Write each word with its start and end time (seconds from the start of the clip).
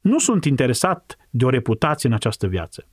Nu 0.00 0.18
sunt 0.18 0.44
interesat 0.44 1.16
de 1.30 1.44
o 1.44 1.48
reputație 1.48 2.08
în 2.08 2.14
această 2.14 2.46
viață. 2.46 2.86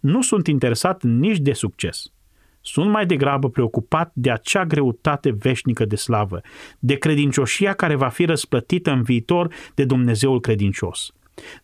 Nu 0.00 0.22
sunt 0.22 0.46
interesat 0.46 1.02
nici 1.02 1.38
de 1.38 1.52
succes. 1.52 2.12
Sunt 2.60 2.90
mai 2.90 3.06
degrabă 3.06 3.50
preocupat 3.50 4.10
de 4.14 4.30
acea 4.30 4.64
greutate 4.64 5.30
veșnică 5.30 5.84
de 5.84 5.96
slavă, 5.96 6.40
de 6.78 6.94
credincioșia 6.94 7.72
care 7.72 7.94
va 7.94 8.08
fi 8.08 8.24
răsplătită 8.24 8.90
în 8.90 9.02
viitor 9.02 9.54
de 9.74 9.84
Dumnezeul 9.84 10.40
credincios. 10.40 11.12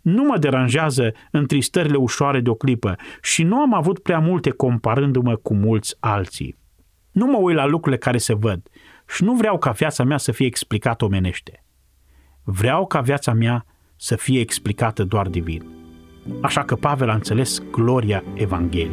Nu 0.00 0.24
mă 0.24 0.38
deranjează 0.38 1.12
întristările 1.30 1.96
ușoare 1.96 2.40
de 2.40 2.50
o 2.50 2.54
clipă 2.54 2.96
și 3.22 3.42
nu 3.42 3.60
am 3.60 3.74
avut 3.74 3.98
prea 3.98 4.18
multe 4.18 4.50
comparându-mă 4.50 5.36
cu 5.36 5.54
mulți 5.54 5.96
alții. 6.00 6.56
Nu 7.12 7.26
mă 7.26 7.38
uit 7.38 7.56
la 7.56 7.66
lucrurile 7.66 8.00
care 8.00 8.18
se 8.18 8.34
văd 8.34 8.68
și 9.08 9.24
nu 9.24 9.34
vreau 9.34 9.58
ca 9.58 9.70
viața 9.70 10.04
mea 10.04 10.18
să 10.18 10.32
fie 10.32 10.46
explicată 10.46 11.04
omenește. 11.04 11.64
Vreau 12.42 12.86
ca 12.86 13.00
viața 13.00 13.32
mea 13.32 13.66
să 13.96 14.16
fie 14.16 14.40
explicată 14.40 15.04
doar 15.04 15.28
divin. 15.28 15.64
Așa 16.40 16.64
că 16.64 16.74
Pavel 16.74 17.08
a 17.08 17.14
înțeles 17.14 17.62
gloria 17.70 18.24
Evangheliei. 18.34 18.90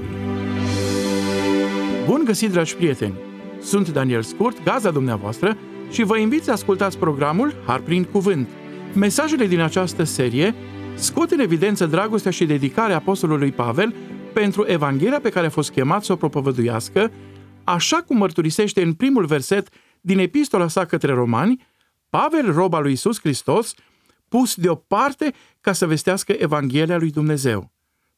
Bun 2.05 2.21
găsit, 2.25 2.51
dragi 2.51 2.75
prieteni! 2.75 3.13
Sunt 3.61 3.89
Daniel 3.89 4.21
Scurt, 4.21 4.63
gaza 4.63 4.91
dumneavoastră, 4.91 5.57
și 5.91 6.03
vă 6.03 6.17
invit 6.17 6.43
să 6.43 6.51
ascultați 6.51 6.97
programul 6.97 7.53
Har 7.65 7.79
prin 7.79 8.03
Cuvânt. 8.03 8.47
Mesajele 8.93 9.45
din 9.45 9.59
această 9.59 10.03
serie 10.03 10.55
scot 10.95 11.31
în 11.31 11.39
evidență 11.39 11.85
dragostea 11.85 12.31
și 12.31 12.45
dedicarea 12.45 12.95
apostolului 12.95 13.51
Pavel 13.51 13.93
pentru 14.33 14.65
Evanghelia 14.67 15.19
pe 15.19 15.29
care 15.29 15.45
a 15.45 15.49
fost 15.49 15.71
chemat 15.71 16.03
să 16.03 16.11
o 16.11 16.15
propovăduiască, 16.15 17.11
așa 17.63 17.97
cum 17.97 18.17
mărturisește 18.17 18.81
în 18.81 18.93
primul 18.93 19.25
verset 19.25 19.67
din 20.01 20.19
epistola 20.19 20.67
sa 20.67 20.85
către 20.85 21.13
romani, 21.13 21.67
Pavel, 22.09 22.53
roba 22.53 22.79
lui 22.79 22.91
Isus 22.91 23.19
Hristos, 23.19 23.73
pus 24.33 24.55
deoparte 24.55 25.33
ca 25.61 25.73
să 25.73 25.85
vestească 25.85 26.31
Evanghelia 26.37 26.97
lui 26.97 27.09
Dumnezeu. 27.11 27.71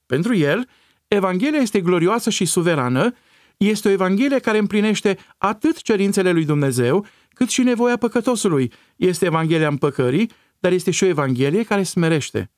Pentru 0.05 0.35
el, 0.35 0.69
Evanghelia 1.07 1.59
este 1.59 1.81
glorioasă 1.81 2.29
și 2.29 2.45
suverană, 2.45 3.13
este 3.57 3.87
o 3.87 3.91
Evanghelie 3.91 4.39
care 4.39 4.57
împlinește 4.57 5.17
atât 5.37 5.81
cerințele 5.81 6.31
lui 6.31 6.45
Dumnezeu, 6.45 7.05
cât 7.33 7.49
și 7.49 7.61
nevoia 7.61 7.97
păcătosului. 7.97 8.71
Este 8.95 9.25
Evanghelia 9.25 9.67
împăcării, 9.67 10.31
dar 10.59 10.71
este 10.71 10.91
și 10.91 11.03
o 11.03 11.07
Evanghelie 11.07 11.63
care 11.63 11.83
smerește. 11.83 12.51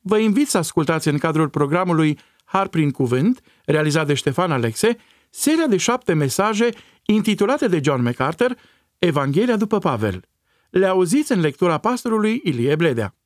Vă 0.00 0.18
invit 0.18 0.48
să 0.48 0.58
ascultați 0.58 1.08
în 1.08 1.18
cadrul 1.18 1.48
programului 1.48 2.18
Har 2.44 2.68
prin 2.68 2.90
Cuvânt, 2.90 3.40
realizat 3.64 4.06
de 4.06 4.14
Ștefan 4.14 4.50
Alexe, 4.50 4.96
seria 5.30 5.66
de 5.66 5.76
șapte 5.76 6.12
mesaje 6.12 6.68
intitulate 7.02 7.68
de 7.68 7.80
John 7.82 8.02
MacArthur 8.02 8.56
Evanghelia 8.98 9.56
după 9.56 9.78
Pavel. 9.78 10.24
Le 10.72 10.86
auziți 10.86 11.32
în 11.32 11.40
lectura 11.40 11.78
pastorului 11.78 12.40
Ilie 12.44 12.76
Bledea. 12.76 13.16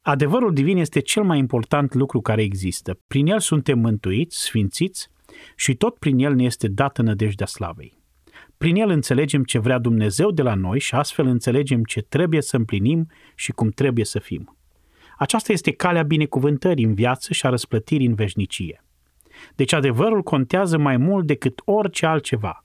Adevărul 0.00 0.52
divin 0.52 0.76
este 0.76 1.00
cel 1.00 1.22
mai 1.22 1.38
important 1.38 1.94
lucru 1.94 2.20
care 2.20 2.42
există. 2.42 3.00
Prin 3.06 3.26
el 3.26 3.40
suntem 3.40 3.78
mântuiți, 3.78 4.40
sfințiți 4.40 5.08
și 5.56 5.74
tot 5.74 5.98
prin 5.98 6.18
el 6.18 6.34
ne 6.34 6.44
este 6.44 6.68
dată 6.68 7.02
nădejdea 7.02 7.46
slavei. 7.46 7.98
Prin 8.56 8.76
el 8.76 8.88
înțelegem 8.88 9.44
ce 9.44 9.58
vrea 9.58 9.78
Dumnezeu 9.78 10.30
de 10.30 10.42
la 10.42 10.54
noi 10.54 10.78
și 10.78 10.94
astfel 10.94 11.26
înțelegem 11.26 11.84
ce 11.84 12.00
trebuie 12.00 12.42
să 12.42 12.56
împlinim 12.56 13.10
și 13.34 13.52
cum 13.52 13.70
trebuie 13.70 14.04
să 14.04 14.18
fim. 14.18 14.56
Aceasta 15.18 15.52
este 15.52 15.72
calea 15.72 16.02
binecuvântării 16.02 16.84
în 16.84 16.94
viață 16.94 17.32
și 17.32 17.46
a 17.46 17.48
răsplătirii 17.48 18.06
în 18.06 18.14
veșnicie. 18.14 18.84
Deci 19.54 19.72
adevărul 19.72 20.22
contează 20.22 20.78
mai 20.78 20.96
mult 20.96 21.26
decât 21.26 21.62
orice 21.64 22.06
altceva. 22.06 22.64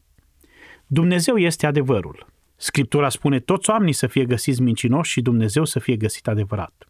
Dumnezeu 0.86 1.38
este 1.38 1.66
adevărul. 1.66 2.38
Scriptura 2.62 3.10
spune 3.10 3.40
toți 3.40 3.70
oamenii 3.70 3.94
să 3.94 4.08
fie 4.08 4.26
găsiți 4.26 4.62
mincinoși 4.62 5.12
și 5.12 5.22
Dumnezeu 5.22 5.66
să 5.66 5.80
fie 5.80 5.96
găsit 5.96 6.28
adevărat. 6.28 6.90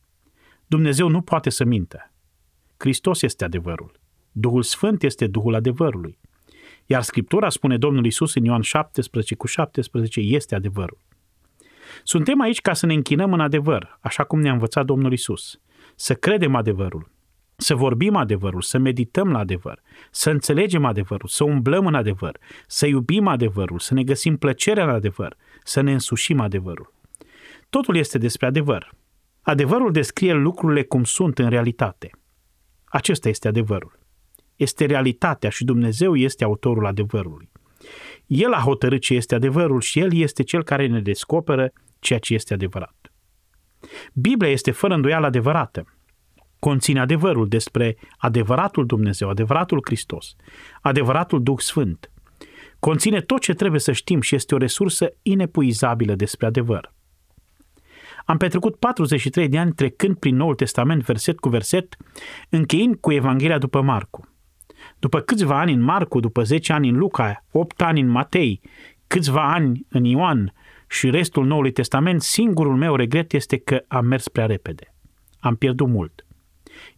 Dumnezeu 0.68 1.08
nu 1.08 1.22
poate 1.22 1.50
să 1.50 1.64
mintă. 1.64 2.12
Hristos 2.78 3.22
este 3.22 3.44
adevărul. 3.44 3.92
Duhul 4.32 4.64
Sfânt 4.64 5.04
este 5.04 5.28
Duhul 5.28 5.56
adevărului. 5.56 6.20
Iar 6.86 7.02
Scriptura 7.02 7.50
spune 7.50 7.78
Domnul 7.78 8.06
Isus 8.06 8.36
în 8.36 8.44
Ioan 8.44 8.62
17 8.62 9.36
cu 9.36 9.48
17 9.48 10.20
este 10.20 10.56
adevărul. 10.56 10.98
Suntem 12.04 12.42
aici 12.42 12.62
ca 12.62 12.74
să 12.74 12.86
ne 12.86 12.94
închinăm 12.94 13.34
în 13.34 13.40
adevăr, 13.40 13.98
așa 14.02 14.24
cum 14.24 14.40
ne-a 14.40 14.52
învățat 14.52 14.86
Domnul 14.86 15.12
Isus. 15.12 15.60
Să 15.96 16.14
credem 16.14 16.56
adevărul, 16.56 17.12
să 17.56 17.76
vorbim 17.76 18.16
adevărul, 18.16 18.62
să 18.62 18.78
medităm 18.78 19.32
la 19.32 19.40
adevăr, 19.40 19.82
să 20.12 20.30
înțelegem 20.30 20.86
adevărul, 20.86 21.28
să 21.28 21.44
umblăm 21.44 21.86
în 21.86 21.96
adevăr, 21.96 22.38
să 22.68 22.88
iubim 22.88 23.28
adevărul, 23.28 23.80
să 23.80 23.94
ne 23.94 24.04
găsim 24.04 24.38
plăcerea 24.38 24.84
în 24.84 24.90
adevăr, 24.90 25.38
să 25.70 25.82
ne 25.82 25.92
însușim 25.92 26.40
adevărul. 26.40 26.94
Totul 27.70 27.96
este 27.96 28.18
despre 28.18 28.46
adevăr. 28.46 28.92
Adevărul 29.42 29.92
descrie 29.92 30.34
lucrurile 30.34 30.84
cum 30.84 31.04
sunt 31.04 31.40
în 31.40 31.50
realitate. 31.50 32.10
Acesta 32.86 33.30
este 33.30 33.48
adevărul 33.48 34.00
este 34.60 34.86
realitatea 34.86 35.50
și 35.50 35.64
Dumnezeu 35.64 36.16
este 36.16 36.44
autorul 36.44 36.86
adevărului. 36.86 37.50
El 38.26 38.54
a 38.54 38.60
hotărât 38.60 39.02
ce 39.02 39.14
este 39.14 39.36
adevărul 39.36 39.82
și 39.82 40.00
El 40.00 40.14
este 40.14 40.44
Cel 40.44 40.64
care 40.64 40.88
ne 40.88 41.02
descoperă 41.02 41.72
ceea 42.00 42.20
ce 42.20 42.34
este 42.34 42.54
adevărat. 42.54 43.12
Biblia 44.14 44.52
este 44.52 44.72
fără 44.72 44.94
îndoială 44.94 45.26
adevărată. 45.26 45.86
Conține 46.60 47.00
adevărul 47.00 47.48
despre 47.48 47.98
adevăratul 48.18 48.86
Dumnezeu, 48.86 49.30
adevăratul 49.30 49.80
Hristos, 49.84 50.36
adevăratul 50.82 51.44
Duh 51.44 51.60
Sfânt. 51.60 52.12
Conține 52.80 53.22
tot 53.22 53.42
ce 53.42 53.54
trebuie 53.54 53.80
să 53.80 53.92
știm 53.92 54.22
și 54.22 54.36
este 54.36 54.56
o 54.56 54.58
resursă 54.58 55.14
inepuizabilă 55.22 56.16
despre 56.16 56.46
adevăr. 56.46 56.94
Am 58.26 58.38
petrecut 58.38 58.76
43 58.76 59.48
de 59.48 59.58
ani 59.58 59.74
trecând 59.74 60.16
prin 60.16 60.36
Noul 60.36 60.56
Testament 60.56 61.04
verset 61.04 61.40
cu 61.40 61.50
verset, 61.50 61.98
încheind 62.50 62.96
cu 62.96 63.12
Evanghelia 63.12 63.58
după 63.58 63.82
Marcu. 63.82 64.28
După 65.00 65.20
câțiva 65.20 65.60
ani 65.60 65.74
în 65.74 65.82
Marcu, 65.82 66.20
după 66.20 66.44
10 66.44 66.74
ani 66.74 66.90
în 66.90 66.98
Luca, 66.98 67.46
8 67.52 67.82
ani 67.82 68.02
în 68.02 68.08
Matei, 68.08 68.62
câțiva 69.08 69.54
ani 69.54 69.86
în 69.90 70.04
Ioan 70.04 70.54
și 70.88 71.10
restul 71.10 71.46
Noului 71.46 71.72
Testament, 71.72 72.22
singurul 72.22 72.76
meu 72.76 72.96
regret 72.96 73.34
este 73.34 73.58
că 73.58 73.84
am 73.88 74.06
mers 74.06 74.28
prea 74.28 74.46
repede. 74.46 74.94
Am 75.40 75.56
pierdut 75.56 75.88
mult. 75.88 76.26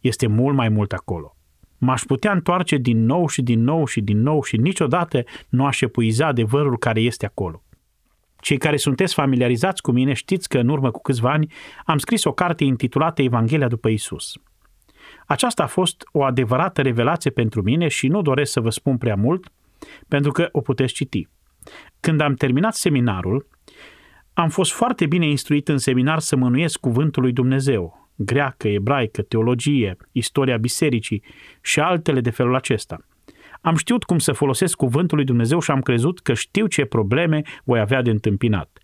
Este 0.00 0.26
mult 0.26 0.56
mai 0.56 0.68
mult 0.68 0.92
acolo. 0.92 1.36
M-aș 1.84 2.02
putea 2.02 2.32
întoarce 2.32 2.76
din 2.76 3.04
nou 3.04 3.28
și 3.28 3.42
din 3.42 3.62
nou 3.62 3.86
și 3.86 4.00
din 4.00 4.20
nou 4.20 4.42
și 4.42 4.56
niciodată 4.56 5.24
nu 5.48 5.66
aș 5.66 5.80
epuiza 5.80 6.26
adevărul 6.26 6.78
care 6.78 7.00
este 7.00 7.26
acolo. 7.26 7.62
Cei 8.40 8.58
care 8.58 8.76
sunteți 8.76 9.14
familiarizați 9.14 9.82
cu 9.82 9.92
mine 9.92 10.12
știți 10.12 10.48
că 10.48 10.58
în 10.58 10.68
urmă 10.68 10.90
cu 10.90 11.00
câțiva 11.00 11.30
ani 11.30 11.52
am 11.84 11.98
scris 11.98 12.24
o 12.24 12.32
carte 12.32 12.64
intitulată 12.64 13.22
Evanghelia 13.22 13.68
după 13.68 13.88
Isus. 13.88 14.32
Aceasta 15.26 15.62
a 15.62 15.66
fost 15.66 16.08
o 16.12 16.22
adevărată 16.22 16.82
revelație 16.82 17.30
pentru 17.30 17.62
mine 17.62 17.88
și 17.88 18.08
nu 18.08 18.22
doresc 18.22 18.52
să 18.52 18.60
vă 18.60 18.70
spun 18.70 18.98
prea 18.98 19.16
mult, 19.16 19.52
pentru 20.08 20.32
că 20.32 20.48
o 20.52 20.60
puteți 20.60 20.92
citi. 20.92 21.28
Când 22.00 22.20
am 22.20 22.34
terminat 22.34 22.74
seminarul, 22.74 23.46
am 24.32 24.48
fost 24.48 24.72
foarte 24.72 25.06
bine 25.06 25.26
instruit 25.26 25.68
în 25.68 25.78
seminar 25.78 26.18
să 26.18 26.36
mânuiesc 26.36 26.80
cuvântul 26.80 27.22
lui 27.22 27.32
Dumnezeu, 27.32 28.01
greacă, 28.16 28.68
ebraică, 28.68 29.22
teologie, 29.22 29.96
istoria 30.12 30.56
bisericii 30.56 31.22
și 31.60 31.80
altele 31.80 32.20
de 32.20 32.30
felul 32.30 32.54
acesta. 32.54 33.06
Am 33.60 33.76
știut 33.76 34.04
cum 34.04 34.18
să 34.18 34.32
folosesc 34.32 34.76
cuvântul 34.76 35.16
lui 35.16 35.26
Dumnezeu 35.26 35.60
și 35.60 35.70
am 35.70 35.80
crezut 35.80 36.20
că 36.20 36.34
știu 36.34 36.66
ce 36.66 36.84
probleme 36.84 37.42
voi 37.64 37.80
avea 37.80 38.02
de 38.02 38.10
întâmpinat. 38.10 38.78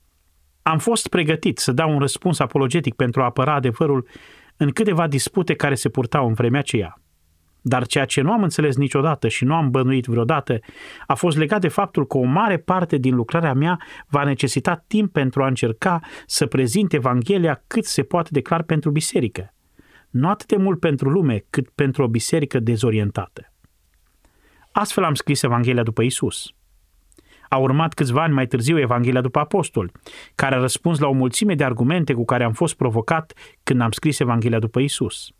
Am 0.62 0.78
fost 0.78 1.08
pregătit 1.08 1.58
să 1.58 1.72
dau 1.72 1.92
un 1.92 1.98
răspuns 1.98 2.38
apologetic 2.38 2.94
pentru 2.94 3.20
a 3.20 3.24
apăra 3.24 3.54
adevărul 3.54 4.08
în 4.56 4.70
câteva 4.70 5.06
dispute 5.06 5.54
care 5.54 5.74
se 5.74 5.88
purtau 5.88 6.26
în 6.26 6.34
vremea 6.34 6.60
aceea. 6.60 7.00
Dar 7.60 7.86
ceea 7.86 8.04
ce 8.04 8.20
nu 8.20 8.32
am 8.32 8.42
înțeles 8.42 8.76
niciodată 8.76 9.28
și 9.28 9.44
nu 9.44 9.54
am 9.54 9.70
bănuit 9.70 10.04
vreodată 10.04 10.58
a 11.06 11.14
fost 11.14 11.36
legat 11.36 11.60
de 11.60 11.68
faptul 11.68 12.06
că 12.06 12.18
o 12.18 12.24
mare 12.24 12.56
parte 12.56 12.96
din 12.96 13.14
lucrarea 13.14 13.54
mea 13.54 13.78
va 14.08 14.24
necesita 14.24 14.84
timp 14.86 15.12
pentru 15.12 15.42
a 15.42 15.46
încerca 15.46 16.00
să 16.26 16.46
prezint 16.46 16.92
Evanghelia 16.92 17.62
cât 17.66 17.84
se 17.84 18.02
poate 18.02 18.28
declar 18.32 18.62
pentru 18.62 18.90
biserică. 18.90 19.54
Nu 20.10 20.28
atât 20.28 20.46
de 20.46 20.56
mult 20.56 20.80
pentru 20.80 21.08
lume, 21.10 21.44
cât 21.50 21.68
pentru 21.68 22.02
o 22.02 22.08
biserică 22.08 22.58
dezorientată. 22.58 23.52
Astfel 24.72 25.04
am 25.04 25.14
scris 25.14 25.42
Evanghelia 25.42 25.82
după 25.82 26.02
Isus. 26.02 26.52
A 27.48 27.56
urmat 27.56 27.94
câțiva 27.94 28.22
ani 28.22 28.34
mai 28.34 28.46
târziu 28.46 28.78
Evanghelia 28.78 29.20
după 29.20 29.38
apostol, 29.38 29.92
care 30.34 30.54
a 30.54 30.58
răspuns 30.58 30.98
la 30.98 31.08
o 31.08 31.12
mulțime 31.12 31.54
de 31.54 31.64
argumente 31.64 32.12
cu 32.12 32.24
care 32.24 32.44
am 32.44 32.52
fost 32.52 32.76
provocat 32.76 33.32
când 33.62 33.80
am 33.80 33.90
scris 33.90 34.18
Evanghelia 34.18 34.58
după 34.58 34.80
Isus. 34.80 35.32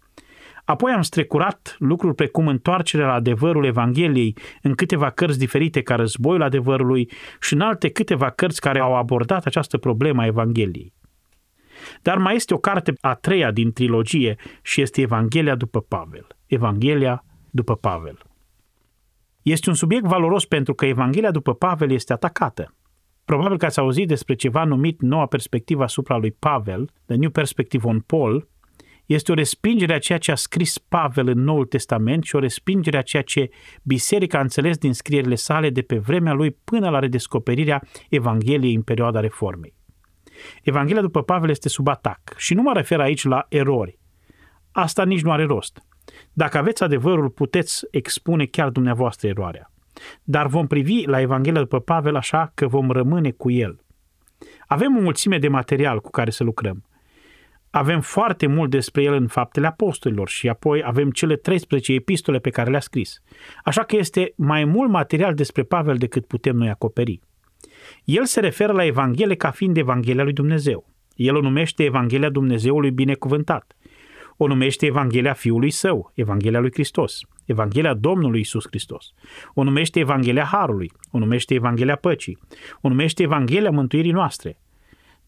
Apoi 0.68 0.92
am 0.92 1.02
strecurat 1.02 1.76
lucruri 1.78 2.14
precum 2.14 2.48
întoarcerea 2.48 3.06
la 3.06 3.12
adevărul 3.12 3.64
Evangheliei 3.64 4.36
în 4.62 4.74
câteva 4.74 5.10
cărți 5.10 5.38
diferite 5.38 5.82
ca 5.82 5.94
războiul 5.94 6.42
adevărului 6.42 7.10
și 7.40 7.54
în 7.54 7.60
alte 7.60 7.88
câteva 7.88 8.30
cărți 8.30 8.60
care 8.60 8.78
au 8.78 8.96
abordat 8.96 9.46
această 9.46 9.78
problemă 9.78 10.22
a 10.22 10.26
Evangheliei. 10.26 10.92
Dar 12.02 12.18
mai 12.18 12.34
este 12.34 12.54
o 12.54 12.58
carte 12.58 12.92
a 13.00 13.14
treia 13.14 13.50
din 13.50 13.72
trilogie 13.72 14.36
și 14.62 14.80
este 14.80 15.00
Evanghelia 15.00 15.54
după 15.54 15.80
Pavel. 15.80 16.26
Evanghelia 16.46 17.24
după 17.50 17.76
Pavel. 17.76 18.18
Este 19.42 19.68
un 19.68 19.74
subiect 19.74 20.04
valoros 20.04 20.44
pentru 20.44 20.74
că 20.74 20.86
Evanghelia 20.86 21.30
după 21.30 21.54
Pavel 21.54 21.90
este 21.90 22.12
atacată. 22.12 22.74
Probabil 23.24 23.58
că 23.58 23.64
ați 23.64 23.78
auzit 23.78 24.08
despre 24.08 24.34
ceva 24.34 24.64
numit 24.64 25.00
noua 25.00 25.26
perspectivă 25.26 25.82
asupra 25.82 26.16
lui 26.16 26.30
Pavel, 26.30 26.90
The 27.06 27.16
New 27.16 27.30
Perspective 27.30 27.86
on 27.86 28.00
Paul, 28.00 28.48
Este 29.08 29.32
o 29.32 29.34
respingere 29.34 29.94
a 29.94 29.98
ceea 29.98 30.18
ce 30.18 30.30
a 30.30 30.34
scris 30.34 30.78
Pavel 30.78 31.28
în 31.28 31.42
Noul 31.42 31.66
Testament 31.66 32.24
și 32.24 32.36
o 32.36 32.38
respingere 32.38 32.96
a 32.96 33.02
ceea 33.02 33.22
ce 33.22 33.50
biserica 33.82 34.38
a 34.38 34.40
înțeles 34.40 34.76
din 34.76 34.92
scrierile 34.92 35.34
sale 35.34 35.70
de 35.70 35.82
pe 35.82 35.98
vremea 35.98 36.32
lui 36.32 36.50
până 36.50 36.90
la 36.90 36.98
redescoperirea 36.98 37.82
Evangheliei 38.08 38.74
în 38.74 38.82
perioada 38.82 39.20
Reformei. 39.20 39.74
Evanghelia 40.62 41.00
după 41.00 41.22
Pavel 41.22 41.50
este 41.50 41.68
sub 41.68 41.88
atac 41.88 42.20
și 42.36 42.54
nu 42.54 42.62
mă 42.62 42.72
refer 42.72 43.00
aici 43.00 43.24
la 43.24 43.46
erori. 43.48 43.98
Asta 44.72 45.04
nici 45.04 45.22
nu 45.22 45.30
are 45.30 45.44
rost. 45.44 45.82
Dacă 46.32 46.58
aveți 46.58 46.82
adevărul, 46.82 47.30
puteți 47.30 47.86
expune 47.90 48.46
chiar 48.46 48.68
dumneavoastră 48.68 49.28
eroarea. 49.28 49.72
Dar 50.22 50.46
vom 50.46 50.66
privi 50.66 51.06
la 51.06 51.20
Evanghelia 51.20 51.60
după 51.60 51.80
Pavel 51.80 52.16
așa 52.16 52.50
că 52.54 52.66
vom 52.66 52.90
rămâne 52.90 53.30
cu 53.30 53.50
el. 53.50 53.80
Avem 54.66 54.96
o 54.96 55.00
mulțime 55.00 55.38
de 55.38 55.48
material 55.48 56.00
cu 56.00 56.10
care 56.10 56.30
să 56.30 56.44
lucrăm. 56.44 56.87
Avem 57.78 58.00
foarte 58.00 58.46
mult 58.46 58.70
despre 58.70 59.02
el 59.02 59.12
în 59.12 59.26
faptele 59.26 59.66
apostolilor 59.66 60.28
și 60.28 60.48
apoi 60.48 60.82
avem 60.84 61.10
cele 61.10 61.36
13 61.36 61.92
epistole 61.92 62.38
pe 62.38 62.50
care 62.50 62.70
le-a 62.70 62.80
scris. 62.80 63.22
Așa 63.64 63.82
că 63.82 63.96
este 63.96 64.32
mai 64.36 64.64
mult 64.64 64.90
material 64.90 65.34
despre 65.34 65.62
Pavel 65.62 65.96
decât 65.96 66.26
putem 66.26 66.56
noi 66.56 66.68
acoperi. 66.68 67.20
El 68.04 68.24
se 68.24 68.40
referă 68.40 68.72
la 68.72 68.84
Evanghelie 68.84 69.34
ca 69.34 69.50
fiind 69.50 69.76
Evanghelia 69.76 70.22
lui 70.22 70.32
Dumnezeu. 70.32 70.86
El 71.14 71.36
o 71.36 71.40
numește 71.40 71.84
Evanghelia 71.84 72.30
Dumnezeului 72.30 72.90
binecuvântat. 72.90 73.76
O 74.36 74.46
numește 74.46 74.86
Evanghelia 74.86 75.32
Fiului 75.32 75.70
Său, 75.70 76.12
Evanghelia 76.14 76.60
lui 76.60 76.72
Hristos, 76.72 77.20
Evanghelia 77.44 77.94
Domnului 77.94 78.40
Isus 78.40 78.64
Hristos. 78.66 79.12
O 79.54 79.62
numește 79.62 79.98
Evanghelia 79.98 80.44
Harului, 80.44 80.92
o 81.10 81.18
numește 81.18 81.54
Evanghelia 81.54 81.96
Păcii, 81.96 82.38
o 82.80 82.88
numește 82.88 83.22
Evanghelia 83.22 83.70
Mântuirii 83.70 84.12
noastre. 84.12 84.58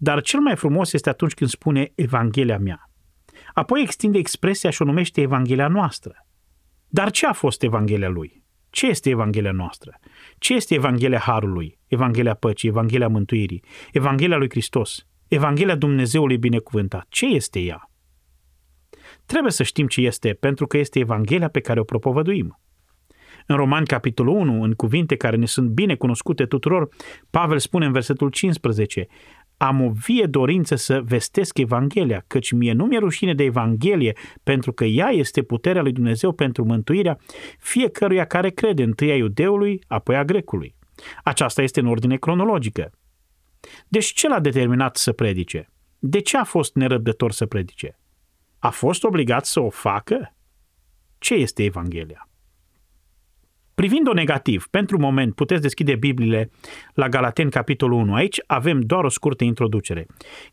Dar 0.02 0.20
cel 0.20 0.40
mai 0.40 0.56
frumos 0.56 0.92
este 0.92 1.08
atunci 1.08 1.34
când 1.34 1.50
spune 1.50 1.92
Evanghelia 1.94 2.58
mea. 2.58 2.90
Apoi 3.52 3.82
extinde 3.82 4.18
expresia 4.18 4.70
și 4.70 4.82
o 4.82 4.84
numește 4.84 5.20
Evanghelia 5.20 5.68
noastră. 5.68 6.26
Dar 6.88 7.10
ce 7.10 7.26
a 7.26 7.32
fost 7.32 7.62
Evanghelia 7.62 8.08
lui? 8.08 8.44
Ce 8.70 8.86
este 8.86 9.10
Evanghelia 9.10 9.52
noastră? 9.52 9.98
Ce 10.38 10.54
este 10.54 10.74
Evanghelia 10.74 11.18
Harului, 11.18 11.78
Evanghelia 11.86 12.34
Păcii, 12.34 12.68
Evanghelia 12.68 13.08
Mântuirii, 13.08 13.64
Evanghelia 13.92 14.36
lui 14.36 14.50
Hristos, 14.50 15.06
Evanghelia 15.28 15.76
Dumnezeului 15.76 16.38
binecuvântat? 16.38 17.06
Ce 17.08 17.26
este 17.26 17.60
ea? 17.60 17.90
Trebuie 19.26 19.52
să 19.52 19.62
știm 19.62 19.86
ce 19.86 20.00
este, 20.00 20.32
pentru 20.32 20.66
că 20.66 20.78
este 20.78 20.98
Evanghelia 20.98 21.48
pe 21.48 21.60
care 21.60 21.80
o 21.80 21.84
propovăduim. 21.84 22.60
În 23.46 23.56
Roman, 23.56 23.84
capitolul 23.84 24.34
1, 24.34 24.62
în 24.62 24.72
cuvinte 24.72 25.16
care 25.16 25.36
ne 25.36 25.46
sunt 25.46 25.68
bine 25.68 25.94
cunoscute 25.94 26.46
tuturor, 26.46 26.88
Pavel 27.30 27.58
spune 27.58 27.86
în 27.86 27.92
versetul 27.92 28.28
15, 28.28 29.06
am 29.62 29.80
o 29.80 29.90
vie 29.90 30.26
dorință 30.26 30.74
să 30.74 31.02
vestesc 31.02 31.58
Evanghelia, 31.58 32.24
căci 32.26 32.52
mie 32.52 32.72
nu 32.72 32.84
mi-e 32.84 32.98
rușine 32.98 33.34
de 33.34 33.44
Evanghelie, 33.44 34.16
pentru 34.42 34.72
că 34.72 34.84
ea 34.84 35.08
este 35.08 35.42
puterea 35.42 35.82
lui 35.82 35.92
Dumnezeu 35.92 36.32
pentru 36.32 36.64
mântuirea 36.64 37.18
fiecăruia 37.58 38.24
care 38.24 38.50
crede, 38.50 38.82
întâi 38.82 39.10
a 39.10 39.16
iudeului, 39.16 39.84
apoi 39.86 40.16
a 40.16 40.24
grecului. 40.24 40.74
Aceasta 41.24 41.62
este 41.62 41.80
în 41.80 41.86
ordine 41.86 42.16
cronologică. 42.16 42.90
Deci 43.88 44.12
ce 44.12 44.28
l-a 44.28 44.40
determinat 44.40 44.96
să 44.96 45.12
predice? 45.12 45.70
De 45.98 46.20
ce 46.20 46.36
a 46.36 46.44
fost 46.44 46.74
nerăbdător 46.74 47.32
să 47.32 47.46
predice? 47.46 47.98
A 48.58 48.70
fost 48.70 49.04
obligat 49.04 49.46
să 49.46 49.60
o 49.60 49.70
facă? 49.70 50.34
Ce 51.18 51.34
este 51.34 51.64
Evanghelia? 51.64 52.29
Privind-o 53.80 54.12
negativ, 54.12 54.66
pentru 54.70 54.98
moment 54.98 55.34
puteți 55.34 55.62
deschide 55.62 55.94
Bibliile 55.94 56.50
la 56.94 57.08
Galaten 57.08 57.48
capitolul 57.48 58.00
1. 58.00 58.14
Aici 58.14 58.40
avem 58.46 58.80
doar 58.80 59.04
o 59.04 59.08
scurtă 59.08 59.44
introducere. 59.44 60.06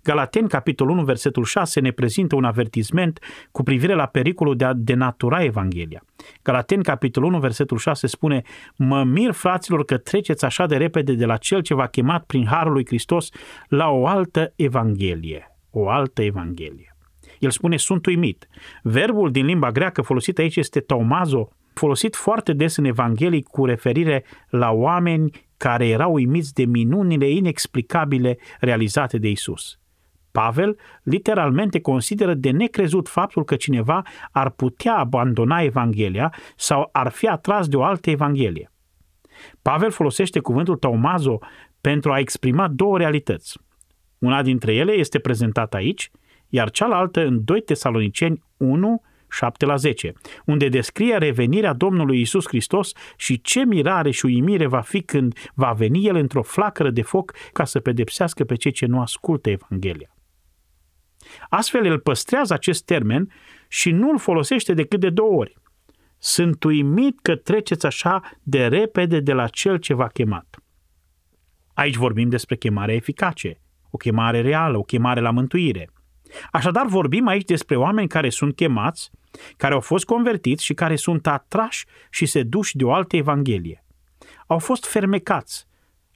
Galaten 0.03 0.47
capitolul 0.47 0.93
1, 0.93 1.03
versetul 1.03 1.43
6 1.43 1.79
ne 1.79 1.91
prezintă 1.91 2.35
un 2.35 2.43
avertisment 2.43 3.19
cu 3.51 3.63
privire 3.63 3.93
la 3.93 4.05
pericolul 4.05 4.55
de 4.55 4.65
a 4.65 4.73
denatura 4.73 5.43
Evanghelia. 5.43 6.03
Galaten 6.43 6.81
capitolul 6.81 7.29
1, 7.29 7.39
versetul 7.39 7.77
6 7.77 8.07
spune 8.07 8.41
Mă 8.75 9.03
mir, 9.03 9.31
fraților, 9.31 9.85
că 9.85 9.97
treceți 9.97 10.45
așa 10.45 10.65
de 10.65 10.77
repede 10.77 11.13
de 11.13 11.25
la 11.25 11.37
cel 11.37 11.61
ce 11.61 11.73
v-a 11.73 11.87
chemat 11.87 12.25
prin 12.25 12.45
Harul 12.45 12.73
lui 12.73 12.85
Hristos 12.85 13.29
la 13.67 13.89
o 13.89 14.07
altă 14.07 14.53
Evanghelie. 14.55 15.57
O 15.71 15.89
altă 15.89 16.21
Evanghelie. 16.21 16.95
El 17.39 17.49
spune, 17.49 17.77
sunt 17.77 18.05
uimit. 18.05 18.47
Verbul 18.81 19.31
din 19.31 19.45
limba 19.45 19.71
greacă 19.71 20.01
folosit 20.01 20.37
aici 20.37 20.55
este 20.55 20.79
taumazo, 20.79 21.49
folosit 21.77 22.15
foarte 22.15 22.53
des 22.53 22.75
în 22.75 22.85
Evanghelii 22.85 23.43
cu 23.43 23.65
referire 23.65 24.23
la 24.49 24.71
oameni 24.71 25.47
care 25.57 25.87
erau 25.87 26.13
uimiți 26.13 26.53
de 26.53 26.65
minunile 26.65 27.29
inexplicabile 27.29 28.37
realizate 28.59 29.17
de 29.17 29.29
Isus. 29.29 29.79
Pavel 30.31 30.77
literalmente 31.03 31.81
consideră 31.81 32.33
de 32.33 32.51
necrezut 32.51 33.07
faptul 33.07 33.43
că 33.43 33.55
cineva 33.55 34.01
ar 34.31 34.49
putea 34.49 34.95
abandona 34.95 35.61
Evanghelia 35.61 36.33
sau 36.55 36.89
ar 36.91 37.09
fi 37.09 37.27
atras 37.27 37.67
de 37.67 37.75
o 37.75 37.83
altă 37.83 38.09
Evanghelie. 38.09 38.71
Pavel 39.61 39.91
folosește 39.91 40.39
cuvântul 40.39 40.75
taumazo 40.75 41.39
pentru 41.81 42.11
a 42.11 42.19
exprima 42.19 42.67
două 42.67 42.97
realități. 42.97 43.59
Una 44.17 44.41
dintre 44.41 44.73
ele 44.73 44.91
este 44.91 45.19
prezentată 45.19 45.75
aici, 45.75 46.11
iar 46.49 46.69
cealaltă 46.69 47.25
în 47.25 47.43
2 47.43 47.61
Tesaloniceni 47.61 48.43
1, 48.57 49.01
7 49.29 49.65
la 49.65 49.75
10, 49.75 50.13
unde 50.45 50.69
descrie 50.69 51.17
revenirea 51.17 51.73
Domnului 51.73 52.21
Isus 52.21 52.47
Hristos 52.47 52.91
și 53.15 53.41
ce 53.41 53.65
mirare 53.65 54.11
și 54.11 54.25
uimire 54.25 54.67
va 54.67 54.81
fi 54.81 55.01
când 55.01 55.51
va 55.53 55.71
veni 55.71 56.05
El 56.05 56.15
într-o 56.15 56.41
flacără 56.41 56.89
de 56.89 57.01
foc 57.01 57.33
ca 57.53 57.65
să 57.65 57.79
pedepsească 57.79 58.43
pe 58.43 58.55
cei 58.55 58.71
ce 58.71 58.85
nu 58.85 59.01
ascultă 59.01 59.49
Evanghelia. 59.49 60.15
Astfel, 61.49 61.85
el 61.85 61.99
păstrează 61.99 62.53
acest 62.53 62.85
termen 62.85 63.31
și 63.67 63.91
nu 63.91 64.09
îl 64.09 64.19
folosește 64.19 64.73
decât 64.73 64.99
de 64.99 65.09
două 65.09 65.33
ori. 65.33 65.53
Sunt 66.17 66.63
uimit 66.63 67.19
că 67.21 67.35
treceți 67.35 67.85
așa 67.85 68.21
de 68.43 68.67
repede 68.67 69.19
de 69.19 69.33
la 69.33 69.47
cel 69.47 69.77
ce 69.77 69.93
v-a 69.93 70.07
chemat. 70.07 70.57
Aici 71.73 71.95
vorbim 71.95 72.29
despre 72.29 72.55
chemare 72.55 72.93
eficace, 72.93 73.61
o 73.89 73.97
chemare 73.97 74.41
reală, 74.41 74.77
o 74.77 74.83
chemare 74.83 75.19
la 75.19 75.31
mântuire– 75.31 75.89
Așadar, 76.51 76.85
vorbim 76.85 77.27
aici 77.27 77.45
despre 77.45 77.75
oameni 77.75 78.07
care 78.07 78.29
sunt 78.29 78.55
chemați, 78.55 79.11
care 79.57 79.73
au 79.73 79.79
fost 79.79 80.05
convertiți 80.05 80.63
și 80.63 80.73
care 80.73 80.95
sunt 80.95 81.27
atrași 81.27 81.85
și 82.09 82.25
seduși 82.25 82.77
de 82.77 82.83
o 82.83 82.93
altă 82.93 83.15
evanghelie. 83.15 83.83
Au 84.47 84.59
fost 84.59 84.85
fermecați, 84.85 85.67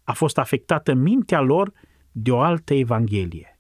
a 0.04 0.14
fost 0.14 0.38
afectată 0.38 0.94
mintea 0.94 1.40
lor 1.40 1.72
de 2.12 2.32
o 2.32 2.40
altă 2.40 2.74
evanghelie. 2.74 3.60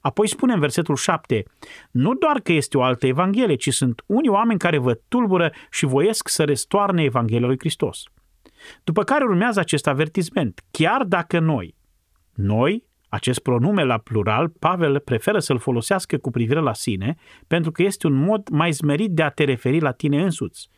Apoi 0.00 0.28
spune 0.28 0.52
în 0.52 0.60
versetul 0.60 0.96
7, 0.96 1.44
nu 1.90 2.14
doar 2.14 2.40
că 2.40 2.52
este 2.52 2.76
o 2.78 2.82
altă 2.82 3.06
evanghelie, 3.06 3.54
ci 3.54 3.72
sunt 3.72 4.02
unii 4.06 4.28
oameni 4.28 4.58
care 4.58 4.78
vă 4.78 4.94
tulbură 5.08 5.52
și 5.70 5.84
voiesc 5.84 6.28
să 6.28 6.44
restoarne 6.44 7.02
Evanghelia 7.02 7.46
lui 7.46 7.58
Hristos. 7.58 8.02
După 8.84 9.02
care 9.02 9.24
urmează 9.24 9.60
acest 9.60 9.86
avertisment, 9.86 10.60
chiar 10.70 11.02
dacă 11.02 11.38
noi, 11.38 11.74
noi, 12.34 12.84
acest 13.12 13.38
pronume 13.38 13.84
la 13.84 13.98
plural, 13.98 14.48
Pavel 14.48 14.98
preferă 14.98 15.38
să-l 15.38 15.58
folosească 15.58 16.18
cu 16.18 16.30
privire 16.30 16.60
la 16.60 16.72
sine, 16.72 17.14
pentru 17.46 17.70
că 17.70 17.82
este 17.82 18.06
un 18.06 18.12
mod 18.12 18.48
mai 18.48 18.72
zmerit 18.72 19.10
de 19.10 19.22
a 19.22 19.28
te 19.28 19.44
referi 19.44 19.80
la 19.80 19.90
tine 19.90 20.22
însuți. 20.22 20.68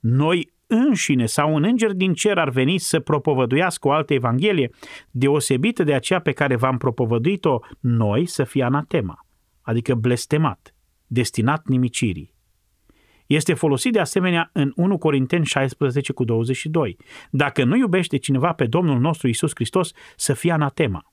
Noi 0.00 0.52
înșine 0.66 1.26
sau 1.26 1.54
un 1.54 1.64
înger 1.64 1.92
din 1.92 2.14
cer 2.14 2.38
ar 2.38 2.50
veni 2.50 2.78
să 2.78 3.00
propovăduiască 3.00 3.88
o 3.88 3.90
altă 3.90 4.14
evanghelie, 4.14 4.70
deosebită 5.10 5.82
de 5.82 5.94
aceea 5.94 6.20
pe 6.20 6.32
care 6.32 6.56
v-am 6.56 6.76
propovăduit-o 6.76 7.58
noi 7.80 8.26
să 8.26 8.44
fie 8.44 8.62
anatema, 8.62 9.26
adică 9.60 9.94
blestemat, 9.94 10.74
destinat 11.06 11.66
nimicirii. 11.66 12.34
Este 13.26 13.54
folosit 13.54 13.92
de 13.92 14.00
asemenea 14.00 14.50
în 14.52 14.72
1 14.76 14.98
Corinteni 14.98 15.44
16 15.44 16.12
cu 16.12 16.24
22. 16.24 16.96
Dacă 17.30 17.64
nu 17.64 17.76
iubește 17.76 18.16
cineva 18.16 18.52
pe 18.52 18.66
Domnul 18.66 18.98
nostru 18.98 19.28
Isus 19.28 19.50
Hristos, 19.54 19.92
să 20.16 20.32
fie 20.32 20.52
anatema. 20.52 21.09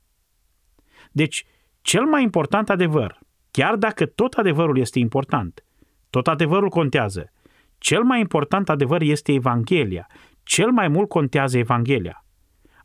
Deci, 1.17 1.45
cel 1.81 2.05
mai 2.05 2.23
important 2.23 2.69
adevăr, 2.69 3.19
chiar 3.51 3.75
dacă 3.75 4.05
tot 4.05 4.33
adevărul 4.33 4.77
este 4.77 4.99
important, 4.99 5.63
tot 6.09 6.27
adevărul 6.27 6.69
contează, 6.69 7.31
cel 7.77 8.03
mai 8.03 8.19
important 8.19 8.69
adevăr 8.69 9.01
este 9.01 9.33
Evanghelia, 9.33 10.07
cel 10.43 10.71
mai 10.71 10.87
mult 10.87 11.09
contează 11.09 11.57
Evanghelia. 11.57 12.25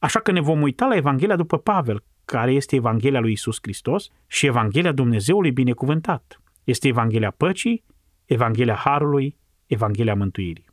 Așa 0.00 0.20
că 0.20 0.32
ne 0.32 0.40
vom 0.40 0.62
uita 0.62 0.86
la 0.86 0.96
Evanghelia 0.96 1.36
după 1.36 1.58
Pavel, 1.58 2.04
care 2.24 2.52
este 2.52 2.76
Evanghelia 2.76 3.20
lui 3.20 3.32
Isus 3.32 3.58
Hristos 3.62 4.08
și 4.26 4.46
Evanghelia 4.46 4.92
Dumnezeului 4.92 5.50
binecuvântat. 5.50 6.40
Este 6.64 6.88
Evanghelia 6.88 7.30
păcii, 7.30 7.84
Evanghelia 8.24 8.74
Harului, 8.74 9.36
Evanghelia 9.66 10.14
Mântuirii. 10.14 10.70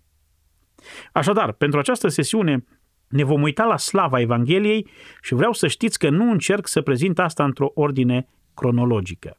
Așadar, 1.11 1.51
pentru 1.51 1.79
această 1.79 2.07
sesiune 2.07 2.63
ne 3.09 3.23
vom 3.23 3.41
uita 3.41 3.63
la 3.63 3.77
slava 3.77 4.19
Evangheliei 4.19 4.87
și 5.21 5.33
vreau 5.33 5.53
să 5.53 5.67
știți 5.67 5.99
că 5.99 6.09
nu 6.09 6.31
încerc 6.31 6.67
să 6.67 6.81
prezint 6.81 7.19
asta 7.19 7.43
într-o 7.43 7.71
ordine 7.73 8.27
cronologică. 8.53 9.35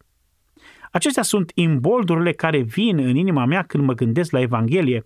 Acestea 0.90 1.22
sunt 1.22 1.52
imboldurile 1.54 2.32
care 2.32 2.60
vin 2.60 2.98
în 2.98 3.16
inima 3.16 3.44
mea 3.44 3.62
când 3.62 3.84
mă 3.84 3.92
gândesc 3.92 4.30
la 4.30 4.40
Evanghelie 4.40 5.04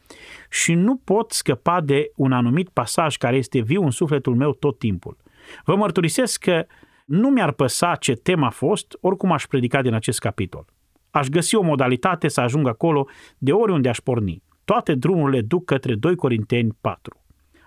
și 0.51 0.75
nu 0.75 0.97
pot 0.97 1.31
scăpa 1.31 1.81
de 1.81 2.11
un 2.17 2.33
anumit 2.33 2.69
pasaj 2.69 3.17
care 3.17 3.37
este 3.37 3.61
viu 3.61 3.83
în 3.83 3.91
sufletul 3.91 4.35
meu 4.35 4.53
tot 4.53 4.79
timpul. 4.79 5.17
Vă 5.65 5.77
mărturisesc 5.77 6.41
că 6.41 6.67
nu 7.05 7.29
mi-ar 7.29 7.53
păsa 7.53 7.95
ce 7.95 8.13
tema 8.13 8.47
a 8.47 8.51
fost, 8.51 8.97
oricum 9.01 9.33
aș 9.33 9.47
predica 9.47 9.83
din 9.83 9.95
acest 9.95 10.19
capitol. 10.19 10.65
Aș 11.11 11.27
găsi 11.27 11.55
o 11.55 11.63
modalitate 11.63 12.29
să 12.29 12.41
ajung 12.41 12.69
acolo 12.69 13.09
de 13.39 13.53
oriunde 13.53 13.89
aș 13.89 13.99
porni. 13.99 14.43
Toate 14.65 14.95
drumurile 14.95 15.41
duc 15.41 15.65
către 15.65 15.95
2 15.95 16.17
Corinteni 16.17 16.77
4. 16.81 17.24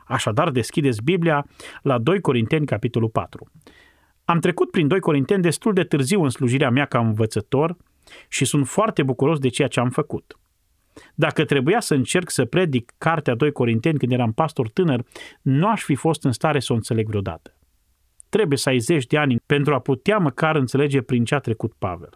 Așadar, 0.07 0.49
deschideți 0.49 1.03
Biblia 1.03 1.47
la 1.81 1.97
2 1.97 2.21
Corinteni, 2.21 2.65
capitolul 2.65 3.09
4. 3.09 3.51
Am 4.25 4.39
trecut 4.39 4.71
prin 4.71 4.87
2 4.87 4.99
Corinteni 4.99 5.41
destul 5.41 5.73
de 5.73 5.83
târziu 5.83 6.23
în 6.23 6.29
slujirea 6.29 6.69
mea 6.69 6.85
ca 6.85 6.99
învățător 6.99 7.77
și 8.27 8.45
sunt 8.45 8.67
foarte 8.67 9.03
bucuros 9.03 9.39
de 9.39 9.49
ceea 9.49 9.67
ce 9.67 9.79
am 9.79 9.89
făcut. 9.89 10.39
Dacă 11.15 11.45
trebuia 11.45 11.79
să 11.79 11.93
încerc 11.93 12.29
să 12.29 12.45
predic 12.45 12.93
cartea 12.97 13.35
2 13.35 13.51
Corinteni 13.51 13.97
când 13.97 14.11
eram 14.11 14.31
pastor 14.31 14.69
tânăr, 14.69 15.03
nu 15.41 15.67
aș 15.67 15.83
fi 15.83 15.95
fost 15.95 16.23
în 16.23 16.31
stare 16.31 16.59
să 16.59 16.73
o 16.73 16.75
înțeleg 16.75 17.07
vreodată. 17.07 17.57
Trebuie 18.29 18.57
să 18.57 18.69
ai 18.69 18.79
zeci 18.79 19.05
de 19.05 19.17
ani 19.17 19.41
pentru 19.45 19.73
a 19.73 19.79
putea 19.79 20.17
măcar 20.17 20.55
înțelege 20.55 21.01
prin 21.01 21.25
ce 21.25 21.35
a 21.35 21.39
trecut 21.39 21.73
Pavel. 21.77 22.09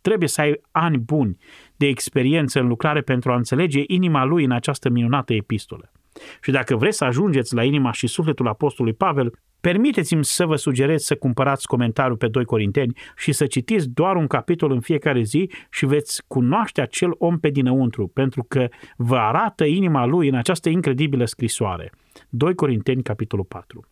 Trebuie 0.00 0.28
să 0.28 0.40
ai 0.40 0.60
ani 0.70 0.98
buni 0.98 1.36
de 1.76 1.86
experiență 1.86 2.60
în 2.60 2.66
lucrare 2.66 3.00
pentru 3.00 3.32
a 3.32 3.36
înțelege 3.36 3.82
inima 3.86 4.24
lui 4.24 4.44
în 4.44 4.50
această 4.50 4.88
minunată 4.88 5.32
epistolă. 5.32 5.92
Și 6.40 6.50
dacă 6.50 6.76
vreți 6.76 6.96
să 6.96 7.04
ajungeți 7.04 7.54
la 7.54 7.64
inima 7.64 7.92
și 7.92 8.06
sufletul 8.06 8.48
apostolului 8.48 8.96
Pavel, 8.98 9.32
permiteți-mi 9.60 10.24
să 10.24 10.46
vă 10.46 10.56
sugerez 10.56 11.02
să 11.02 11.16
cumpărați 11.16 11.66
comentariul 11.66 12.16
pe 12.16 12.28
2 12.28 12.44
Corinteni 12.44 12.96
și 13.16 13.32
să 13.32 13.46
citiți 13.46 13.88
doar 13.88 14.16
un 14.16 14.26
capitol 14.26 14.70
în 14.70 14.80
fiecare 14.80 15.22
zi 15.22 15.50
și 15.70 15.86
veți 15.86 16.22
cunoaște 16.26 16.80
acel 16.80 17.10
om 17.18 17.38
pe 17.38 17.48
dinăuntru, 17.48 18.08
pentru 18.08 18.44
că 18.48 18.68
vă 18.96 19.16
arată 19.16 19.64
inima 19.64 20.04
lui 20.04 20.28
în 20.28 20.34
această 20.34 20.68
incredibilă 20.68 21.24
scrisoare. 21.24 21.92
2 22.28 22.54
Corinteni, 22.54 23.02
capitolul 23.02 23.44
4. 23.44 23.86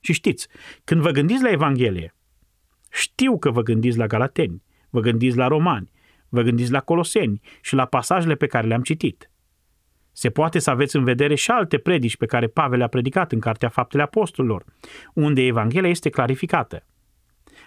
Și 0.00 0.12
știți, 0.12 0.48
când 0.84 1.00
vă 1.00 1.10
gândiți 1.10 1.42
la 1.42 1.50
Evanghelie, 1.50 2.14
știu 2.90 3.38
că 3.38 3.50
vă 3.50 3.62
gândiți 3.62 3.98
la 3.98 4.06
Galateni, 4.06 4.62
vă 4.90 5.00
gândiți 5.00 5.36
la 5.36 5.46
Romani, 5.46 5.90
vă 6.28 6.42
gândiți 6.42 6.70
la 6.70 6.80
Coloseni 6.80 7.40
și 7.62 7.74
la 7.74 7.84
pasajele 7.84 8.34
pe 8.34 8.46
care 8.46 8.66
le-am 8.66 8.82
citit– 8.82 9.28
se 10.16 10.30
poate 10.30 10.58
să 10.58 10.70
aveți 10.70 10.96
în 10.96 11.04
vedere 11.04 11.34
și 11.34 11.50
alte 11.50 11.78
predici 11.78 12.16
pe 12.16 12.26
care 12.26 12.46
Pavel 12.46 12.78
le-a 12.78 12.88
predicat 12.88 13.32
în 13.32 13.40
Cartea 13.40 13.68
Faptele 13.68 14.02
Apostolilor, 14.02 14.64
unde 15.14 15.42
Evanghelia 15.42 15.90
este 15.90 16.08
clarificată. 16.08 16.86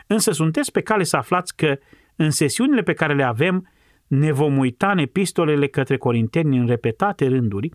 Însă 0.08 0.32
sunteți 0.32 0.72
pe 0.72 0.82
cale 0.82 1.04
să 1.04 1.18
aflați 1.18 1.56
că 1.56 1.78
în 2.16 2.32
sesiunile 2.32 2.82
pe 2.82 2.94
care 2.94 3.14
le 3.14 3.24
avem 3.24 3.70
ne 4.08 4.32
vom 4.32 4.58
uita 4.58 4.92
în 4.92 4.98
epistolele 4.98 5.68
către 5.68 5.98
corinteni 5.98 6.58
în 6.58 6.68
repetate 6.68 7.28
rânduri 7.28 7.70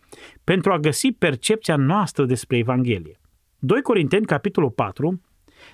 pentru 0.44 0.72
a 0.72 0.78
găsi 0.78 1.12
percepția 1.12 1.76
noastră 1.76 2.24
despre 2.24 2.56
Evanghelie. 2.56 3.20
2 3.58 3.82
Corinteni, 3.82 4.26
capitolul 4.26 4.70
4, 4.70 5.20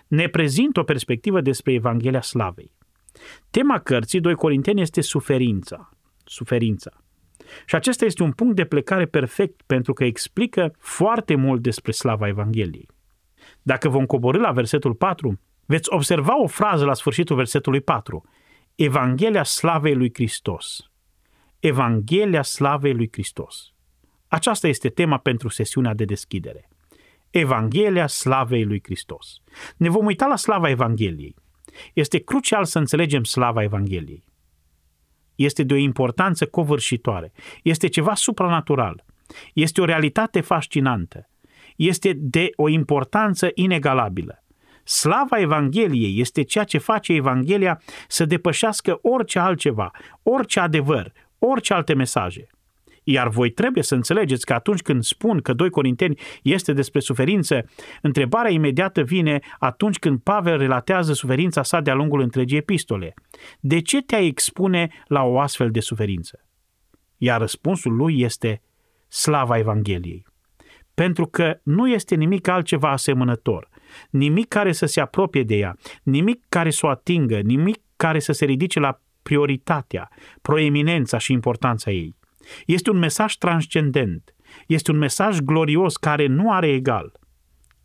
ne 0.07 0.28
prezintă 0.28 0.81
o 0.81 0.83
perspectivă 0.83 1.40
despre 1.40 1.73
Evanghelia 1.73 2.21
Slavei. 2.21 2.73
Tema 3.50 3.78
cărții 3.78 4.21
2 4.21 4.35
Corinteni 4.35 4.81
este 4.81 5.00
suferința. 5.00 5.90
Suferința. 6.25 6.90
Și 7.67 7.75
acesta 7.75 8.05
este 8.05 8.23
un 8.23 8.33
punct 8.33 8.57
de 8.57 8.64
plecare 8.64 9.07
perfect 9.07 9.62
pentru 9.67 9.93
că 9.93 10.05
explică 10.05 10.75
foarte 10.78 11.35
mult 11.35 11.62
despre 11.62 11.93
slava 11.93 12.26
Evangheliei. 12.26 12.88
Dacă 13.62 13.88
vom 13.88 14.07
coborâ 14.07 14.38
la 14.38 14.52
versetul 14.52 14.95
4, 14.95 15.40
veți 15.67 15.93
observa 15.93 16.43
o 16.43 16.47
frază 16.47 16.85
la 16.85 16.95
sfârșitul 16.95 17.37
versetului 17.37 17.81
4. 17.81 18.25
Evanghelia 18.75 19.43
slavei 19.43 19.95
lui 19.95 20.11
Hristos. 20.14 20.90
Evanghelia 21.59 22.43
slavei 22.43 22.95
lui 22.95 23.09
Hristos. 23.12 23.73
Aceasta 24.28 24.69
este 24.69 24.88
tema 24.88 25.19
pentru 25.19 25.49
sesiunea 25.49 25.95
de 25.95 26.05
deschidere. 26.05 26.69
Evanghelia 27.31 28.07
slavei 28.07 28.64
lui 28.64 28.81
Hristos. 28.85 29.43
Ne 29.76 29.88
vom 29.88 30.07
uita 30.07 30.26
la 30.26 30.37
slava 30.37 30.69
Evangheliei. 30.69 31.35
Este 31.93 32.19
crucial 32.19 32.64
să 32.64 32.78
înțelegem 32.78 33.25
slava 33.25 33.62
Evangheliei 33.62 34.27
este 35.38 35.62
de 35.62 35.75
o 35.75 35.76
importanță 35.76 36.47
covârșitoare. 36.47 37.33
Este 37.62 37.87
ceva 37.87 38.14
supranatural. 38.14 39.04
Este 39.52 39.80
o 39.80 39.85
realitate 39.85 40.40
fascinantă. 40.40 41.28
Este 41.76 42.12
de 42.16 42.50
o 42.57 42.68
importanță 42.68 43.50
inegalabilă. 43.54 44.42
Slava 44.85 45.38
Evangheliei 45.38 46.21
este 46.21 46.42
ceea 46.42 46.64
ce 46.64 46.78
face 46.78 47.12
Evanghelia 47.12 47.83
să 48.09 48.25
depășească 48.25 48.99
orice 49.02 49.38
altceva, 49.38 49.90
orice 50.23 50.61
adevăr, 50.61 51.12
orice 51.38 51.75
alte 51.75 51.95
mesaje. 51.95 52.47
Iar 53.10 53.28
voi 53.28 53.50
trebuie 53.50 53.82
să 53.82 53.94
înțelegeți 53.94 54.46
că 54.46 54.52
atunci 54.52 54.80
când 54.80 55.02
spun 55.02 55.40
că 55.40 55.52
2 55.52 55.70
Corinteni 55.70 56.20
este 56.42 56.72
despre 56.72 57.00
suferință, 57.00 57.64
întrebarea 58.02 58.50
imediată 58.50 59.02
vine 59.02 59.40
atunci 59.58 59.98
când 59.98 60.20
Pavel 60.20 60.58
relatează 60.58 61.12
suferința 61.12 61.62
sa 61.62 61.80
de-a 61.80 61.94
lungul 61.94 62.20
întregii 62.20 62.58
epistole. 62.58 63.14
De 63.60 63.80
ce 63.80 64.02
te-ai 64.02 64.26
expune 64.26 64.88
la 65.06 65.22
o 65.22 65.38
astfel 65.38 65.70
de 65.70 65.80
suferință? 65.80 66.44
Iar 67.16 67.40
răspunsul 67.40 67.94
lui 67.94 68.20
este 68.20 68.62
slava 69.08 69.58
Evangheliei. 69.58 70.26
Pentru 70.94 71.26
că 71.26 71.58
nu 71.62 71.88
este 71.88 72.14
nimic 72.14 72.48
altceva 72.48 72.90
asemănător, 72.90 73.68
nimic 74.10 74.48
care 74.48 74.72
să 74.72 74.86
se 74.86 75.00
apropie 75.00 75.42
de 75.42 75.56
ea, 75.56 75.76
nimic 76.02 76.40
care 76.48 76.70
să 76.70 76.86
o 76.86 76.88
atingă, 76.88 77.38
nimic 77.38 77.80
care 77.96 78.18
să 78.18 78.32
se 78.32 78.44
ridice 78.44 78.80
la 78.80 79.00
prioritatea, 79.22 80.08
proeminența 80.42 81.18
și 81.18 81.32
importanța 81.32 81.90
ei. 81.90 82.16
Este 82.66 82.90
un 82.90 82.99
mesaj 82.99 83.35
transcendent. 83.35 84.35
Este 84.66 84.90
un 84.90 84.99
mesaj 84.99 85.38
glorios 85.38 85.97
care 85.97 86.26
nu 86.26 86.52
are 86.52 86.68
egal. 86.68 87.12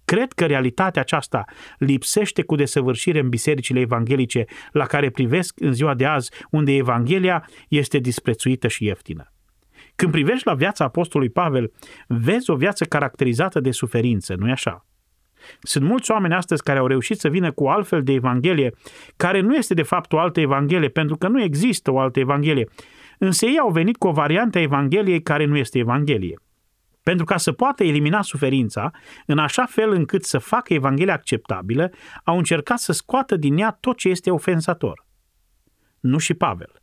Cred 0.05 0.33
că 0.33 0.45
realitatea 0.45 1.01
aceasta 1.01 1.43
lipsește 1.77 2.43
cu 2.43 2.55
desăvârșire 2.55 3.19
în 3.19 3.29
bisericile 3.29 3.79
evanghelice 3.79 4.45
la 4.71 4.85
care 4.85 5.09
privesc 5.09 5.59
în 5.59 5.73
ziua 5.73 5.93
de 5.93 6.05
azi, 6.05 6.31
unde 6.51 6.75
Evanghelia 6.75 7.49
este 7.67 7.97
disprețuită 7.97 8.67
și 8.67 8.85
ieftină. 8.85 9.33
Când 9.95 10.11
privești 10.11 10.47
la 10.47 10.53
viața 10.53 10.83
apostolului 10.83 11.33
Pavel, 11.33 11.71
vezi 12.07 12.49
o 12.49 12.55
viață 12.55 12.85
caracterizată 12.85 13.59
de 13.59 13.71
suferință, 13.71 14.35
nu-i 14.35 14.51
așa? 14.51 14.85
Sunt 15.61 15.83
mulți 15.83 16.11
oameni 16.11 16.33
astăzi 16.33 16.63
care 16.63 16.79
au 16.79 16.87
reușit 16.87 17.19
să 17.19 17.29
vină 17.29 17.51
cu 17.51 17.67
altfel 17.67 18.03
de 18.03 18.13
Evanghelie, 18.13 18.73
care 19.15 19.39
nu 19.39 19.55
este 19.55 19.73
de 19.73 19.81
fapt 19.81 20.13
o 20.13 20.19
altă 20.19 20.39
Evanghelie, 20.39 20.89
pentru 20.89 21.17
că 21.17 21.27
nu 21.27 21.41
există 21.41 21.91
o 21.91 21.99
altă 21.99 22.19
Evanghelie, 22.19 22.67
Însă 23.23 23.45
ei 23.45 23.59
au 23.59 23.69
venit 23.69 23.97
cu 23.97 24.07
o 24.07 24.11
variantă 24.11 24.57
a 24.57 24.61
Evangheliei 24.61 25.21
care 25.21 25.45
nu 25.45 25.57
este 25.57 25.79
Evanghelie. 25.79 26.39
Pentru 27.03 27.25
ca 27.25 27.37
să 27.37 27.51
poată 27.51 27.83
elimina 27.83 28.21
suferința, 28.21 28.91
în 29.25 29.37
așa 29.37 29.65
fel 29.65 29.91
încât 29.91 30.23
să 30.23 30.37
facă 30.37 30.73
Evanghelia 30.73 31.13
acceptabilă, 31.13 31.91
au 32.23 32.37
încercat 32.37 32.79
să 32.79 32.91
scoată 32.91 33.35
din 33.35 33.57
ea 33.57 33.77
tot 33.79 33.97
ce 33.97 34.09
este 34.09 34.31
ofensator. 34.31 35.05
Nu 35.99 36.17
și 36.17 36.33
Pavel. 36.33 36.81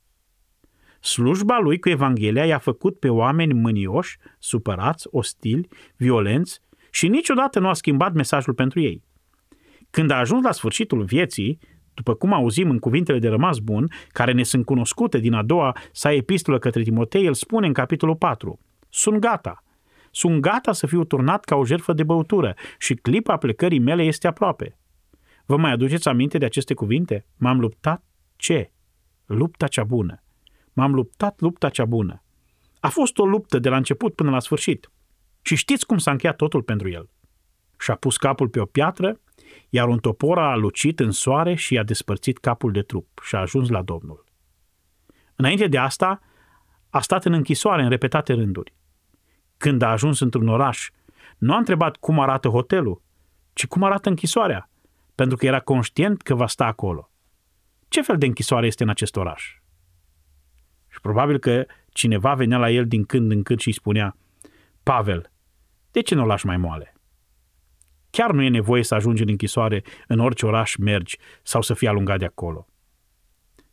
Slujba 1.01 1.59
lui 1.59 1.79
cu 1.79 1.89
Evanghelia 1.89 2.45
i-a 2.45 2.59
făcut 2.59 2.99
pe 2.99 3.09
oameni 3.09 3.53
mânioși, 3.53 4.19
supărați, 4.39 5.09
ostili, 5.11 5.69
violenți 5.97 6.61
și 6.91 7.09
niciodată 7.09 7.59
nu 7.59 7.69
a 7.69 7.73
schimbat 7.73 8.13
mesajul 8.13 8.55
pentru 8.55 8.81
ei. 8.81 9.03
Când 9.91 10.11
a 10.11 10.19
ajuns 10.19 10.45
la 10.45 10.53
sfârșitul 10.53 11.03
vieții, 11.03 11.59
după 12.03 12.15
cum 12.15 12.33
auzim 12.33 12.71
în 12.71 12.79
cuvintele 12.79 13.19
de 13.19 13.29
rămas 13.29 13.59
bun, 13.59 13.91
care 14.09 14.33
ne 14.33 14.43
sunt 14.43 14.65
cunoscute 14.65 15.19
din 15.19 15.33
a 15.33 15.43
doua 15.43 15.77
sa 15.93 16.13
epistolă 16.13 16.59
către 16.59 16.83
Timotei, 16.83 17.27
el 17.27 17.35
spune 17.35 17.67
în 17.67 17.73
capitolul 17.73 18.17
4, 18.17 18.59
Sunt 18.89 19.19
gata, 19.19 19.65
sunt 20.11 20.41
gata 20.41 20.73
să 20.73 20.87
fiu 20.87 21.05
turnat 21.05 21.45
ca 21.45 21.57
o 21.57 21.65
jertfă 21.65 21.93
de 21.93 22.03
băutură 22.03 22.55
și 22.79 22.95
clipa 22.95 23.37
plecării 23.37 23.79
mele 23.79 24.03
este 24.03 24.27
aproape. 24.27 24.79
Vă 25.47 25.57
mai 25.57 25.73
aduceți 25.73 26.09
aminte 26.09 26.39
de 26.39 26.45
aceste 26.45 26.75
cuvinte? 26.75 27.27
M-am 27.37 27.61
luptat 27.61 28.05
ce? 28.37 28.71
Lupta 29.27 29.67
cea 29.67 29.85
bună. 29.85 30.23
M-am 30.73 30.95
luptat 30.95 31.41
lupta 31.41 31.69
cea 31.69 31.85
bună. 31.85 32.23
A 32.81 32.89
fost 32.89 33.19
o 33.19 33.27
luptă 33.27 33.59
de 33.59 33.69
la 33.69 33.77
început 33.77 34.15
până 34.15 34.31
la 34.31 34.41
sfârșit. 34.41 34.91
Și 35.43 35.57
știți 35.57 35.87
cum 35.87 35.99
s-a 35.99 36.11
încheiat 36.11 36.37
totul 36.37 36.63
pentru 36.63 36.89
el. 36.89 37.09
Și-a 37.79 37.95
pus 37.95 38.17
capul 38.17 38.49
pe 38.49 38.61
o 38.61 38.65
piatră 38.65 39.21
iar 39.71 39.89
un 39.89 39.99
topor 39.99 40.39
a 40.39 40.57
lucit 40.57 41.01
în 41.01 41.11
soare 41.11 41.55
și 41.55 41.75
i-a 41.75 41.83
despărțit 41.83 42.39
capul 42.39 42.73
de 42.73 42.83
trup 42.83 43.21
și 43.23 43.35
a 43.35 43.39
ajuns 43.39 43.69
la 43.69 43.83
Domnul. 43.83 44.25
Înainte 45.37 45.67
de 45.67 45.79
asta, 45.79 46.21
a 46.91 47.01
stat 47.01 47.25
în 47.25 47.33
închisoare 47.33 47.83
în 47.83 47.89
repetate 47.89 48.33
rânduri. 48.33 48.75
Când 49.57 49.83
a 49.83 49.91
ajuns 49.91 50.21
într-un 50.21 50.49
oraș, 50.49 50.91
nu 51.39 51.55
a 51.55 51.57
întrebat 51.57 51.97
cum 51.97 52.21
arată 52.21 52.49
hotelul, 52.49 53.03
ci 53.53 53.67
cum 53.67 53.83
arată 53.83 54.09
închisoarea, 54.09 54.71
pentru 55.15 55.37
că 55.37 55.47
era 55.47 55.61
conștient 55.61 56.23
că 56.23 56.35
va 56.35 56.47
sta 56.47 56.67
acolo. 56.67 57.11
Ce 57.89 58.03
fel 58.03 58.19
de 58.19 58.27
închisoare 58.27 58.67
este 58.67 58.83
în 58.83 58.89
acest 58.89 59.17
oraș? 59.17 59.59
Și 60.89 61.01
probabil 61.01 61.39
că 61.39 61.65
cineva 61.89 62.35
venea 62.35 62.59
la 62.59 62.71
el 62.71 62.87
din 62.87 63.05
când 63.05 63.31
în 63.31 63.43
când 63.43 63.61
și 63.61 63.69
îi 63.69 63.75
spunea, 63.75 64.17
Pavel, 64.83 65.31
de 65.91 66.01
ce 66.01 66.15
nu 66.15 66.23
o 66.23 66.27
lași 66.27 66.47
mai 66.47 66.57
moale? 66.57 66.95
Chiar 68.11 68.33
nu 68.33 68.43
e 68.43 68.49
nevoie 68.49 68.83
să 68.83 68.95
ajungi 68.95 69.23
în 69.23 69.29
închisoare 69.29 69.83
în 70.07 70.19
orice 70.19 70.47
oraș 70.47 70.77
mergi 70.77 71.19
sau 71.43 71.63
să 71.63 71.75
fii 71.75 71.89
alungat 71.89 72.19
de 72.19 72.25
acolo. 72.25 72.67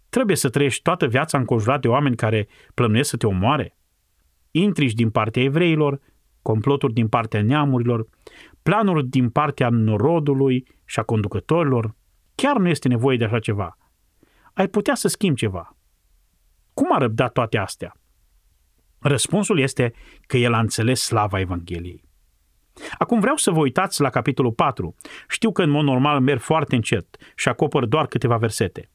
Trebuie 0.10 0.36
să 0.36 0.50
trăiești 0.50 0.82
toată 0.82 1.08
viața 1.08 1.38
înconjurat 1.38 1.82
de 1.82 1.88
oameni 1.88 2.15
care 2.15 2.48
plănuiesc 2.74 3.10
să 3.10 3.17
te 3.17 3.27
omoare? 3.27 3.77
Intriși 4.51 4.96
din 4.96 5.10
partea 5.10 5.44
evreilor, 5.44 6.00
comploturi 6.41 6.94
din 6.94 7.08
partea 7.08 7.41
neamurilor, 7.41 8.08
planuri 8.63 9.08
din 9.08 9.29
partea 9.29 9.70
norodului 9.70 10.67
și 10.86 11.00
a 11.00 11.03
conducătorilor. 11.03 11.96
Chiar 12.36 12.58
nu 12.58 12.67
este 12.67 12.88
nevoie 12.88 13.17
de 13.17 13.24
așa 13.24 13.39
ceva. 13.39 13.77
Ai 14.53 14.67
putea 14.67 14.96
să 14.96 15.08
schimbi 15.08 15.39
ceva. 15.39 15.77
Cum 16.74 16.94
a 16.94 16.98
răbdat 16.98 17.32
toate 17.32 17.58
astea? 17.58 17.96
Răspunsul 19.00 19.60
este 19.60 19.94
că 20.27 20.38
el 20.38 20.53
a 20.53 20.60
înțeles 20.60 21.01
slava 21.01 21.39
Evangheliei. 21.39 22.07
Acum 22.98 23.19
vreau 23.19 23.36
să 23.36 23.51
vă 23.51 23.60
uitați 23.60 24.01
la 24.01 24.10
capitolul 24.10 24.51
4. 24.51 24.96
Știu 25.27 25.51
că 25.51 25.63
în 25.63 25.69
mod 25.69 25.84
normal 25.84 26.19
merg 26.19 26.39
foarte 26.39 26.75
încet 26.75 27.17
și 27.36 27.50
acopăr 27.50 27.86
doar 27.86 28.07
câteva 28.07 28.38
versete. 28.38 28.89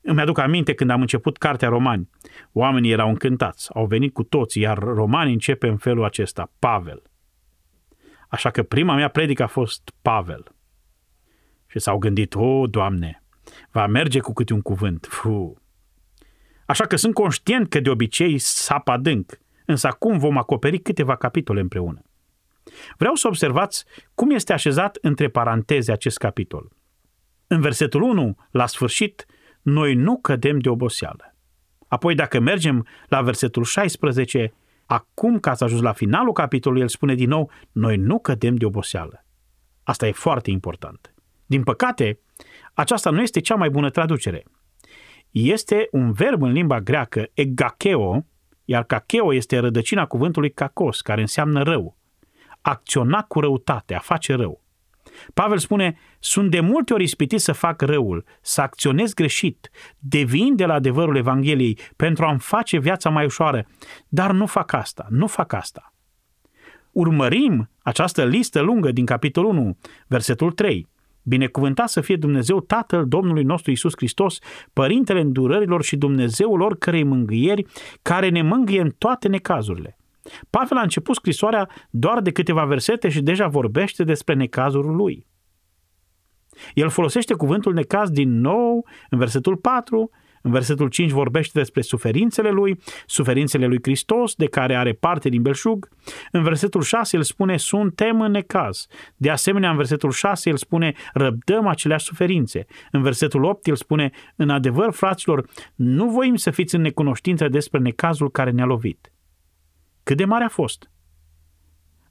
Îmi 0.00 0.20
aduc 0.20 0.38
aminte 0.38 0.74
când 0.74 0.90
am 0.90 1.00
început 1.00 1.36
cartea 1.36 1.68
Romani. 1.68 2.08
Oamenii 2.52 2.90
erau 2.90 3.08
încântați, 3.08 3.70
au 3.74 3.86
venit 3.86 4.12
cu 4.12 4.22
toții, 4.22 4.62
iar 4.62 4.78
Romani 4.78 5.32
începe 5.32 5.68
în 5.68 5.76
felul 5.76 6.04
acesta, 6.04 6.52
Pavel. 6.58 7.02
Așa 8.28 8.50
că 8.50 8.62
prima 8.62 8.94
mea 8.94 9.08
predică 9.08 9.42
a 9.42 9.46
fost 9.46 9.92
Pavel. 10.02 10.44
Și 11.66 11.78
s-au 11.78 11.98
gândit, 11.98 12.34
o, 12.34 12.66
Doamne, 12.66 13.22
va 13.70 13.86
merge 13.86 14.18
cu 14.18 14.32
câte 14.32 14.52
un 14.52 14.60
cuvânt. 14.60 15.06
Fu. 15.10 15.62
Așa 16.66 16.86
că 16.86 16.96
sunt 16.96 17.14
conștient 17.14 17.68
că 17.68 17.80
de 17.80 17.90
obicei 17.90 18.38
sapă 18.38 18.90
adânc, 18.90 19.40
însă 19.64 19.86
acum 19.86 20.18
vom 20.18 20.38
acoperi 20.38 20.78
câteva 20.78 21.16
capitole 21.16 21.60
împreună. 21.60 22.02
Vreau 22.96 23.14
să 23.14 23.26
observați 23.26 23.84
cum 24.14 24.30
este 24.30 24.52
așezat 24.52 24.98
între 25.00 25.28
paranteze 25.28 25.92
acest 25.92 26.18
capitol. 26.18 26.68
În 27.46 27.60
versetul 27.60 28.02
1, 28.02 28.36
la 28.50 28.66
sfârșit, 28.66 29.26
noi 29.62 29.94
nu 29.94 30.18
cădem 30.20 30.58
de 30.58 30.68
oboseală. 30.68 31.34
Apoi, 31.88 32.14
dacă 32.14 32.40
mergem 32.40 32.86
la 33.08 33.22
versetul 33.22 33.64
16, 33.64 34.54
acum 34.86 35.38
că 35.38 35.48
ați 35.48 35.62
ajuns 35.62 35.82
la 35.82 35.92
finalul 35.92 36.32
capitolului, 36.32 36.82
el 36.82 36.88
spune 36.88 37.14
din 37.14 37.28
nou, 37.28 37.50
noi 37.72 37.96
nu 37.96 38.18
cădem 38.18 38.54
de 38.54 38.64
oboseală. 38.64 39.24
Asta 39.82 40.06
e 40.06 40.12
foarte 40.12 40.50
important. 40.50 41.14
Din 41.46 41.62
păcate, 41.62 42.20
aceasta 42.74 43.10
nu 43.10 43.22
este 43.22 43.40
cea 43.40 43.54
mai 43.54 43.70
bună 43.70 43.90
traducere. 43.90 44.44
Este 45.30 45.88
un 45.90 46.12
verb 46.12 46.42
în 46.42 46.52
limba 46.52 46.80
greacă, 46.80 47.26
egakeo, 47.32 48.26
iar 48.64 48.84
kakeo 48.84 49.34
este 49.34 49.58
rădăcina 49.58 50.06
cuvântului 50.06 50.50
kakos, 50.50 51.00
care 51.00 51.20
înseamnă 51.20 51.62
rău. 51.62 51.96
Acționa 52.60 53.22
cu 53.22 53.40
răutate, 53.40 53.94
a 53.94 53.98
face 53.98 54.34
rău. 54.34 54.60
Pavel 55.34 55.58
spune, 55.58 55.98
sunt 56.18 56.50
de 56.50 56.60
multe 56.60 56.92
ori 56.92 57.02
ispitit 57.02 57.40
să 57.40 57.52
fac 57.52 57.80
răul, 57.80 58.24
să 58.40 58.60
acționez 58.60 59.14
greșit, 59.14 59.70
devin 59.98 60.56
de 60.56 60.64
la 60.64 60.74
adevărul 60.74 61.16
Evangheliei 61.16 61.78
pentru 61.96 62.24
a-mi 62.24 62.38
face 62.38 62.78
viața 62.78 63.10
mai 63.10 63.24
ușoară, 63.24 63.66
dar 64.08 64.32
nu 64.32 64.46
fac 64.46 64.72
asta, 64.72 65.06
nu 65.10 65.26
fac 65.26 65.52
asta. 65.52 65.94
Urmărim 66.92 67.70
această 67.82 68.24
listă 68.24 68.60
lungă 68.60 68.92
din 68.92 69.04
capitolul 69.04 69.50
1, 69.50 69.78
versetul 70.06 70.52
3. 70.52 70.88
Binecuvântat 71.22 71.88
să 71.88 72.00
fie 72.00 72.16
Dumnezeu 72.16 72.60
Tatăl 72.60 73.06
Domnului 73.08 73.42
nostru 73.42 73.70
Isus 73.70 73.92
Hristos, 73.96 74.38
Părintele 74.72 75.20
îndurărilor 75.20 75.82
și 75.82 75.96
Dumnezeul 75.96 76.60
oricărei 76.60 77.04
mângâieri, 77.04 77.66
care 78.02 78.28
ne 78.28 78.42
mângâie 78.42 78.80
în 78.80 78.90
toate 78.98 79.28
necazurile. 79.28 79.99
Pavel 80.50 80.76
a 80.76 80.82
început 80.82 81.14
scrisoarea 81.14 81.68
doar 81.90 82.20
de 82.20 82.30
câteva 82.30 82.64
versete 82.64 83.08
și 83.08 83.22
deja 83.22 83.46
vorbește 83.46 84.04
despre 84.04 84.34
necazul 84.34 84.96
lui. 84.96 85.26
El 86.74 86.88
folosește 86.88 87.34
cuvântul 87.34 87.74
necaz 87.74 88.10
din 88.10 88.40
nou 88.40 88.86
în 89.10 89.18
versetul 89.18 89.56
4, 89.56 90.10
în 90.42 90.50
versetul 90.50 90.88
5 90.88 91.10
vorbește 91.10 91.58
despre 91.58 91.80
suferințele 91.80 92.50
lui, 92.50 92.80
suferințele 93.06 93.66
lui 93.66 93.78
Hristos, 93.82 94.34
de 94.34 94.46
care 94.46 94.76
are 94.76 94.92
parte 94.92 95.28
din 95.28 95.42
belșug. 95.42 95.88
În 96.30 96.42
versetul 96.42 96.82
6 96.82 97.16
el 97.16 97.22
spune, 97.22 97.56
suntem 97.56 98.20
în 98.20 98.30
necaz. 98.30 98.86
De 99.16 99.30
asemenea, 99.30 99.70
în 99.70 99.76
versetul 99.76 100.10
6 100.10 100.50
el 100.50 100.56
spune, 100.56 100.92
răbdăm 101.12 101.66
aceleași 101.66 102.04
suferințe. 102.04 102.66
În 102.90 103.02
versetul 103.02 103.44
8 103.44 103.66
el 103.66 103.76
spune, 103.76 104.10
în 104.36 104.50
adevăr, 104.50 104.92
fraților, 104.92 105.48
nu 105.74 106.08
voim 106.08 106.34
să 106.36 106.50
fiți 106.50 106.74
în 106.74 106.80
necunoștință 106.80 107.48
despre 107.48 107.78
necazul 107.80 108.30
care 108.30 108.50
ne-a 108.50 108.64
lovit. 108.64 109.12
Cât 110.10 110.18
de 110.18 110.24
mare 110.24 110.44
a 110.44 110.48
fost? 110.48 110.90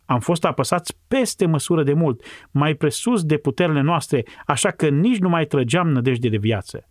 Am 0.05 0.19
fost 0.19 0.45
apăsați 0.45 0.97
peste 1.07 1.45
măsură 1.45 1.83
de 1.83 1.93
mult, 1.93 2.23
mai 2.51 2.73
presus 2.73 3.23
de 3.23 3.37
puterile 3.37 3.81
noastre, 3.81 4.25
așa 4.45 4.71
că 4.71 4.89
nici 4.89 5.17
nu 5.17 5.29
mai 5.29 5.45
trăgeam 5.45 5.89
nădejde 5.89 6.29
de 6.29 6.37
viață. 6.37 6.89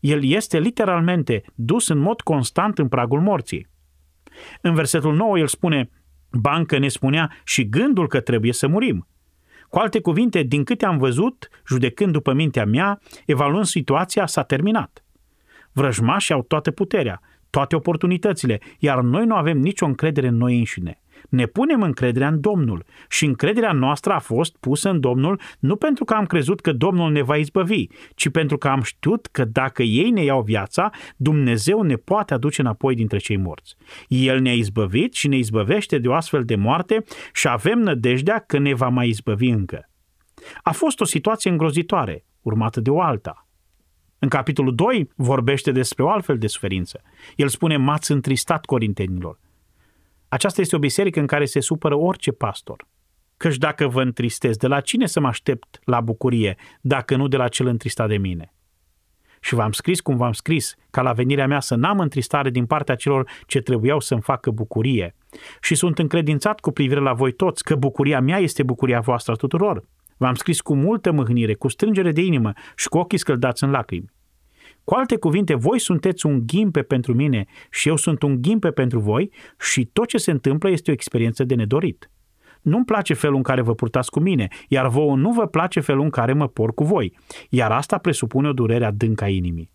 El 0.00 0.24
este 0.24 0.58
literalmente 0.58 1.42
dus 1.54 1.88
în 1.88 1.98
mod 1.98 2.20
constant 2.20 2.78
în 2.78 2.88
pragul 2.88 3.20
morții. 3.20 3.68
În 4.60 4.74
versetul 4.74 5.14
9 5.14 5.38
el 5.38 5.46
spune, 5.46 5.90
bancă 6.30 6.78
ne 6.78 6.88
spunea 6.88 7.32
și 7.44 7.68
gândul 7.68 8.08
că 8.08 8.20
trebuie 8.20 8.52
să 8.52 8.68
murim. 8.68 9.08
Cu 9.68 9.78
alte 9.78 10.00
cuvinte, 10.00 10.42
din 10.42 10.64
câte 10.64 10.86
am 10.86 10.98
văzut, 10.98 11.48
judecând 11.66 12.12
după 12.12 12.32
mintea 12.32 12.64
mea, 12.64 13.00
evaluând 13.26 13.66
situația, 13.66 14.26
s-a 14.26 14.42
terminat. 14.42 15.04
Vrăjmașii 15.72 16.34
au 16.34 16.42
toată 16.42 16.70
puterea, 16.70 17.20
toate 17.52 17.76
oportunitățile, 17.76 18.60
iar 18.78 19.00
noi 19.00 19.26
nu 19.26 19.34
avem 19.34 19.58
nicio 19.58 19.86
încredere 19.86 20.26
în 20.26 20.36
noi 20.36 20.58
înșine. 20.58 21.00
Ne 21.28 21.46
punem 21.46 21.82
încrederea 21.82 22.28
în 22.28 22.40
Domnul 22.40 22.84
și 23.08 23.24
încrederea 23.24 23.72
noastră 23.72 24.12
a 24.12 24.18
fost 24.18 24.56
pusă 24.60 24.88
în 24.88 25.00
Domnul 25.00 25.40
nu 25.58 25.76
pentru 25.76 26.04
că 26.04 26.14
am 26.14 26.26
crezut 26.26 26.60
că 26.60 26.72
Domnul 26.72 27.12
ne 27.12 27.22
va 27.22 27.36
izbăvi, 27.36 27.86
ci 28.14 28.28
pentru 28.28 28.58
că 28.58 28.68
am 28.68 28.82
știut 28.82 29.26
că 29.26 29.44
dacă 29.44 29.82
ei 29.82 30.10
ne 30.10 30.24
iau 30.24 30.42
viața, 30.42 30.90
Dumnezeu 31.16 31.82
ne 31.82 31.94
poate 31.94 32.34
aduce 32.34 32.60
înapoi 32.60 32.94
dintre 32.94 33.18
cei 33.18 33.36
morți. 33.36 33.74
El 34.08 34.40
ne-a 34.40 34.54
izbăvit 34.54 35.14
și 35.14 35.28
ne 35.28 35.36
izbăvește 35.36 35.98
de 35.98 36.08
o 36.08 36.14
astfel 36.14 36.44
de 36.44 36.56
moarte 36.56 37.04
și 37.32 37.48
avem 37.48 37.78
nădejdea 37.78 38.44
că 38.46 38.58
ne 38.58 38.74
va 38.74 38.88
mai 38.88 39.08
izbăvi 39.08 39.48
încă. 39.48 39.90
A 40.62 40.72
fost 40.72 41.00
o 41.00 41.04
situație 41.04 41.50
îngrozitoare, 41.50 42.24
urmată 42.40 42.80
de 42.80 42.90
o 42.90 43.00
alta. 43.00 43.46
În 44.24 44.28
capitolul 44.28 44.74
2 44.74 45.10
vorbește 45.16 45.72
despre 45.72 46.02
o 46.02 46.10
altfel 46.10 46.38
de 46.38 46.46
suferință. 46.46 47.02
El 47.36 47.48
spune, 47.48 47.76
m-ați 47.76 48.12
întristat 48.12 48.64
corintenilor. 48.64 49.38
Aceasta 50.28 50.60
este 50.60 50.76
o 50.76 50.78
biserică 50.78 51.20
în 51.20 51.26
care 51.26 51.44
se 51.44 51.60
supără 51.60 51.94
orice 51.94 52.32
pastor. 52.32 52.86
Căci 53.36 53.56
dacă 53.56 53.88
vă 53.88 54.02
întristez, 54.02 54.56
de 54.56 54.66
la 54.66 54.80
cine 54.80 55.06
să 55.06 55.20
mă 55.20 55.26
aștept 55.26 55.80
la 55.84 56.00
bucurie, 56.00 56.56
dacă 56.80 57.16
nu 57.16 57.28
de 57.28 57.36
la 57.36 57.48
cel 57.48 57.66
întristat 57.66 58.08
de 58.08 58.16
mine? 58.16 58.54
Și 59.40 59.54
v-am 59.54 59.72
scris 59.72 60.00
cum 60.00 60.16
v-am 60.16 60.32
scris, 60.32 60.74
ca 60.90 61.02
la 61.02 61.12
venirea 61.12 61.46
mea 61.46 61.60
să 61.60 61.74
n-am 61.74 61.98
întristare 61.98 62.50
din 62.50 62.66
partea 62.66 62.94
celor 62.94 63.30
ce 63.46 63.60
trebuiau 63.60 64.00
să-mi 64.00 64.22
facă 64.22 64.50
bucurie. 64.50 65.14
Și 65.60 65.74
sunt 65.74 65.98
încredințat 65.98 66.60
cu 66.60 66.70
privire 66.70 67.00
la 67.00 67.12
voi 67.12 67.32
toți 67.32 67.64
că 67.64 67.74
bucuria 67.74 68.20
mea 68.20 68.38
este 68.38 68.62
bucuria 68.62 69.00
voastră 69.00 69.36
tuturor. 69.36 69.84
V-am 70.22 70.34
scris 70.34 70.60
cu 70.60 70.74
multă 70.74 71.12
mâhnire, 71.12 71.54
cu 71.54 71.68
strângere 71.68 72.12
de 72.12 72.20
inimă 72.20 72.52
și 72.76 72.88
cu 72.88 72.98
ochii 72.98 73.18
scăldați 73.18 73.64
în 73.64 73.70
lacrimi. 73.70 74.12
Cu 74.84 74.94
alte 74.94 75.16
cuvinte, 75.16 75.54
voi 75.54 75.78
sunteți 75.78 76.26
un 76.26 76.46
ghimpe 76.46 76.82
pentru 76.82 77.14
mine 77.14 77.44
și 77.70 77.88
eu 77.88 77.96
sunt 77.96 78.22
un 78.22 78.42
ghimpe 78.42 78.70
pentru 78.70 78.98
voi 78.98 79.32
și 79.60 79.84
tot 79.84 80.08
ce 80.08 80.18
se 80.18 80.30
întâmplă 80.30 80.70
este 80.70 80.90
o 80.90 80.92
experiență 80.92 81.44
de 81.44 81.54
nedorit. 81.54 82.10
Nu-mi 82.60 82.84
place 82.84 83.14
felul 83.14 83.36
în 83.36 83.42
care 83.42 83.60
vă 83.60 83.74
purtați 83.74 84.10
cu 84.10 84.20
mine, 84.20 84.48
iar 84.68 84.88
vouă 84.88 85.16
nu 85.16 85.32
vă 85.32 85.46
place 85.46 85.80
felul 85.80 86.02
în 86.02 86.10
care 86.10 86.32
mă 86.32 86.48
por 86.48 86.74
cu 86.74 86.84
voi, 86.84 87.16
iar 87.48 87.72
asta 87.72 87.98
presupune 87.98 88.48
o 88.48 88.52
durere 88.52 88.84
adâncă 88.84 89.24
a 89.24 89.28
inimii. 89.28 89.72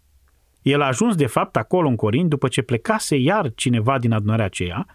El 0.62 0.82
a 0.82 0.88
ajuns 0.88 1.16
de 1.16 1.26
fapt 1.26 1.56
acolo 1.56 1.88
în 1.88 1.96
Corint 1.96 2.30
după 2.30 2.48
ce 2.48 2.62
plecase 2.62 3.16
iar 3.16 3.52
cineva 3.56 4.00
din 4.00 4.12
adunarea 4.12 4.46
aceea, 4.46 4.86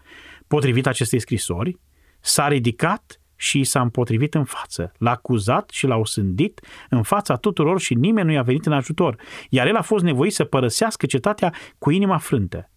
potrivit 0.47 0.87
acestei 0.87 1.19
scrisori, 1.19 1.79
s-a 2.19 2.47
ridicat 2.47 3.17
și 3.43 3.59
i 3.59 3.63
s-a 3.63 3.81
împotrivit 3.81 4.33
în 4.33 4.43
față. 4.43 4.91
L-a 4.97 5.11
acuzat 5.11 5.69
și 5.69 5.85
l-a 5.85 5.95
osândit 5.95 6.61
în 6.89 7.03
fața 7.03 7.35
tuturor 7.35 7.79
și 7.79 7.93
nimeni 7.93 8.27
nu 8.27 8.33
i-a 8.33 8.41
venit 8.41 8.65
în 8.65 8.71
ajutor, 8.71 9.15
iar 9.49 9.67
el 9.67 9.75
a 9.75 9.81
fost 9.81 10.03
nevoit 10.03 10.33
să 10.33 10.43
părăsească 10.43 11.05
cetatea 11.05 11.53
cu 11.77 11.91
inima 11.91 12.17
frântă. 12.17 12.69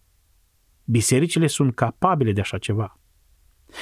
Bisericile 0.85 1.47
sunt 1.47 1.75
capabile 1.75 2.31
de 2.31 2.41
așa 2.41 2.57
ceva. 2.57 2.99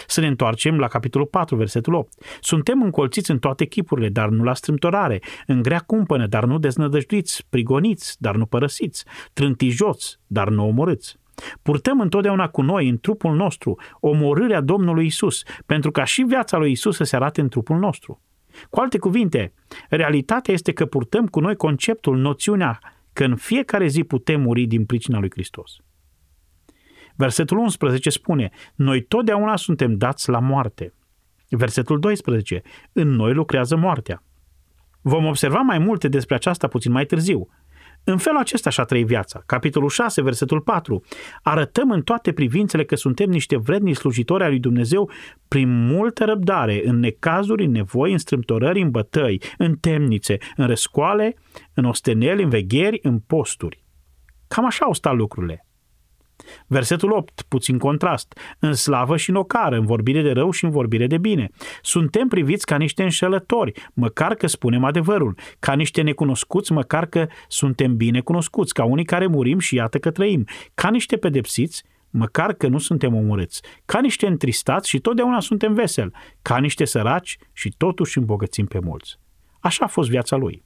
Să 0.07 0.19
ne 0.21 0.27
întoarcem 0.27 0.79
la 0.79 0.87
capitolul 0.87 1.27
4, 1.27 1.55
versetul 1.55 1.93
8. 1.93 2.13
Suntem 2.41 2.81
încolțiți 2.81 3.31
în 3.31 3.39
toate 3.39 3.65
chipurile, 3.65 4.09
dar 4.09 4.29
nu 4.29 4.43
la 4.43 4.53
strâmtorare, 4.53 5.21
în 5.47 5.61
grea 5.61 5.79
cumpănă, 5.79 6.27
dar 6.27 6.45
nu 6.45 6.59
deznădăjduiți, 6.59 7.45
prigoniți, 7.49 8.15
dar 8.19 8.35
nu 8.35 8.45
părăsiți, 8.45 9.05
trântijoți, 9.33 10.19
dar 10.27 10.49
nu 10.49 10.67
omorâți. 10.67 11.17
Purtăm 11.61 11.99
întotdeauna 11.99 12.47
cu 12.47 12.61
noi, 12.61 12.89
în 12.89 12.97
trupul 12.97 13.35
nostru, 13.35 13.79
omorârea 13.99 14.61
Domnului 14.61 15.05
Isus, 15.05 15.43
pentru 15.65 15.91
ca 15.91 16.03
și 16.03 16.21
viața 16.21 16.57
lui 16.57 16.71
Isus 16.71 16.95
să 16.95 17.03
se 17.03 17.15
arate 17.15 17.41
în 17.41 17.49
trupul 17.49 17.77
nostru. 17.77 18.21
Cu 18.69 18.79
alte 18.79 18.97
cuvinte, 18.97 19.53
realitatea 19.89 20.53
este 20.53 20.71
că 20.71 20.85
purtăm 20.85 21.27
cu 21.27 21.39
noi 21.39 21.55
conceptul, 21.55 22.17
noțiunea 22.17 22.79
că 23.13 23.23
în 23.23 23.35
fiecare 23.35 23.87
zi 23.87 24.03
putem 24.03 24.41
muri 24.41 24.65
din 24.65 24.85
pricina 24.85 25.19
lui 25.19 25.29
Hristos. 25.31 25.77
Versetul 27.15 27.57
11 27.57 28.09
spune, 28.09 28.49
noi 28.75 29.01
totdeauna 29.01 29.55
suntem 29.55 29.97
dați 29.97 30.29
la 30.29 30.39
moarte. 30.39 30.93
Versetul 31.49 31.99
12, 31.99 32.61
în 32.91 33.07
noi 33.07 33.33
lucrează 33.33 33.75
moartea. 33.75 34.23
Vom 35.01 35.25
observa 35.25 35.59
mai 35.59 35.79
multe 35.79 36.07
despre 36.07 36.35
aceasta 36.35 36.67
puțin 36.67 36.91
mai 36.91 37.05
târziu, 37.05 37.49
în 38.05 38.17
felul 38.17 38.39
acesta 38.39 38.69
și-a 38.69 38.83
trăit 38.83 39.05
viața. 39.05 39.43
Capitolul 39.45 39.89
6, 39.89 40.21
versetul 40.21 40.61
4. 40.61 41.03
Arătăm 41.41 41.91
în 41.91 42.01
toate 42.01 42.31
privințele 42.31 42.85
că 42.85 42.95
suntem 42.95 43.29
niște 43.29 43.57
vredni 43.57 43.93
slujitori 43.93 44.43
al 44.43 44.49
lui 44.49 44.59
Dumnezeu 44.59 45.09
prin 45.47 45.85
multă 45.85 46.25
răbdare, 46.25 46.81
în 46.85 46.99
necazuri, 46.99 47.65
în 47.65 47.71
nevoi, 47.71 48.11
în 48.11 48.17
strâmtorări, 48.17 48.81
în 48.81 48.91
bătăi, 48.91 49.41
în 49.57 49.75
temnițe, 49.75 50.37
în 50.55 50.67
răscoale, 50.67 51.35
în 51.73 51.85
osteneli, 51.85 52.43
în 52.43 52.49
vegheri, 52.49 52.99
în 53.01 53.19
posturi. 53.19 53.83
Cam 54.47 54.65
așa 54.65 54.85
au 54.85 54.93
stat 54.93 55.15
lucrurile. 55.15 55.65
Versetul 56.67 57.11
8, 57.11 57.41
puțin 57.47 57.77
contrast, 57.77 58.39
în 58.59 58.73
slavă 58.73 59.17
și 59.17 59.29
în 59.29 59.35
ocară, 59.35 59.75
în 59.75 59.85
vorbire 59.85 60.21
de 60.21 60.31
rău 60.31 60.51
și 60.51 60.65
în 60.65 60.71
vorbire 60.71 61.07
de 61.07 61.17
bine. 61.17 61.49
Suntem 61.81 62.27
priviți 62.27 62.65
ca 62.65 62.77
niște 62.77 63.03
înșelători, 63.03 63.71
măcar 63.93 64.33
că 64.33 64.47
spunem 64.47 64.83
adevărul, 64.83 65.37
ca 65.59 65.73
niște 65.73 66.01
necunoscuți, 66.01 66.71
măcar 66.71 67.05
că 67.05 67.27
suntem 67.47 67.95
bine 67.95 68.19
cunoscuți, 68.21 68.73
ca 68.73 68.83
unii 68.83 69.05
care 69.05 69.27
murim 69.27 69.59
și 69.59 69.75
iată 69.75 69.97
că 69.97 70.11
trăim, 70.11 70.45
ca 70.73 70.89
niște 70.89 71.17
pedepsiți, 71.17 71.83
măcar 72.09 72.53
că 72.53 72.67
nu 72.67 72.77
suntem 72.77 73.15
omorâți, 73.15 73.61
ca 73.85 73.99
niște 73.99 74.27
întristați 74.27 74.89
și 74.89 74.99
totdeauna 74.99 75.39
suntem 75.39 75.73
veseli, 75.73 76.11
ca 76.41 76.57
niște 76.57 76.85
săraci 76.85 77.37
și 77.53 77.73
totuși 77.77 78.17
îmbogățim 78.17 78.65
pe 78.65 78.79
mulți. 78.79 79.19
Așa 79.59 79.85
a 79.85 79.87
fost 79.87 80.09
viața 80.09 80.35
lui. 80.35 80.63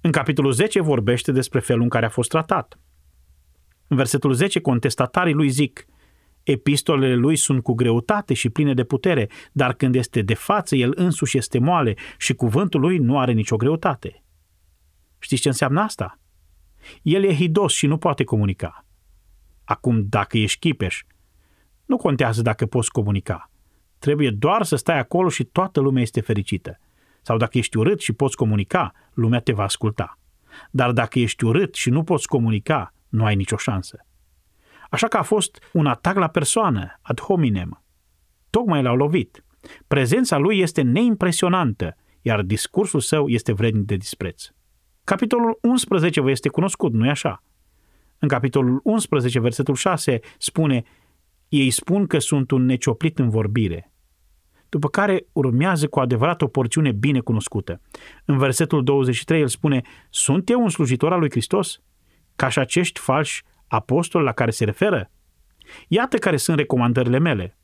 În 0.00 0.10
capitolul 0.10 0.52
10 0.52 0.80
vorbește 0.80 1.32
despre 1.32 1.60
felul 1.60 1.82
în 1.82 1.88
care 1.88 2.06
a 2.06 2.08
fost 2.08 2.28
tratat. 2.28 2.78
În 3.86 3.96
versetul 3.96 4.32
10, 4.32 4.60
contestatarii 4.60 5.34
lui 5.34 5.48
zic, 5.48 5.86
epistolele 6.42 7.14
lui 7.14 7.36
sunt 7.36 7.62
cu 7.62 7.74
greutate 7.74 8.34
și 8.34 8.48
pline 8.48 8.74
de 8.74 8.84
putere, 8.84 9.28
dar 9.52 9.74
când 9.74 9.94
este 9.94 10.22
de 10.22 10.34
față, 10.34 10.76
el 10.76 10.92
însuși 10.94 11.36
este 11.36 11.58
moale 11.58 11.94
și 12.18 12.34
cuvântul 12.34 12.80
lui 12.80 12.98
nu 12.98 13.18
are 13.18 13.32
nicio 13.32 13.56
greutate. 13.56 14.22
Știți 15.18 15.42
ce 15.42 15.48
înseamnă 15.48 15.80
asta? 15.80 16.18
El 17.02 17.24
e 17.24 17.34
hidos 17.34 17.72
și 17.72 17.86
nu 17.86 17.98
poate 17.98 18.24
comunica. 18.24 18.86
Acum, 19.64 20.06
dacă 20.08 20.38
ești 20.38 20.58
chipeș, 20.58 21.02
nu 21.84 21.96
contează 21.96 22.42
dacă 22.42 22.66
poți 22.66 22.90
comunica. 22.90 23.50
Trebuie 23.98 24.30
doar 24.30 24.62
să 24.62 24.76
stai 24.76 24.98
acolo 24.98 25.28
și 25.28 25.44
toată 25.44 25.80
lumea 25.80 26.02
este 26.02 26.20
fericită. 26.20 26.78
Sau 27.22 27.36
dacă 27.36 27.58
ești 27.58 27.76
urât 27.76 28.00
și 28.00 28.12
poți 28.12 28.36
comunica, 28.36 28.92
lumea 29.14 29.40
te 29.40 29.52
va 29.52 29.62
asculta. 29.62 30.18
Dar 30.70 30.92
dacă 30.92 31.18
ești 31.18 31.44
urât 31.44 31.74
și 31.74 31.90
nu 31.90 32.04
poți 32.04 32.26
comunica, 32.26 32.94
nu 33.14 33.24
ai 33.24 33.34
nicio 33.34 33.56
șansă. 33.56 34.06
Așa 34.90 35.08
că 35.08 35.16
a 35.16 35.22
fost 35.22 35.58
un 35.72 35.86
atac 35.86 36.16
la 36.16 36.28
persoană, 36.28 36.98
ad 37.02 37.20
hominem. 37.20 37.82
Tocmai 38.50 38.82
l-au 38.82 38.96
lovit. 38.96 39.44
Prezența 39.86 40.36
lui 40.36 40.58
este 40.58 40.82
neimpresionantă, 40.82 41.96
iar 42.22 42.42
discursul 42.42 43.00
său 43.00 43.28
este 43.28 43.52
vrednic 43.52 43.84
de 43.84 43.96
dispreț. 43.96 44.44
Capitolul 45.04 45.58
11 45.62 46.20
vă 46.20 46.30
este 46.30 46.48
cunoscut, 46.48 46.92
nu-i 46.92 47.08
așa? 47.08 47.42
În 48.18 48.28
capitolul 48.28 48.80
11, 48.84 49.40
versetul 49.40 49.74
6, 49.74 50.20
spune 50.38 50.82
Ei 51.48 51.70
spun 51.70 52.06
că 52.06 52.18
sunt 52.18 52.50
un 52.50 52.64
necioplit 52.64 53.18
în 53.18 53.28
vorbire. 53.28 53.92
După 54.68 54.88
care 54.88 55.26
urmează 55.32 55.88
cu 55.88 56.00
adevărat 56.00 56.42
o 56.42 56.46
porțiune 56.46 56.92
bine 56.92 57.20
cunoscută. 57.20 57.80
În 58.24 58.38
versetul 58.38 58.84
23 58.84 59.40
el 59.40 59.48
spune 59.48 59.82
Sunt 60.10 60.50
eu 60.50 60.60
un 60.60 60.68
slujitor 60.68 61.12
al 61.12 61.18
lui 61.18 61.30
Hristos? 61.30 61.80
Ca 62.36 62.48
și 62.48 62.58
acești 62.58 63.00
falși 63.00 63.42
apostoli 63.66 64.24
la 64.24 64.32
care 64.32 64.50
se 64.50 64.64
referă? 64.64 65.10
Iată 65.88 66.16
care 66.16 66.36
sunt 66.36 66.58
recomandările 66.58 67.18
mele. 67.18 67.58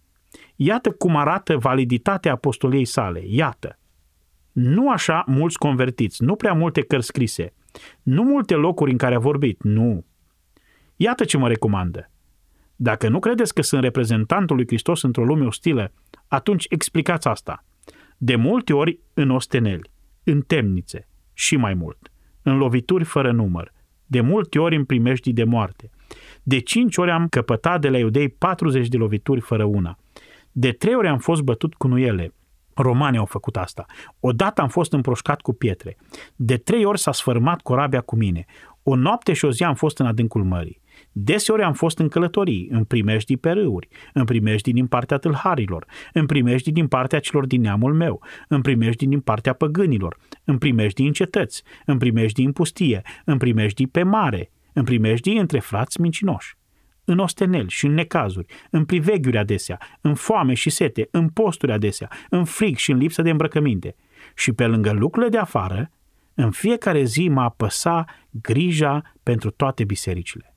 Iată 0.56 0.90
cum 0.90 1.16
arată 1.16 1.56
validitatea 1.56 2.32
apostoliei 2.32 2.84
sale. 2.84 3.22
Iată. 3.24 3.78
Nu 4.52 4.90
așa 4.90 5.24
mulți 5.26 5.58
convertiți, 5.58 6.22
nu 6.22 6.36
prea 6.36 6.52
multe 6.52 6.80
cărți 6.82 7.06
scrise, 7.06 7.54
nu 8.02 8.22
multe 8.22 8.54
locuri 8.54 8.90
în 8.90 8.96
care 8.96 9.14
a 9.14 9.18
vorbit, 9.18 9.62
nu. 9.62 10.04
Iată 10.96 11.24
ce 11.24 11.36
mă 11.36 11.48
recomandă. 11.48 12.10
Dacă 12.76 13.08
nu 13.08 13.18
credeți 13.18 13.54
că 13.54 13.62
sunt 13.62 13.82
reprezentantul 13.82 14.56
lui 14.56 14.66
Hristos 14.66 15.02
într-o 15.02 15.24
lume 15.24 15.46
ostilă, 15.46 15.92
atunci 16.26 16.66
explicați 16.68 17.28
asta. 17.28 17.64
De 18.16 18.36
multe 18.36 18.72
ori 18.72 18.98
în 19.14 19.30
osteneli, 19.30 19.90
în 20.24 20.40
temnițe 20.40 21.08
și 21.32 21.56
mai 21.56 21.74
mult, 21.74 22.10
în 22.42 22.56
lovituri 22.56 23.04
fără 23.04 23.32
număr, 23.32 23.72
de 24.10 24.20
multe 24.20 24.58
ori 24.58 24.76
în 24.76 24.84
primești 24.84 25.32
de 25.32 25.44
moarte. 25.44 25.90
De 26.42 26.58
cinci 26.58 26.96
ori 26.96 27.10
am 27.10 27.28
căpătat 27.28 27.80
de 27.80 27.88
la 27.88 27.98
iudei 27.98 28.28
40 28.28 28.88
de 28.88 28.96
lovituri 28.96 29.40
fără 29.40 29.64
una. 29.64 29.98
De 30.52 30.70
trei 30.70 30.94
ori 30.94 31.08
am 31.08 31.18
fost 31.18 31.42
bătut 31.42 31.74
cu 31.74 31.88
nuiele. 31.88 32.34
Romanii 32.74 33.18
au 33.18 33.24
făcut 33.24 33.56
asta. 33.56 33.86
Odată 34.20 34.60
am 34.60 34.68
fost 34.68 34.92
împroșcat 34.92 35.40
cu 35.40 35.52
pietre. 35.52 35.96
De 36.36 36.56
trei 36.56 36.84
ori 36.84 36.98
s-a 36.98 37.12
sfărmat 37.12 37.60
corabia 37.60 38.00
cu 38.00 38.16
mine. 38.16 38.44
O 38.82 38.94
noapte 38.94 39.32
și 39.32 39.44
o 39.44 39.50
zi 39.50 39.64
am 39.64 39.74
fost 39.74 39.98
în 39.98 40.06
adâncul 40.06 40.44
mării. 40.44 40.80
Deseori 41.12 41.62
am 41.62 41.72
fost 41.72 41.98
în 41.98 42.08
călătorii, 42.08 42.68
în 42.70 42.84
primești 42.84 43.36
pe 43.36 43.50
râuri, 43.50 43.88
în 44.12 44.24
primești 44.24 44.72
din 44.72 44.86
partea 44.86 45.16
tâlharilor, 45.16 45.86
în 46.12 46.26
primești 46.26 46.72
din 46.72 46.86
partea 46.86 47.20
celor 47.20 47.46
din 47.46 47.60
neamul 47.60 47.94
meu, 47.94 48.22
în 48.48 48.60
primești 48.60 49.06
din 49.06 49.20
partea 49.20 49.52
păgânilor, 49.52 50.16
în 50.44 50.58
primești 50.58 51.02
din 51.02 51.12
cetăți, 51.12 51.62
în 51.86 51.98
primești 51.98 52.42
din 52.42 52.52
pustie, 52.52 53.02
în 53.24 53.38
primești 53.38 53.86
pe 53.86 54.02
mare, 54.02 54.50
în 54.72 54.84
primești 54.84 55.30
între 55.30 55.58
frați 55.58 56.00
mincinoși 56.00 56.58
în 57.04 57.18
ostenel 57.18 57.68
și 57.68 57.86
în 57.86 57.94
necazuri, 57.94 58.52
în 58.70 58.84
priveghiuri 58.84 59.38
adesea, 59.38 59.78
în 60.00 60.14
foame 60.14 60.54
și 60.54 60.70
sete, 60.70 61.08
în 61.10 61.28
posturi 61.28 61.72
adesea, 61.72 62.08
în 62.28 62.44
frig 62.44 62.76
și 62.76 62.90
în 62.90 62.98
lipsă 62.98 63.22
de 63.22 63.30
îmbrăcăminte. 63.30 63.96
Și 64.34 64.52
pe 64.52 64.66
lângă 64.66 64.92
lucrurile 64.92 65.30
de 65.30 65.38
afară, 65.38 65.90
în 66.34 66.50
fiecare 66.50 67.04
zi 67.04 67.28
mă 67.28 67.40
apăsa 67.40 68.04
grija 68.30 69.02
pentru 69.22 69.50
toate 69.50 69.84
bisericile. 69.84 70.49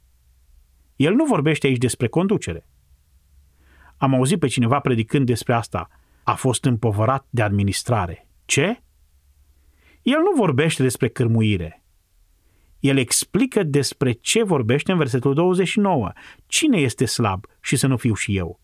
El 0.95 1.13
nu 1.13 1.25
vorbește 1.25 1.67
aici 1.67 1.77
despre 1.77 2.07
conducere. 2.07 2.67
Am 3.97 4.13
auzit 4.13 4.39
pe 4.39 4.47
cineva 4.47 4.79
predicând 4.79 5.25
despre 5.25 5.53
asta. 5.53 5.89
A 6.23 6.33
fost 6.33 6.65
împovărat 6.65 7.27
de 7.29 7.41
administrare. 7.41 8.27
Ce? 8.45 8.81
El 10.01 10.19
nu 10.19 10.31
vorbește 10.35 10.81
despre 10.81 11.07
cârmuire. 11.07 11.83
El 12.79 12.97
explică 12.97 13.63
despre 13.63 14.11
ce 14.11 14.43
vorbește 14.43 14.91
în 14.91 14.97
versetul 14.97 15.33
29. 15.33 16.11
Cine 16.45 16.77
este 16.77 17.05
slab 17.05 17.45
și 17.61 17.75
să 17.75 17.87
nu 17.87 17.97
fiu 17.97 18.13
și 18.13 18.37
eu? 18.37 18.59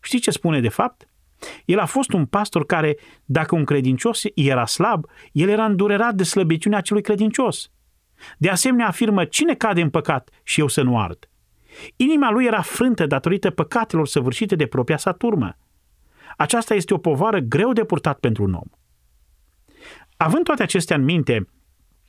Știți 0.00 0.22
ce 0.22 0.30
spune 0.30 0.60
de 0.60 0.68
fapt? 0.68 1.08
El 1.64 1.78
a 1.78 1.86
fost 1.86 2.12
un 2.12 2.26
pastor 2.26 2.66
care, 2.66 2.96
dacă 3.24 3.54
un 3.54 3.64
credincios 3.64 4.22
era 4.34 4.66
slab, 4.66 5.06
el 5.32 5.48
era 5.48 5.64
îndurerat 5.64 6.14
de 6.14 6.22
slăbiciunea 6.22 6.78
acelui 6.78 7.02
credincios. 7.02 7.70
De 8.38 8.48
asemenea 8.48 8.86
afirmă, 8.86 9.24
cine 9.24 9.54
cade 9.54 9.80
în 9.80 9.90
păcat 9.90 10.30
și 10.42 10.60
eu 10.60 10.68
să 10.68 10.82
nu 10.82 11.00
ard? 11.00 11.28
Inima 11.96 12.30
lui 12.30 12.44
era 12.44 12.60
frântă 12.60 13.06
datorită 13.06 13.50
păcatelor 13.50 14.06
săvârșite 14.06 14.54
de 14.54 14.66
propria 14.66 14.96
sa 14.96 15.12
turmă. 15.12 15.56
Aceasta 16.36 16.74
este 16.74 16.94
o 16.94 16.98
povară 16.98 17.38
greu 17.38 17.72
de 17.72 17.84
purtat 17.84 18.18
pentru 18.18 18.42
un 18.42 18.52
om. 18.52 18.68
Având 20.16 20.44
toate 20.44 20.62
acestea 20.62 20.96
în 20.96 21.04
minte, 21.04 21.48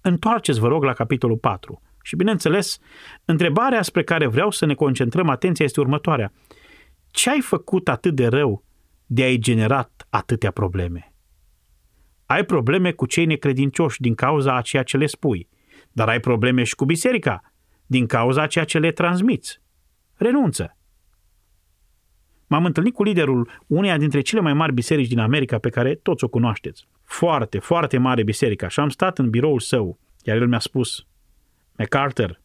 întoarceți, 0.01 0.59
vă 0.59 0.67
rog, 0.67 0.83
la 0.83 0.93
capitolul 0.93 1.37
4. 1.37 1.81
Și, 2.03 2.15
bineînțeles, 2.15 2.77
întrebarea 3.25 3.81
spre 3.81 4.03
care 4.03 4.27
vreau 4.27 4.51
să 4.51 4.65
ne 4.65 4.73
concentrăm 4.73 5.29
atenția 5.29 5.65
este 5.65 5.79
următoarea. 5.79 6.33
Ce 7.11 7.29
ai 7.29 7.41
făcut 7.41 7.87
atât 7.87 8.15
de 8.15 8.27
rău 8.27 8.63
de 9.05 9.23
a-i 9.23 9.37
generat 9.37 10.07
atâtea 10.09 10.51
probleme? 10.51 11.13
Ai 12.25 12.45
probleme 12.45 12.91
cu 12.91 13.05
cei 13.05 13.25
necredincioși 13.25 14.01
din 14.01 14.15
cauza 14.15 14.55
a 14.55 14.61
ceea 14.61 14.83
ce 14.83 14.97
le 14.97 15.05
spui, 15.05 15.49
dar 15.91 16.09
ai 16.09 16.19
probleme 16.19 16.63
și 16.63 16.75
cu 16.75 16.85
biserica 16.85 17.41
din 17.85 18.05
cauza 18.05 18.41
a 18.41 18.47
ceea 18.47 18.65
ce 18.65 18.79
le 18.79 18.91
transmiți. 18.91 19.61
Renunță. 20.13 20.77
M-am 22.47 22.65
întâlnit 22.65 22.93
cu 22.93 23.03
liderul 23.03 23.63
uneia 23.67 23.97
dintre 23.97 24.21
cele 24.21 24.41
mai 24.41 24.53
mari 24.53 24.73
biserici 24.73 25.07
din 25.07 25.19
America 25.19 25.59
pe 25.59 25.69
care 25.69 25.95
toți 25.95 26.23
o 26.23 26.27
cunoașteți. 26.27 26.87
Foarte, 27.03 27.59
foarte 27.59 27.97
mare 27.97 28.23
biserică 28.23 28.67
și 28.67 28.79
am 28.79 28.89
stat 28.89 29.17
în 29.17 29.29
biroul 29.29 29.59
său, 29.59 29.99
iar 30.23 30.37
el 30.37 30.47
mi-a 30.47 30.59
spus, 30.59 31.05
MacArthur, 31.77 32.41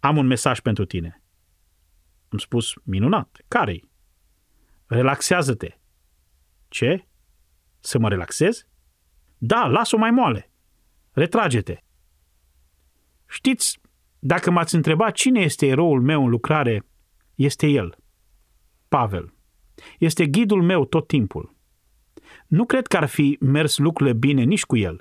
am 0.00 0.16
un 0.16 0.26
mesaj 0.26 0.60
pentru 0.60 0.84
tine. 0.84 1.22
Am 2.28 2.38
spus, 2.38 2.72
minunat, 2.82 3.44
care-i? 3.48 3.88
Relaxează-te. 4.86 5.78
Ce? 6.68 7.06
Să 7.80 7.98
mă 7.98 8.08
relaxez? 8.08 8.66
Da, 9.38 9.66
las-o 9.66 9.96
mai 9.96 10.10
moale. 10.10 10.50
Retrage-te. 11.10 11.82
Știți, 13.26 13.79
dacă 14.22 14.50
m-ați 14.50 14.74
întrebat 14.74 15.12
cine 15.12 15.40
este 15.40 15.66
eroul 15.66 16.02
meu 16.02 16.24
în 16.24 16.30
lucrare, 16.30 16.86
este 17.34 17.66
el, 17.66 17.96
Pavel. 18.88 19.34
Este 19.98 20.26
ghidul 20.26 20.62
meu 20.62 20.84
tot 20.84 21.06
timpul. 21.06 21.54
Nu 22.46 22.64
cred 22.64 22.86
că 22.86 22.96
ar 22.96 23.06
fi 23.06 23.36
mers 23.40 23.78
lucrurile 23.78 24.16
bine 24.16 24.42
nici 24.42 24.64
cu 24.64 24.76
el. 24.76 25.00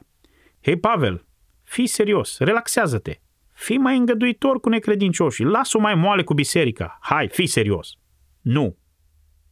Hei, 0.64 0.78
Pavel, 0.78 1.26
fii 1.64 1.88
serios, 1.88 2.38
relaxează-te. 2.38 3.20
Fii 3.54 3.78
mai 3.78 3.98
îngăduitor 3.98 4.60
cu 4.60 4.70
necredincioșii, 4.70 5.46
lasă-o 5.46 5.80
mai 5.80 5.96
moale 5.96 6.24
cu 6.24 6.34
biserica. 6.34 6.98
Hai, 7.02 7.28
fii 7.28 7.48
serios. 7.48 7.94
Nu. 8.42 8.78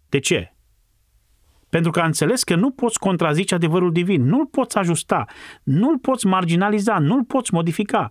De 0.09 0.19
ce? 0.19 0.51
Pentru 1.69 1.91
că 1.91 1.99
a 1.99 2.05
înțeles 2.05 2.43
că 2.43 2.55
nu 2.55 2.71
poți 2.71 2.99
contrazice 2.99 3.55
adevărul 3.55 3.91
divin, 3.91 4.23
nu-l 4.23 4.45
poți 4.45 4.77
ajusta, 4.77 5.25
nu-l 5.63 5.99
poți 5.99 6.25
marginaliza, 6.25 6.99
nu-l 6.99 7.23
poți 7.23 7.53
modifica. 7.53 8.09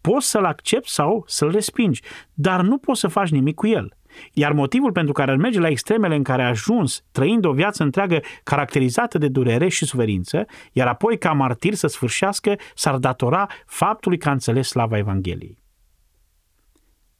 Poți 0.00 0.30
să-l 0.30 0.44
accepti 0.44 0.90
sau 0.90 1.24
să-l 1.26 1.50
respingi, 1.50 2.02
dar 2.34 2.60
nu 2.60 2.78
poți 2.78 3.00
să 3.00 3.08
faci 3.08 3.28
nimic 3.28 3.54
cu 3.54 3.66
el. 3.66 3.94
Iar 4.32 4.52
motivul 4.52 4.92
pentru 4.92 5.12
care 5.12 5.30
ar 5.30 5.36
merge 5.36 5.60
la 5.60 5.68
extremele 5.68 6.14
în 6.14 6.22
care 6.22 6.42
a 6.42 6.48
ajuns, 6.48 7.04
trăind 7.12 7.44
o 7.44 7.52
viață 7.52 7.82
întreagă 7.82 8.20
caracterizată 8.42 9.18
de 9.18 9.28
durere 9.28 9.68
și 9.68 9.84
suferință, 9.84 10.44
iar 10.72 10.86
apoi 10.86 11.18
ca 11.18 11.32
martir 11.32 11.74
să 11.74 11.86
sfârșească, 11.86 12.54
s-ar 12.74 12.96
datora 12.96 13.46
faptului 13.66 14.18
că 14.18 14.28
a 14.28 14.32
înțeles 14.32 14.68
slava 14.68 14.96
Evangheliei. 14.96 15.58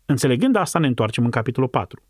Înțelegând 0.06 0.56
asta, 0.56 0.78
ne 0.78 0.86
întoarcem 0.86 1.24
în 1.24 1.30
capitolul 1.30 1.68
4. 1.68 2.02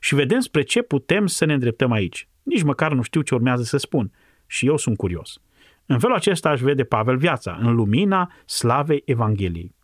Și 0.00 0.14
vedem 0.14 0.40
spre 0.40 0.62
ce 0.62 0.82
putem 0.82 1.26
să 1.26 1.44
ne 1.44 1.52
îndreptăm 1.52 1.92
aici. 1.92 2.28
Nici 2.42 2.62
măcar 2.62 2.92
nu 2.92 3.02
știu 3.02 3.20
ce 3.20 3.34
urmează 3.34 3.62
să 3.62 3.76
spun. 3.76 4.12
Și 4.46 4.66
eu 4.66 4.76
sunt 4.76 4.96
curios. 4.96 5.40
În 5.86 5.98
felul 5.98 6.16
acesta 6.16 6.48
aș 6.48 6.60
vede 6.60 6.84
Pavel 6.84 7.16
viața, 7.16 7.58
în 7.60 7.74
lumina 7.74 8.32
slavei 8.46 9.02
Evangheliei. 9.04 9.74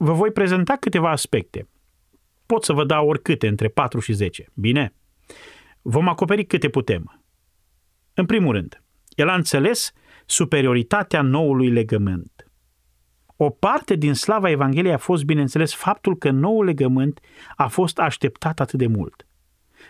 Vă 0.00 0.12
voi 0.12 0.30
prezenta 0.30 0.76
câteva 0.76 1.10
aspecte. 1.10 1.68
Pot 2.46 2.64
să 2.64 2.72
vă 2.72 2.84
dau 2.84 3.08
oricâte, 3.08 3.48
între 3.48 3.68
4 3.68 4.00
și 4.00 4.12
10. 4.12 4.46
Bine? 4.54 4.94
Vom 5.82 6.08
acoperi 6.08 6.44
câte 6.44 6.68
putem. 6.68 7.22
În 8.14 8.26
primul 8.26 8.52
rând, 8.52 8.82
el 9.08 9.28
a 9.28 9.34
înțeles 9.34 9.92
superioritatea 10.26 11.22
noului 11.22 11.70
legământ. 11.70 12.50
O 13.36 13.50
parte 13.50 13.94
din 13.94 14.14
slava 14.14 14.50
Evangheliei 14.50 14.92
a 14.92 14.98
fost, 14.98 15.24
bineînțeles, 15.24 15.74
faptul 15.74 16.16
că 16.16 16.30
noul 16.30 16.64
legământ 16.64 17.20
a 17.56 17.68
fost 17.68 17.98
așteptat 17.98 18.60
atât 18.60 18.78
de 18.78 18.86
mult. 18.86 19.26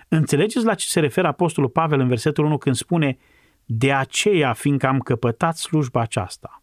Înțelegeți 0.09 0.64
la 0.64 0.75
ce 0.75 0.87
se 0.87 1.01
referă 1.01 1.27
Apostolul 1.27 1.71
Pavel 1.71 2.01
în 2.01 2.09
versetul 2.09 2.44
1 2.44 2.59
când 2.59 2.75
spune 2.75 3.18
De 3.64 3.92
aceea, 3.92 4.53
fiindcă 4.53 4.87
am 4.87 4.99
căpătat 4.99 5.57
slujba 5.57 6.01
aceasta. 6.01 6.62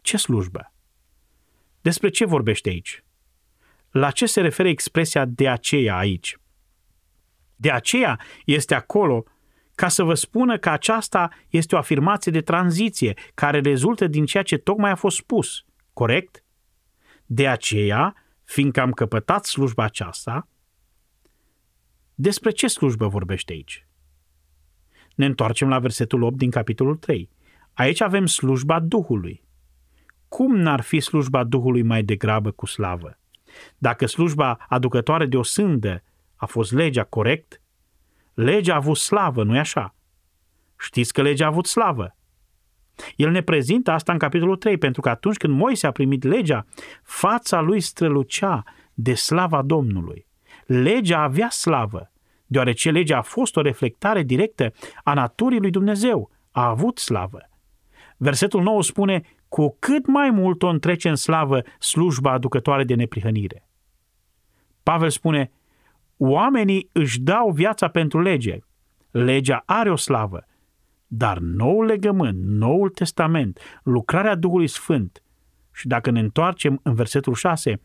Ce 0.00 0.16
slujbă? 0.16 0.72
Despre 1.80 2.08
ce 2.08 2.24
vorbește 2.24 2.68
aici? 2.68 3.04
La 3.90 4.10
ce 4.10 4.26
se 4.26 4.40
referă 4.40 4.68
expresia 4.68 5.24
de 5.24 5.48
aceea 5.48 5.96
aici? 5.96 6.36
De 7.56 7.70
aceea 7.70 8.20
este 8.44 8.74
acolo 8.74 9.24
ca 9.74 9.88
să 9.88 10.02
vă 10.02 10.14
spună 10.14 10.58
că 10.58 10.70
aceasta 10.70 11.30
este 11.48 11.74
o 11.74 11.78
afirmație 11.78 12.32
de 12.32 12.40
tranziție 12.40 13.14
care 13.34 13.60
rezultă 13.60 14.06
din 14.06 14.24
ceea 14.24 14.42
ce 14.42 14.56
tocmai 14.56 14.90
a 14.90 14.94
fost 14.94 15.16
spus. 15.16 15.64
Corect? 15.92 16.44
De 17.26 17.48
aceea, 17.48 18.14
fiindcă 18.44 18.80
am 18.80 18.92
căpătat 18.92 19.44
slujba 19.44 19.84
aceasta, 19.84 20.48
despre 22.14 22.50
ce 22.50 22.66
slujbă 22.66 23.06
vorbește 23.06 23.52
aici? 23.52 23.86
Ne 25.14 25.24
întoarcem 25.24 25.68
la 25.68 25.78
versetul 25.78 26.22
8 26.22 26.36
din 26.36 26.50
capitolul 26.50 26.96
3. 26.96 27.30
Aici 27.72 28.00
avem 28.00 28.26
slujba 28.26 28.80
Duhului. 28.80 29.42
Cum 30.30 30.56
n-ar 30.56 30.80
fi 30.80 31.00
slujba 31.00 31.44
Duhului 31.44 31.82
mai 31.82 32.02
degrabă 32.02 32.50
cu 32.50 32.66
slavă? 32.66 33.18
Dacă 33.78 34.06
slujba 34.06 34.66
aducătoare 34.68 35.26
de 35.26 35.36
o 35.36 35.42
sândă 35.42 36.02
a 36.36 36.46
fost 36.46 36.72
legea 36.72 37.04
corect, 37.04 37.60
legea 38.34 38.72
a 38.72 38.76
avut 38.76 38.96
slavă, 38.96 39.42
nu-i 39.42 39.58
așa? 39.58 39.94
Știți 40.78 41.12
că 41.12 41.22
legea 41.22 41.44
a 41.44 41.48
avut 41.48 41.66
slavă. 41.66 42.16
El 43.16 43.30
ne 43.30 43.42
prezintă 43.42 43.90
asta 43.90 44.12
în 44.12 44.18
capitolul 44.18 44.56
3, 44.56 44.78
pentru 44.78 45.00
că 45.00 45.08
atunci 45.08 45.36
când 45.36 45.54
Moise 45.54 45.86
a 45.86 45.90
primit 45.90 46.22
legea, 46.22 46.66
fața 47.02 47.60
lui 47.60 47.80
strălucea 47.80 48.62
de 48.94 49.14
slava 49.14 49.62
Domnului. 49.62 50.26
Legea 50.66 51.22
avea 51.22 51.48
slavă, 51.48 52.12
deoarece 52.46 52.90
legea 52.90 53.18
a 53.18 53.22
fost 53.22 53.56
o 53.56 53.60
reflectare 53.60 54.22
directă 54.22 54.72
a 55.04 55.14
naturii 55.14 55.60
lui 55.60 55.70
Dumnezeu, 55.70 56.30
a 56.50 56.68
avut 56.68 56.98
slavă. 56.98 57.48
Versetul 58.16 58.62
9 58.62 58.82
spune, 58.82 59.22
cu 59.50 59.76
cât 59.78 60.06
mai 60.06 60.30
mult 60.30 60.62
o 60.62 60.68
întrece 60.68 61.08
în 61.08 61.16
slavă 61.16 61.62
slujba 61.78 62.32
aducătoare 62.32 62.84
de 62.84 62.94
neprihănire. 62.94 63.68
Pavel 64.82 65.10
spune, 65.10 65.50
oamenii 66.16 66.88
își 66.92 67.20
dau 67.20 67.50
viața 67.50 67.88
pentru 67.88 68.20
lege. 68.20 68.58
Legea 69.10 69.62
are 69.66 69.90
o 69.90 69.96
slavă, 69.96 70.46
dar 71.06 71.38
noul 71.38 71.84
legământ, 71.84 72.44
noul 72.44 72.88
testament, 72.88 73.58
lucrarea 73.82 74.34
Duhului 74.34 74.66
Sfânt, 74.66 75.22
și 75.72 75.86
dacă 75.86 76.10
ne 76.10 76.20
întoarcem 76.20 76.80
în 76.82 76.94
versetul 76.94 77.34
6, 77.34 77.80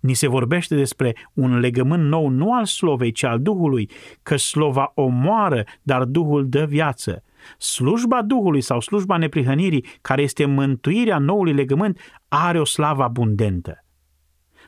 ni 0.00 0.14
se 0.14 0.28
vorbește 0.28 0.74
despre 0.74 1.16
un 1.32 1.58
legământ 1.58 2.04
nou, 2.04 2.28
nu 2.28 2.54
al 2.54 2.64
slovei, 2.64 3.12
ci 3.12 3.22
al 3.22 3.40
Duhului, 3.40 3.90
că 4.22 4.36
slova 4.36 4.92
omoară, 4.94 5.64
dar 5.82 6.04
Duhul 6.04 6.48
dă 6.48 6.64
viață. 6.64 7.22
Slujba 7.58 8.22
Duhului 8.22 8.60
sau 8.60 8.80
slujba 8.80 9.16
neprihănirii, 9.16 9.86
care 10.00 10.22
este 10.22 10.44
mântuirea 10.44 11.18
noului 11.18 11.52
legământ, 11.52 11.98
are 12.28 12.60
o 12.60 12.64
slavă 12.64 13.02
abundentă. 13.02 13.84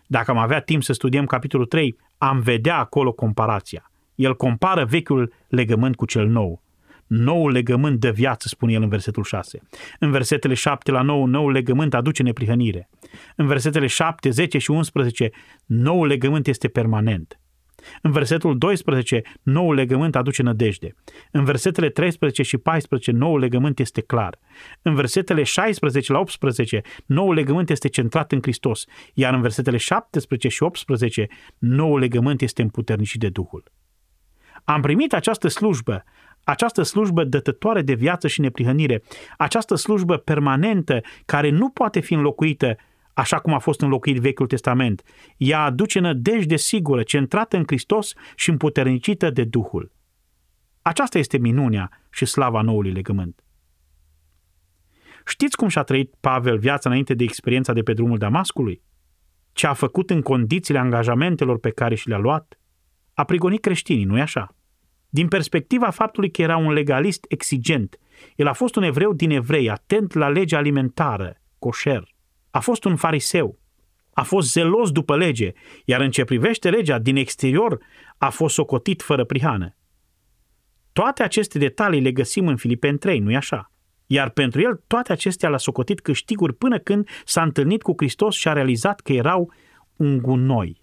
Dacă 0.07 0.31
am 0.31 0.39
avea 0.39 0.61
timp 0.61 0.83
să 0.83 0.93
studiem 0.93 1.27
capitolul 1.27 1.67
3, 1.67 1.97
am 2.19 2.41
vedea 2.41 2.79
acolo 2.79 3.13
comparația. 3.13 3.91
El 4.15 4.37
compară 4.37 4.85
vechiul 4.85 5.33
legământ 5.49 5.97
cu 5.97 6.07
cel 6.07 6.27
nou. 6.27 6.63
Noul 7.07 7.51
legământ 7.51 8.01
de 8.01 8.11
viață, 8.11 8.49
spune 8.49 8.73
el 8.73 8.83
în 8.83 8.89
versetul 8.89 9.23
6. 9.23 9.61
În 9.99 10.11
versetele 10.11 10.55
7 10.55 10.91
la 10.91 11.03
9, 11.03 11.27
noul 11.27 11.53
legământ 11.53 11.95
aduce 11.95 12.23
neprihănire. 12.23 12.89
În 13.37 13.47
versetele 13.47 13.87
7, 13.87 14.31
10 14.31 14.59
și 14.59 14.71
11, 14.71 15.31
noul 15.67 16.07
legământ 16.07 16.47
este 16.47 16.69
permanent. 16.69 17.39
În 18.03 18.11
versetul 18.11 18.59
12, 18.59 19.23
noul 19.43 19.75
legământ 19.75 20.17
aduce 20.17 20.43
nădejde. 20.43 20.95
În 21.31 21.45
versetele 21.45 21.89
13 21.89 22.43
și 22.43 22.57
14, 22.57 23.11
noul 23.11 23.39
legământ 23.39 23.79
este 23.79 24.01
clar. 24.01 24.39
În 24.83 24.95
versetele 24.95 25.43
16 25.43 26.13
la 26.13 26.19
18, 26.19 26.81
noul 27.07 27.35
legământ 27.35 27.71
este 27.71 27.89
centrat 27.89 28.33
în 28.33 28.39
Hristos, 28.43 28.85
iar 29.15 29.35
în 29.35 29.41
versetele 29.41 29.77
17 29.77 30.49
și 30.49 30.63
18, 30.63 31.27
noul 31.59 31.99
legământ 31.99 32.43
este 32.43 32.63
împuternicit 32.63 33.21
de 33.21 33.29
Duhul. 33.29 33.73
Am 34.65 34.81
primit 34.81 35.13
această 35.13 35.49
slujbă, 35.49 36.05
această 36.45 36.83
slujbă 36.83 37.25
dătătoare 37.25 37.83
de 37.83 37.95
viață 37.95 38.29
și 38.29 38.41
neprihănire, 38.41 39.03
această 39.39 39.75
slujbă 39.75 40.17
permanentă 40.17 41.01
care 41.25 41.51
nu 41.51 41.69
poate 41.69 42.01
fi 42.01 42.15
înlocuită 42.15 42.77
așa 43.15 43.39
cum 43.39 43.55
a 43.55 43.59
fost 43.59 43.81
înlocuit 43.81 44.19
Vechiul 44.19 44.47
Testament. 44.47 45.03
Ea 45.37 45.61
aduce 45.61 45.99
nădejde 45.99 46.57
sigură, 46.57 47.03
centrată 47.03 47.57
în 47.57 47.63
Hristos 47.67 48.13
și 48.37 48.51
împuternicită 48.51 49.31
de 49.31 49.45
Duhul. 49.45 49.93
Aceasta 50.83 51.19
este 51.19 51.39
minunea 51.39 51.91
și 52.11 52.25
slava 52.25 52.61
noului 52.61 52.93
legământ. 52.93 53.45
Știți 55.27 55.57
cum 55.57 55.69
și-a 55.69 55.83
trăit 55.83 56.15
Pavel 56.21 56.59
viața 56.59 56.89
înainte 56.89 57.15
de 57.15 57.25
experiența 57.25 57.73
de 57.73 57.83
pe 57.83 57.93
drumul 57.93 58.19
Damascului? 58.19 58.83
Ce 59.53 59.67
a 59.67 59.73
făcut 59.73 60.11
în 60.11 60.23
condițiile 60.23 60.79
angajamentelor 60.79 61.59
pe 61.59 61.71
care 61.71 61.95
și 61.95 62.09
le-a 62.09 62.19
luat? 62.19 62.59
A 63.15 63.25
prigonit 63.25 63.61
creștinii, 63.61 64.05
nu-i 64.05 64.21
așa? 64.21 64.57
Din 65.09 65.29
perspectiva 65.29 65.91
faptului 65.91 66.31
că 66.31 66.43
era 66.43 66.57
un 66.57 66.73
legalist 66.73 67.25
exigent, 67.29 67.99
el 68.37 68.47
a 68.47 68.53
fost 68.53 68.77
un 68.77 68.83
evreu 68.83 69.13
din 69.13 69.31
evrei, 69.31 69.71
atent 69.71 70.13
la 70.13 70.29
legea 70.29 70.59
alimentară, 70.59 71.41
coșer. 71.59 72.14
A 72.55 72.61
fost 72.61 72.85
un 72.85 72.97
fariseu, 72.97 73.59
a 74.13 74.23
fost 74.23 74.51
zelos 74.51 74.91
după 74.91 75.17
lege, 75.17 75.53
iar 75.85 76.01
în 76.01 76.11
ce 76.11 76.25
privește 76.25 76.71
legea 76.71 76.99
din 76.99 77.17
exterior 77.17 77.79
a 78.19 78.31
fost 78.31 78.55
socotit 78.55 79.03
fără 79.03 79.25
prihană. 79.25 79.77
Toate 80.93 81.23
aceste 81.23 81.59
detalii 81.59 82.01
le 82.01 82.13
găsim 82.13 82.49
în 82.49 82.57
Filipeni 82.57 82.99
3, 82.99 83.19
nu-i 83.19 83.37
așa? 83.37 83.73
Iar 84.07 84.31
pentru 84.31 84.61
el 84.61 84.83
toate 84.87 85.13
acestea 85.13 85.49
l-a 85.49 85.59
socotit 85.59 86.01
câștiguri 86.01 86.55
până 86.55 86.79
când 86.79 87.09
s-a 87.25 87.43
întâlnit 87.43 87.83
cu 87.83 87.93
Hristos 87.97 88.35
și 88.35 88.49
a 88.49 88.53
realizat 88.53 89.01
că 89.01 89.13
erau 89.13 89.53
un 89.97 90.19
gunoi. 90.19 90.83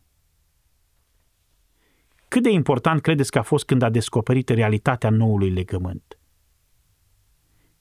Cât 2.28 2.44
de 2.44 2.50
important 2.50 3.02
credeți 3.02 3.32
că 3.32 3.38
a 3.38 3.44
fost 3.44 3.66
când 3.66 3.82
a 3.82 3.90
descoperit 3.90 4.50
realitatea 4.50 5.10
noului 5.10 5.50
legământ? 5.50 6.20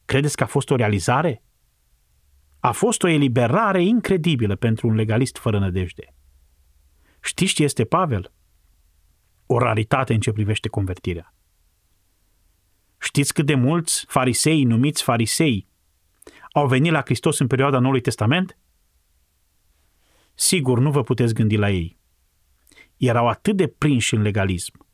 Credeți 0.04 0.36
că 0.36 0.42
a 0.42 0.46
fost 0.46 0.70
o 0.70 0.76
realizare? 0.76 1.42
A 2.60 2.72
fost 2.72 3.02
o 3.02 3.08
eliberare 3.08 3.82
incredibilă 3.82 4.56
pentru 4.56 4.88
un 4.88 4.94
legalist 4.94 5.36
fără 5.36 5.58
nădejde. 5.58 6.14
Știți 7.20 7.54
ce 7.54 7.62
este 7.62 7.84
Pavel? 7.84 8.32
O 9.46 9.58
raritate 9.58 10.14
în 10.14 10.20
ce 10.20 10.32
privește 10.32 10.68
convertirea. 10.68 11.34
Știți 12.98 13.34
cât 13.34 13.46
de 13.46 13.54
mulți 13.54 14.04
farisei, 14.08 14.64
numiți 14.64 15.02
farisei, 15.02 15.68
au 16.52 16.66
venit 16.66 16.92
la 16.92 17.00
Hristos 17.00 17.38
în 17.38 17.46
perioada 17.46 17.78
Noului 17.78 18.00
Testament? 18.00 18.58
Sigur, 20.34 20.78
nu 20.78 20.90
vă 20.90 21.02
puteți 21.02 21.34
gândi 21.34 21.56
la 21.56 21.70
ei. 21.70 21.98
Erau 22.96 23.28
atât 23.28 23.56
de 23.56 23.66
prinși 23.66 24.14
în 24.14 24.22
legalism. 24.22 24.86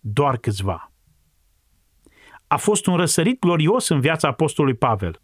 Doar 0.00 0.36
câțiva. 0.36 0.92
A 2.46 2.56
fost 2.56 2.86
un 2.86 2.96
răsărit 2.96 3.40
glorios 3.40 3.88
în 3.88 4.00
viața 4.00 4.28
apostolului 4.28 4.78
Pavel. 4.78 5.20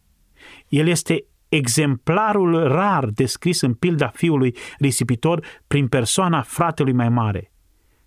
El 0.69 0.87
este 0.87 1.25
exemplarul 1.55 2.69
rar 2.69 3.07
descris 3.07 3.61
în 3.61 3.75
pilda 3.75 4.09
fiului 4.09 4.57
risipitor 4.79 5.47
prin 5.67 5.89
persoana 5.89 6.43
fratelui 6.43 6.93
mai 6.93 7.09
mare. 7.09 7.53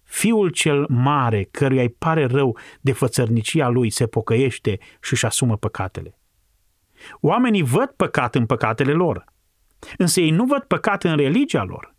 Fiul 0.03 0.49
cel 0.49 0.85
mare, 0.89 1.47
căruia 1.51 1.81
îi 1.81 1.89
pare 1.89 2.25
rău 2.25 2.57
de 2.81 2.91
fățărnicia 2.91 3.67
lui, 3.67 3.89
se 3.89 4.07
pocăiește 4.07 4.77
și 5.01 5.13
își 5.13 5.25
asumă 5.25 5.57
păcatele. 5.57 6.19
Oamenii 7.21 7.63
văd 7.63 7.93
păcat 7.95 8.35
în 8.35 8.45
păcatele 8.45 8.91
lor, 8.91 9.25
însă 9.97 10.21
ei 10.21 10.29
nu 10.29 10.45
văd 10.45 10.63
păcat 10.63 11.03
în 11.03 11.15
religia 11.15 11.63
lor. 11.63 11.95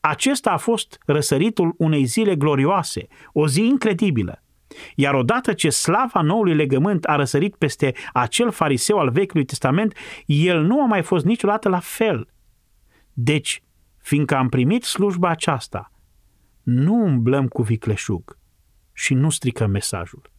Acesta 0.00 0.50
a 0.50 0.56
fost 0.56 0.98
răsăritul 1.06 1.74
unei 1.78 2.04
zile 2.04 2.36
glorioase, 2.36 3.06
o 3.32 3.48
zi 3.48 3.60
incredibilă. 3.60 4.42
Iar 4.94 5.14
odată 5.14 5.52
ce 5.52 5.70
slava 5.70 6.20
noului 6.20 6.54
legământ 6.54 7.04
a 7.04 7.16
răsărit 7.16 7.56
peste 7.56 7.94
acel 8.12 8.50
fariseu 8.50 8.98
al 8.98 9.10
Vechiului 9.10 9.44
Testament, 9.44 9.96
el 10.26 10.62
nu 10.62 10.82
a 10.82 10.86
mai 10.86 11.02
fost 11.02 11.24
niciodată 11.24 11.68
la 11.68 11.80
fel. 11.80 12.28
Deci, 13.12 13.62
fiindcă 13.98 14.36
am 14.36 14.48
primit 14.48 14.84
slujba 14.84 15.28
aceasta, 15.28 15.92
nu 16.62 16.94
umblăm 16.94 17.46
cu 17.48 17.62
vicleșug 17.62 18.38
și 18.92 19.14
nu 19.14 19.30
stricăm 19.30 19.70
mesajul. 19.70 20.30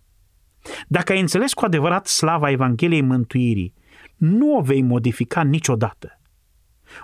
Dacă 0.88 1.12
ai 1.12 1.20
înțeles 1.20 1.54
cu 1.54 1.66
adevărat 1.66 2.08
slava 2.08 2.50
Evangheliei 2.50 3.02
Mântuirii, 3.02 3.74
nu 4.16 4.58
o 4.58 4.62
vei 4.62 4.82
modifica 4.82 5.44
niciodată. 5.44 6.22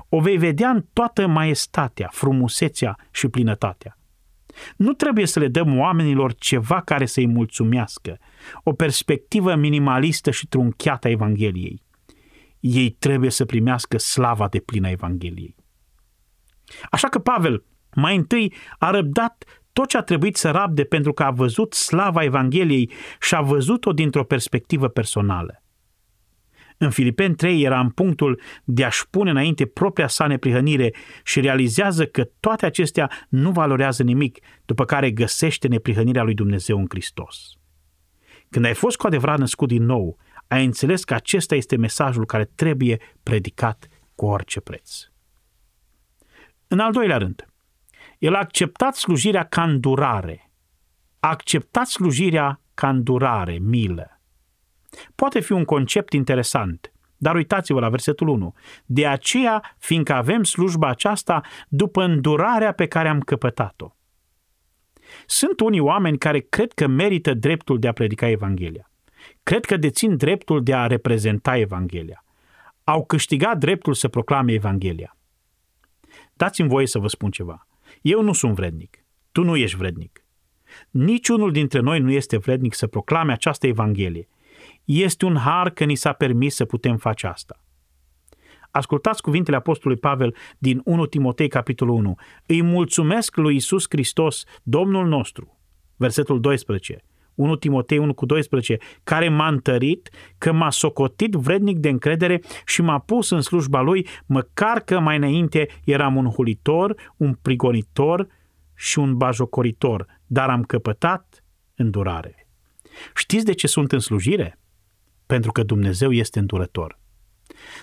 O 0.09 0.19
vei 0.19 0.37
vedea 0.37 0.69
în 0.69 0.85
toată 0.93 1.27
maestatea, 1.27 2.09
frumusețea 2.11 2.97
și 3.11 3.27
plinătatea. 3.27 3.98
Nu 4.75 4.93
trebuie 4.93 5.25
să 5.25 5.39
le 5.39 5.47
dăm 5.47 5.79
oamenilor 5.79 6.33
ceva 6.33 6.81
care 6.81 7.05
să-i 7.05 7.27
mulțumească, 7.27 8.17
o 8.63 8.73
perspectivă 8.73 9.55
minimalistă 9.55 10.31
și 10.31 10.47
trunchiată 10.47 11.07
a 11.07 11.11
Evangheliei. 11.11 11.81
Ei 12.59 12.89
trebuie 12.89 13.29
să 13.29 13.45
primească 13.45 13.97
slava 13.97 14.47
de 14.47 14.59
plină 14.59 14.87
a 14.87 14.91
Evangheliei. 14.91 15.55
Așa 16.91 17.07
că 17.07 17.19
Pavel 17.19 17.63
mai 17.95 18.15
întâi 18.15 18.53
a 18.77 18.89
răbdat 18.89 19.43
tot 19.73 19.87
ce 19.87 19.97
a 19.97 20.01
trebuit 20.01 20.35
să 20.35 20.49
rabde 20.49 20.83
pentru 20.83 21.13
că 21.13 21.23
a 21.23 21.31
văzut 21.31 21.73
slava 21.73 22.23
Evangheliei 22.23 22.91
și 23.21 23.35
a 23.35 23.41
văzut-o 23.41 23.93
dintr-o 23.93 24.23
perspectivă 24.23 24.87
personală. 24.87 25.63
În 26.81 26.89
Filipeni 26.89 27.35
3 27.35 27.61
era 27.61 27.79
în 27.79 27.89
punctul 27.89 28.41
de 28.63 28.83
a-și 28.83 29.09
pune 29.09 29.29
înainte 29.29 29.65
propria 29.65 30.07
sa 30.07 30.27
neprihănire 30.27 30.93
și 31.23 31.39
realizează 31.39 32.05
că 32.05 32.23
toate 32.39 32.65
acestea 32.65 33.11
nu 33.29 33.51
valorează 33.51 34.03
nimic, 34.03 34.39
după 34.65 34.85
care 34.85 35.11
găsește 35.11 35.67
neprihănirea 35.67 36.23
lui 36.23 36.33
Dumnezeu 36.33 36.77
în 36.77 36.85
Hristos. 36.89 37.53
Când 38.49 38.65
ai 38.65 38.73
fost 38.73 38.97
cu 38.97 39.07
adevărat 39.07 39.37
născut 39.37 39.67
din 39.67 39.83
nou, 39.83 40.17
ai 40.47 40.65
înțeles 40.65 41.03
că 41.03 41.13
acesta 41.13 41.55
este 41.55 41.75
mesajul 41.75 42.25
care 42.25 42.45
trebuie 42.55 42.99
predicat 43.23 43.87
cu 44.15 44.25
orice 44.25 44.59
preț. 44.59 45.09
În 46.67 46.79
al 46.79 46.91
doilea 46.91 47.17
rând, 47.17 47.47
el 48.17 48.35
a 48.35 48.39
acceptat 48.39 48.95
slujirea 48.95 49.43
ca 49.43 49.63
îndurare. 49.63 50.51
A 51.19 51.29
acceptat 51.29 51.87
slujirea 51.87 52.61
ca 52.73 52.89
îndurare, 52.89 53.57
milă. 53.57 54.18
Poate 55.15 55.39
fi 55.39 55.51
un 55.51 55.65
concept 55.65 56.13
interesant, 56.13 56.93
dar 57.17 57.35
uitați-vă 57.35 57.79
la 57.79 57.89
versetul 57.89 58.27
1. 58.27 58.53
De 58.85 59.07
aceea, 59.07 59.75
fiindcă 59.77 60.13
avem 60.13 60.43
slujba 60.43 60.87
aceasta 60.87 61.41
după 61.67 62.03
îndurarea 62.03 62.71
pe 62.71 62.85
care 62.85 63.07
am 63.07 63.19
căpătat-o. 63.19 63.93
Sunt 65.25 65.59
unii 65.59 65.79
oameni 65.79 66.17
care 66.17 66.39
cred 66.39 66.71
că 66.71 66.87
merită 66.87 67.33
dreptul 67.33 67.79
de 67.79 67.87
a 67.87 67.91
predica 67.91 68.29
Evanghelia. 68.29 68.91
Cred 69.43 69.65
că 69.65 69.77
dețin 69.77 70.17
dreptul 70.17 70.63
de 70.63 70.73
a 70.73 70.87
reprezenta 70.87 71.57
Evanghelia. 71.57 72.23
Au 72.83 73.05
câștigat 73.05 73.57
dreptul 73.57 73.93
să 73.93 74.07
proclame 74.07 74.53
Evanghelia. 74.53 75.17
Dați-mi 76.33 76.69
voie 76.69 76.87
să 76.87 76.99
vă 76.99 77.07
spun 77.07 77.31
ceva. 77.31 77.67
Eu 78.01 78.21
nu 78.21 78.33
sunt 78.33 78.55
vrednic. 78.55 79.05
Tu 79.31 79.43
nu 79.43 79.55
ești 79.55 79.77
vrednic. 79.77 80.23
Niciunul 80.89 81.51
dintre 81.51 81.79
noi 81.79 81.99
nu 81.99 82.11
este 82.11 82.37
vrednic 82.37 82.73
să 82.73 82.87
proclame 82.87 83.31
această 83.31 83.67
Evanghelie. 83.67 84.27
Este 84.91 85.25
un 85.25 85.35
har 85.37 85.69
că 85.69 85.83
ni 85.83 85.95
s-a 85.95 86.13
permis 86.13 86.55
să 86.55 86.65
putem 86.65 86.97
face 86.97 87.27
asta. 87.27 87.59
Ascultați 88.71 89.21
cuvintele 89.21 89.57
Apostolului 89.57 90.01
Pavel 90.01 90.35
din 90.57 90.81
1 90.85 91.05
Timotei, 91.05 91.47
capitolul 91.47 91.95
1. 91.95 92.15
Îi 92.45 92.61
mulțumesc 92.61 93.35
lui 93.35 93.55
Isus 93.55 93.85
Hristos, 93.89 94.43
Domnul 94.63 95.07
nostru. 95.07 95.59
Versetul 95.95 96.39
12. 96.39 97.03
1 97.35 97.55
Timotei 97.55 97.97
1 97.97 98.13
cu 98.13 98.25
12, 98.25 98.77
care 99.03 99.29
m-a 99.29 99.47
întărit, 99.47 100.09
că 100.37 100.51
m-a 100.51 100.69
socotit 100.69 101.33
vrednic 101.33 101.77
de 101.77 101.89
încredere 101.89 102.41
și 102.65 102.81
m-a 102.81 102.99
pus 102.99 103.29
în 103.29 103.41
slujba 103.41 103.81
lui, 103.81 104.07
măcar 104.25 104.79
că 104.79 104.99
mai 104.99 105.15
înainte 105.15 105.67
eram 105.83 106.15
un 106.15 106.25
hulitor, 106.25 107.11
un 107.17 107.33
prigonitor 107.41 108.27
și 108.75 108.99
un 108.99 109.17
bajocoritor, 109.17 110.05
dar 110.25 110.49
am 110.49 110.63
căpătat 110.63 111.43
îndurare. 111.75 112.47
Știți 113.15 113.45
de 113.45 113.53
ce 113.53 113.67
sunt 113.67 113.91
în 113.91 113.99
slujire? 113.99 114.58
Pentru 115.29 115.51
că 115.51 115.63
Dumnezeu 115.63 116.11
este 116.11 116.39
îndurător. 116.39 116.99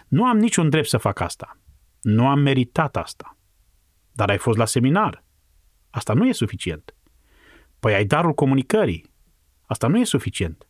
Nu 0.09 0.25
am 0.25 0.39
niciun 0.39 0.69
drept 0.69 0.89
să 0.89 0.97
fac 0.97 1.21
asta. 1.21 1.59
Nu 2.01 2.29
am 2.29 2.39
meritat 2.39 2.97
asta. 2.97 3.37
Dar 4.13 4.29
ai 4.29 4.39
fost 4.39 4.59
la 4.59 4.65
seminar. 4.65 5.25
Asta 5.91 6.13
nu 6.13 6.27
e 6.27 6.33
suficient. 6.33 6.95
Păi 7.81 7.95
ai 7.95 8.05
darul 8.05 8.33
comunicării. 8.33 9.11
Asta 9.63 9.87
nu 9.87 9.99
e 9.99 10.05
suficient. 10.05 10.67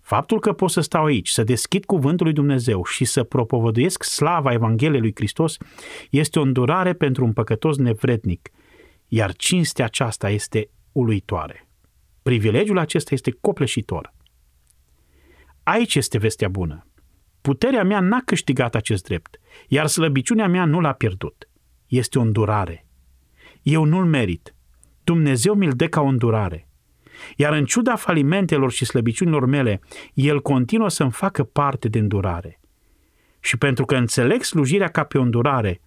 Faptul 0.00 0.40
că 0.40 0.52
pot 0.52 0.70
să 0.70 0.80
stau 0.80 1.04
aici, 1.04 1.28
să 1.28 1.44
deschid 1.44 1.84
cuvântul 1.84 2.26
lui 2.26 2.34
Dumnezeu 2.34 2.84
și 2.84 3.04
să 3.04 3.22
propovăduiesc 3.22 4.02
slava 4.02 4.52
Evangheliei 4.52 5.00
lui 5.00 5.12
Hristos 5.14 5.56
este 6.10 6.38
o 6.38 6.42
îndurare 6.42 6.92
pentru 6.92 7.24
un 7.24 7.32
păcătos 7.32 7.76
nevrednic, 7.76 8.50
iar 9.06 9.32
cinstea 9.32 9.84
aceasta 9.84 10.30
este 10.30 10.70
uluitoare. 10.92 11.68
Privilegiul 12.22 12.78
acesta 12.78 13.14
este 13.14 13.30
copleșitor. 13.40 14.18
Aici 15.70 15.94
este 15.94 16.18
vestea 16.18 16.48
bună. 16.48 16.86
Puterea 17.40 17.84
mea 17.84 18.00
n-a 18.00 18.22
câștigat 18.24 18.74
acest 18.74 19.04
drept, 19.04 19.40
iar 19.68 19.86
slăbiciunea 19.86 20.48
mea 20.48 20.64
nu 20.64 20.80
l-a 20.80 20.92
pierdut. 20.92 21.48
Este 21.86 22.18
o 22.18 22.22
îndurare. 22.22 22.86
Eu 23.62 23.84
nu-l 23.84 24.04
merit. 24.04 24.54
Dumnezeu 25.04 25.54
mi-l 25.54 25.72
dă 25.72 25.86
ca 25.86 26.00
o 26.00 26.06
îndurare. 26.06 26.68
Iar 27.36 27.52
în 27.52 27.64
ciuda 27.64 27.96
falimentelor 27.96 28.70
și 28.70 28.84
slăbiciunilor 28.84 29.46
mele, 29.46 29.80
El 30.14 30.40
continuă 30.40 30.88
să-mi 30.88 31.10
facă 31.10 31.44
parte 31.44 31.88
de 31.88 31.98
îndurare. 31.98 32.60
Și 33.40 33.56
pentru 33.56 33.84
că 33.84 33.96
înțeleg 33.96 34.42
slujirea 34.42 34.88
ca 34.88 35.04
pe 35.04 35.18
o 35.18 35.22
îndurare, 35.22 35.80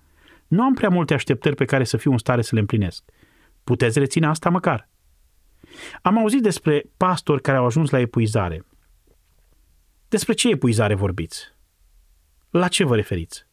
nu 0.47 0.63
am 0.63 0.73
prea 0.73 0.89
multe 0.89 1.13
așteptări 1.13 1.55
pe 1.55 1.65
care 1.65 1.83
să 1.83 1.97
fiu 1.97 2.11
în 2.11 2.17
stare 2.17 2.41
să 2.41 2.49
le 2.53 2.59
împlinesc. 2.59 3.03
Puteți 3.63 3.99
reține 3.99 4.27
asta 4.27 4.49
măcar. 4.49 4.89
Am 6.01 6.17
auzit 6.17 6.41
despre 6.41 6.83
pastori 6.97 7.41
care 7.41 7.57
au 7.57 7.65
ajuns 7.65 7.89
la 7.89 7.99
epuizare. 7.99 8.65
Despre 10.13 10.33
ce 10.33 10.49
epuizare 10.49 10.95
vorbiți? 10.95 11.53
La 12.49 12.67
ce 12.67 12.83
vă 12.83 12.95
referiți? 12.95 13.47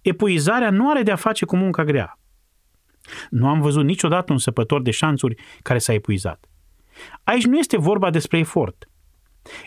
Epuizarea 0.00 0.70
nu 0.70 0.90
are 0.90 1.02
de 1.02 1.10
a 1.10 1.16
face 1.16 1.44
cu 1.44 1.56
munca 1.56 1.84
grea. 1.84 2.18
Nu 3.30 3.48
am 3.48 3.60
văzut 3.60 3.84
niciodată 3.84 4.32
un 4.32 4.38
săpător 4.38 4.82
de 4.82 4.90
șanțuri 4.90 5.34
care 5.62 5.78
s-a 5.78 5.92
epuizat. 5.92 6.46
Aici 7.24 7.44
nu 7.44 7.58
este 7.58 7.76
vorba 7.76 8.10
despre 8.10 8.38
efort. 8.38 8.88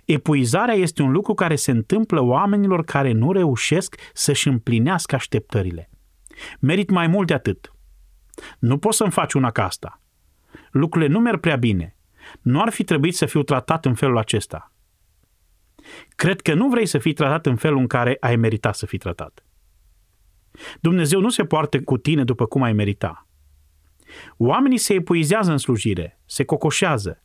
Epuizarea 0.05 0.75
este 0.75 1.01
un 1.01 1.11
lucru 1.11 1.33
care 1.33 1.55
se 1.55 1.71
întâmplă 1.71 2.21
oamenilor 2.21 2.83
care 2.83 3.11
nu 3.11 3.31
reușesc 3.31 3.95
să-și 4.13 4.47
împlinească 4.47 5.15
așteptările. 5.15 5.89
Merit 6.59 6.89
mai 6.89 7.07
mult 7.07 7.27
de 7.27 7.33
atât. 7.33 7.71
Nu 8.59 8.77
poți 8.77 8.97
să-mi 8.97 9.11
faci 9.11 9.33
una 9.33 9.51
ca 9.51 9.65
asta. 9.65 10.01
Lucrurile 10.71 11.11
nu 11.11 11.19
merg 11.19 11.39
prea 11.39 11.55
bine. 11.55 11.95
Nu 12.41 12.61
ar 12.61 12.69
fi 12.69 12.83
trebuit 12.83 13.15
să 13.15 13.25
fiu 13.25 13.43
tratat 13.43 13.85
în 13.85 13.93
felul 13.93 14.17
acesta. 14.17 14.70
Cred 16.15 16.41
că 16.41 16.53
nu 16.53 16.69
vrei 16.69 16.85
să 16.85 16.97
fii 16.97 17.13
tratat 17.13 17.45
în 17.45 17.55
felul 17.55 17.77
în 17.77 17.87
care 17.87 18.17
ai 18.19 18.35
meritat 18.35 18.75
să 18.75 18.85
fii 18.85 18.97
tratat. 18.97 19.45
Dumnezeu 20.79 21.19
nu 21.19 21.29
se 21.29 21.45
poartă 21.45 21.81
cu 21.81 21.97
tine 21.97 22.23
după 22.23 22.45
cum 22.45 22.61
ai 22.61 22.73
merita. 22.73 23.27
Oamenii 24.37 24.77
se 24.77 24.93
epuizează 24.93 25.51
în 25.51 25.57
slujire, 25.57 26.19
se 26.25 26.43
cocoșează, 26.43 27.23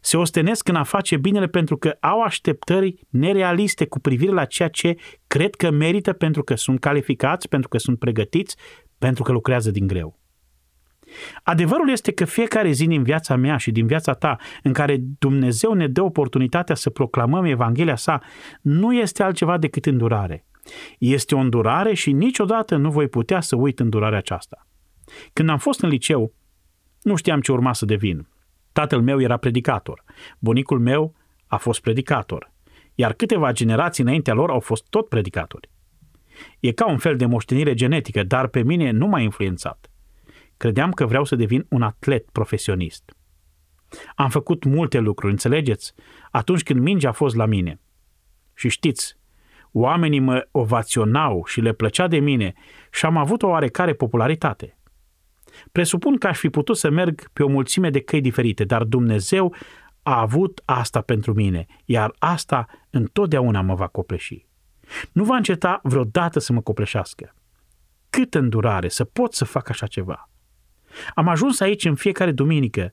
se 0.00 0.16
ostenesc 0.16 0.68
în 0.68 0.74
a 0.74 0.82
face 0.82 1.16
binele 1.16 1.46
pentru 1.46 1.76
că 1.76 1.96
au 2.00 2.22
așteptări 2.22 3.06
nerealiste 3.08 3.86
cu 3.86 4.00
privire 4.00 4.32
la 4.32 4.44
ceea 4.44 4.68
ce 4.68 4.94
cred 5.26 5.54
că 5.54 5.70
merită 5.70 6.12
pentru 6.12 6.42
că 6.42 6.54
sunt 6.54 6.80
calificați, 6.80 7.48
pentru 7.48 7.68
că 7.68 7.78
sunt 7.78 7.98
pregătiți, 7.98 8.56
pentru 8.98 9.22
că 9.22 9.32
lucrează 9.32 9.70
din 9.70 9.86
greu. 9.86 10.18
Adevărul 11.42 11.90
este 11.90 12.12
că 12.12 12.24
fiecare 12.24 12.70
zi 12.70 12.86
din 12.86 13.02
viața 13.02 13.36
mea 13.36 13.56
și 13.56 13.70
din 13.70 13.86
viața 13.86 14.12
ta 14.12 14.36
în 14.62 14.72
care 14.72 14.96
Dumnezeu 15.18 15.72
ne 15.72 15.88
dă 15.88 16.02
oportunitatea 16.02 16.74
să 16.74 16.90
proclamăm 16.90 17.44
Evanghelia 17.44 17.96
sa, 17.96 18.20
nu 18.60 18.94
este 18.94 19.22
altceva 19.22 19.58
decât 19.58 19.86
îndurare. 19.86 20.46
Este 20.98 21.34
o 21.34 21.38
îndurare 21.38 21.94
și 21.94 22.12
niciodată 22.12 22.76
nu 22.76 22.90
voi 22.90 23.08
putea 23.08 23.40
să 23.40 23.56
uit 23.56 23.80
îndurarea 23.80 24.18
aceasta. 24.18 24.66
Când 25.32 25.48
am 25.48 25.58
fost 25.58 25.80
în 25.82 25.88
liceu, 25.88 26.32
nu 27.02 27.14
știam 27.14 27.40
ce 27.40 27.52
urma 27.52 27.72
să 27.72 27.84
devin. 27.84 28.28
Tatăl 28.72 29.00
meu 29.00 29.20
era 29.20 29.36
predicator, 29.36 30.04
bunicul 30.38 30.78
meu 30.78 31.14
a 31.46 31.56
fost 31.56 31.80
predicator, 31.80 32.52
iar 32.94 33.12
câteva 33.12 33.52
generații 33.52 34.04
înaintea 34.04 34.34
lor 34.34 34.50
au 34.50 34.60
fost 34.60 34.86
tot 34.90 35.08
predicatori. 35.08 35.70
E 36.60 36.72
ca 36.72 36.88
un 36.90 36.98
fel 36.98 37.16
de 37.16 37.26
moștenire 37.26 37.74
genetică, 37.74 38.22
dar 38.22 38.46
pe 38.46 38.62
mine 38.62 38.90
nu 38.90 39.06
m-a 39.06 39.20
influențat. 39.20 39.90
Credeam 40.56 40.92
că 40.92 41.06
vreau 41.06 41.24
să 41.24 41.36
devin 41.36 41.66
un 41.68 41.82
atlet 41.82 42.30
profesionist. 42.30 43.16
Am 44.14 44.28
făcut 44.28 44.64
multe 44.64 44.98
lucruri, 44.98 45.32
înțelegeți? 45.32 45.94
Atunci 46.30 46.62
când 46.62 46.80
mingea 46.80 47.08
a 47.08 47.12
fost 47.12 47.36
la 47.36 47.46
mine. 47.46 47.80
Și 48.54 48.68
știți, 48.68 49.16
oamenii 49.72 50.20
mă 50.20 50.48
ovaționau 50.50 51.44
și 51.44 51.60
le 51.60 51.72
plăcea 51.72 52.06
de 52.06 52.18
mine 52.18 52.54
și 52.90 53.06
am 53.06 53.16
avut 53.16 53.42
o 53.42 53.46
oarecare 53.46 53.92
popularitate. 53.92 54.78
Presupun 55.72 56.16
că 56.16 56.26
aș 56.26 56.38
fi 56.38 56.48
putut 56.48 56.76
să 56.76 56.90
merg 56.90 57.28
pe 57.32 57.42
o 57.42 57.48
mulțime 57.48 57.90
de 57.90 58.00
căi 58.00 58.20
diferite, 58.20 58.64
dar 58.64 58.84
Dumnezeu 58.84 59.54
a 60.02 60.20
avut 60.20 60.62
asta 60.64 61.00
pentru 61.00 61.34
mine, 61.34 61.66
iar 61.84 62.14
asta 62.18 62.66
întotdeauna 62.90 63.60
mă 63.60 63.74
va 63.74 63.86
copleși. 63.86 64.46
Nu 65.12 65.24
va 65.24 65.36
înceta 65.36 65.80
vreodată 65.82 66.38
să 66.38 66.52
mă 66.52 66.60
copleșească. 66.60 67.34
Cât 68.10 68.34
îndurare 68.34 68.88
să 68.88 69.04
pot 69.04 69.34
să 69.34 69.44
fac 69.44 69.68
așa 69.68 69.86
ceva. 69.86 70.30
Am 71.14 71.28
ajuns 71.28 71.60
aici 71.60 71.84
în 71.84 71.94
fiecare 71.94 72.32
duminică 72.32 72.92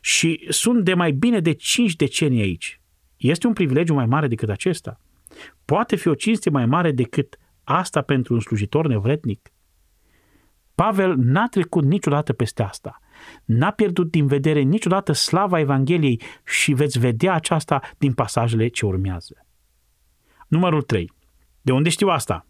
și 0.00 0.46
sunt 0.48 0.84
de 0.84 0.94
mai 0.94 1.12
bine 1.12 1.40
de 1.40 1.52
5 1.52 1.96
decenii 1.96 2.40
aici. 2.40 2.80
Este 3.16 3.46
un 3.46 3.52
privilegiu 3.52 3.94
mai 3.94 4.06
mare 4.06 4.26
decât 4.26 4.48
acesta? 4.48 5.00
Poate 5.64 5.96
fi 5.96 6.08
o 6.08 6.14
cinste 6.14 6.50
mai 6.50 6.66
mare 6.66 6.92
decât 6.92 7.38
asta 7.64 8.02
pentru 8.02 8.34
un 8.34 8.40
slujitor 8.40 8.86
nevrednic? 8.86 9.52
Pavel 10.74 11.14
n-a 11.16 11.46
trecut 11.46 11.84
niciodată 11.84 12.32
peste 12.32 12.62
asta. 12.62 12.98
N-a 13.44 13.70
pierdut 13.70 14.10
din 14.10 14.26
vedere 14.26 14.60
niciodată 14.60 15.12
slava 15.12 15.58
Evangheliei 15.58 16.20
și 16.44 16.72
veți 16.72 16.98
vedea 16.98 17.34
aceasta 17.34 17.80
din 17.98 18.12
pasajele 18.12 18.68
ce 18.68 18.86
urmează. 18.86 19.46
Numărul 20.48 20.82
3. 20.82 21.12
De 21.60 21.72
unde 21.72 21.88
știu 21.88 22.08
asta? 22.08 22.46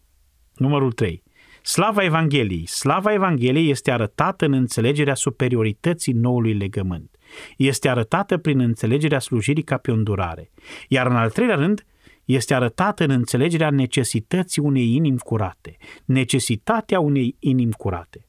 Numărul 0.55 0.93
3. 0.93 1.23
Slava 1.63 2.05
Evangheliei. 2.05 2.67
Slava 2.67 3.13
Evangheliei 3.13 3.71
este 3.71 3.91
arătată 3.91 4.45
în 4.45 4.53
înțelegerea 4.53 5.15
superiorității 5.15 6.13
noului 6.13 6.53
legământ. 6.53 7.17
Este 7.57 7.89
arătată 7.89 8.39
prin 8.39 8.61
înțelegerea 8.61 9.19
slujirii 9.19 9.63
ca 9.63 9.77
pe 9.77 9.91
o 9.91 9.95
îndurare. 9.95 10.51
Iar 10.89 11.07
în 11.07 11.17
al 11.17 11.31
treilea 11.31 11.57
rând, 11.57 11.85
este 12.25 12.55
arătată 12.55 13.05
în 13.05 13.11
înțelegerea 13.11 13.71
necesității 13.71 14.63
unei 14.63 14.95
inimi 14.95 15.19
curate. 15.19 15.77
Necesitatea 16.05 17.01
unei 17.01 17.37
inimi 17.39 17.73
curate. 17.73 18.27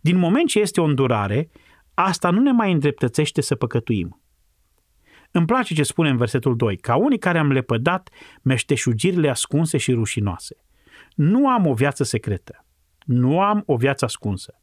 Din 0.00 0.16
moment 0.16 0.48
ce 0.48 0.60
este 0.60 0.80
o 0.80 0.84
îndurare, 0.84 1.50
asta 1.94 2.30
nu 2.30 2.40
ne 2.40 2.52
mai 2.52 2.72
îndreptățește 2.72 3.40
să 3.40 3.54
păcătuim. 3.54 4.20
Îmi 5.30 5.46
place 5.46 5.74
ce 5.74 5.82
spune 5.82 6.08
în 6.08 6.16
versetul 6.16 6.56
2, 6.56 6.76
ca 6.76 6.96
unii 6.96 7.18
care 7.18 7.38
am 7.38 7.52
lepădat 7.52 8.08
meșteșugirile 8.42 9.28
ascunse 9.28 9.78
și 9.78 9.92
rușinoase. 9.92 10.63
Nu 11.14 11.48
am 11.48 11.66
o 11.66 11.74
viață 11.74 12.04
secretă. 12.04 12.64
Nu 13.04 13.40
am 13.40 13.62
o 13.66 13.76
viață 13.76 14.04
ascunsă. 14.04 14.58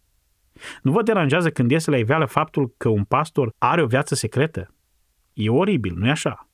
Nu 0.81 0.91
vă 0.91 1.01
deranjează 1.01 1.49
când 1.49 1.71
iese 1.71 1.89
la 1.89 1.97
iveală 1.97 2.25
faptul 2.25 2.73
că 2.77 2.89
un 2.89 3.03
pastor 3.03 3.53
are 3.57 3.81
o 3.81 3.85
viață 3.85 4.15
secretă? 4.15 4.73
E 5.33 5.49
oribil, 5.49 5.93
nu-i 5.95 6.09
așa? 6.09 6.49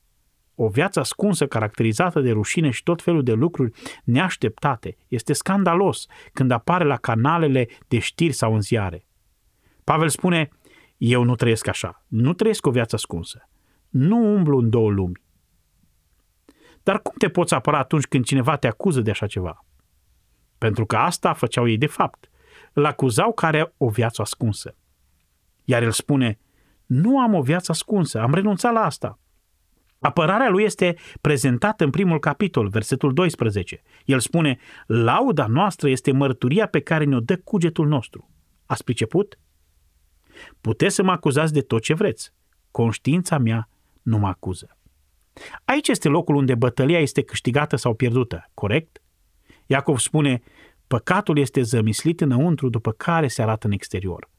O 0.54 0.68
viață 0.68 1.00
ascunsă, 1.00 1.46
caracterizată 1.46 2.20
de 2.20 2.30
rușine 2.30 2.70
și 2.70 2.82
tot 2.82 3.02
felul 3.02 3.22
de 3.22 3.32
lucruri 3.32 3.72
neașteptate, 4.04 4.96
este 5.08 5.32
scandalos 5.32 6.06
când 6.32 6.50
apare 6.50 6.84
la 6.84 6.96
canalele 6.96 7.68
de 7.88 7.98
știri 7.98 8.32
sau 8.32 8.54
în 8.54 8.60
ziare. 8.60 9.06
Pavel 9.84 10.08
spune, 10.08 10.48
eu 10.96 11.22
nu 11.22 11.34
trăiesc 11.34 11.66
așa, 11.66 12.04
nu 12.06 12.32
trăiesc 12.32 12.66
o 12.66 12.70
viață 12.70 12.94
ascunsă, 12.94 13.48
nu 13.88 14.34
umblu 14.34 14.58
în 14.58 14.70
două 14.70 14.90
lumi. 14.90 15.22
Dar 16.82 17.02
cum 17.02 17.14
te 17.18 17.28
poți 17.28 17.54
apăra 17.54 17.78
atunci 17.78 18.04
când 18.06 18.24
cineva 18.24 18.56
te 18.56 18.66
acuză 18.66 19.00
de 19.00 19.10
așa 19.10 19.26
ceva? 19.26 19.64
Pentru 20.58 20.86
că 20.86 20.96
asta 20.96 21.32
făceau 21.32 21.68
ei 21.68 21.78
de 21.78 21.86
fapt. 21.86 22.30
Îl 22.72 22.84
acuzau 22.84 23.32
că 23.32 23.46
are 23.46 23.74
o 23.76 23.88
viață 23.88 24.22
ascunsă. 24.22 24.76
Iar 25.64 25.82
el 25.82 25.90
spune, 25.90 26.38
nu 26.86 27.20
am 27.20 27.34
o 27.34 27.42
viață 27.42 27.72
ascunsă, 27.72 28.20
am 28.20 28.34
renunțat 28.34 28.72
la 28.72 28.80
asta. 28.80 29.18
Apărarea 30.00 30.48
lui 30.48 30.64
este 30.64 30.96
prezentată 31.20 31.84
în 31.84 31.90
primul 31.90 32.18
capitol, 32.18 32.68
versetul 32.68 33.12
12. 33.12 33.82
El 34.04 34.20
spune, 34.20 34.58
lauda 34.86 35.46
noastră 35.46 35.88
este 35.88 36.12
mărturia 36.12 36.66
pe 36.66 36.80
care 36.80 37.04
ne-o 37.04 37.20
dă 37.20 37.36
cugetul 37.36 37.86
nostru. 37.86 38.30
Ați 38.66 38.84
priceput? 38.84 39.38
Puteți 40.60 40.94
să 40.94 41.02
mă 41.02 41.10
acuzați 41.10 41.52
de 41.52 41.60
tot 41.60 41.82
ce 41.82 41.94
vreți. 41.94 42.32
Conștiința 42.70 43.38
mea 43.38 43.68
nu 44.02 44.18
mă 44.18 44.26
acuză. 44.26 44.76
Aici 45.64 45.88
este 45.88 46.08
locul 46.08 46.34
unde 46.34 46.54
bătălia 46.54 46.98
este 46.98 47.22
câștigată 47.22 47.76
sau 47.76 47.94
pierdută, 47.94 48.50
corect? 48.54 49.02
Iacov 49.70 49.98
spune, 49.98 50.42
păcatul 50.86 51.38
este 51.38 51.62
zămislit 51.62 52.20
înăuntru, 52.20 52.68
după 52.68 52.90
care 52.92 53.28
se 53.28 53.42
arată 53.42 53.66
în 53.66 53.72
exterior. 53.72 54.30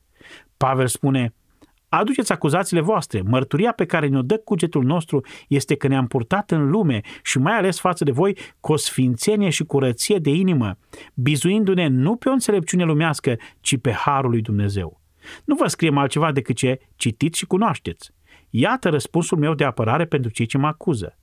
Pavel 0.58 0.88
spune, 0.88 1.34
aduceți 1.90 2.32
acuzațiile 2.32 2.82
voastre. 2.82 3.22
Mărturia 3.22 3.72
pe 3.72 3.86
care 3.86 4.08
ne-o 4.08 4.22
dă 4.22 4.38
cugetul 4.38 4.84
nostru 4.84 5.26
este 5.48 5.76
că 5.76 5.88
ne-am 5.88 6.08
purtat 6.08 6.52
în 6.52 6.70
lume 6.70 7.02
și 7.24 7.38
mai 7.38 7.58
ales 7.58 7.80
față 7.80 8.04
de 8.04 8.12
voi 8.12 8.38
cu 8.60 8.72
o 8.72 8.76
sfințenie 8.76 9.50
și 9.50 9.64
curăție 9.64 10.18
de 10.18 10.30
inimă, 10.30 10.78
bizuindu-ne 11.14 11.88
nu 11.88 12.16
pe 12.16 12.30
o 12.30 12.32
înțelepciune 12.32 12.84
lumească, 12.84 13.36
ci 13.62 13.78
pe 13.78 13.92
Harul 13.92 14.30
lui 14.30 14.42
Dumnezeu. 14.42 15.02
Nu 15.46 15.56
vă 15.56 15.68
scriem 15.68 15.98
altceva 15.98 16.32
decât 16.32 16.56
ce 16.56 16.80
citiți 16.96 17.38
și 17.38 17.46
cunoașteți. 17.46 18.12
Iată 18.50 18.90
răspunsul 18.90 19.38
meu 19.38 19.54
de 19.54 19.64
apărare 19.64 20.06
pentru 20.06 20.32
cei 20.32 20.46
ce 20.46 20.58
mă 20.58 20.68
acuză. 20.68 21.18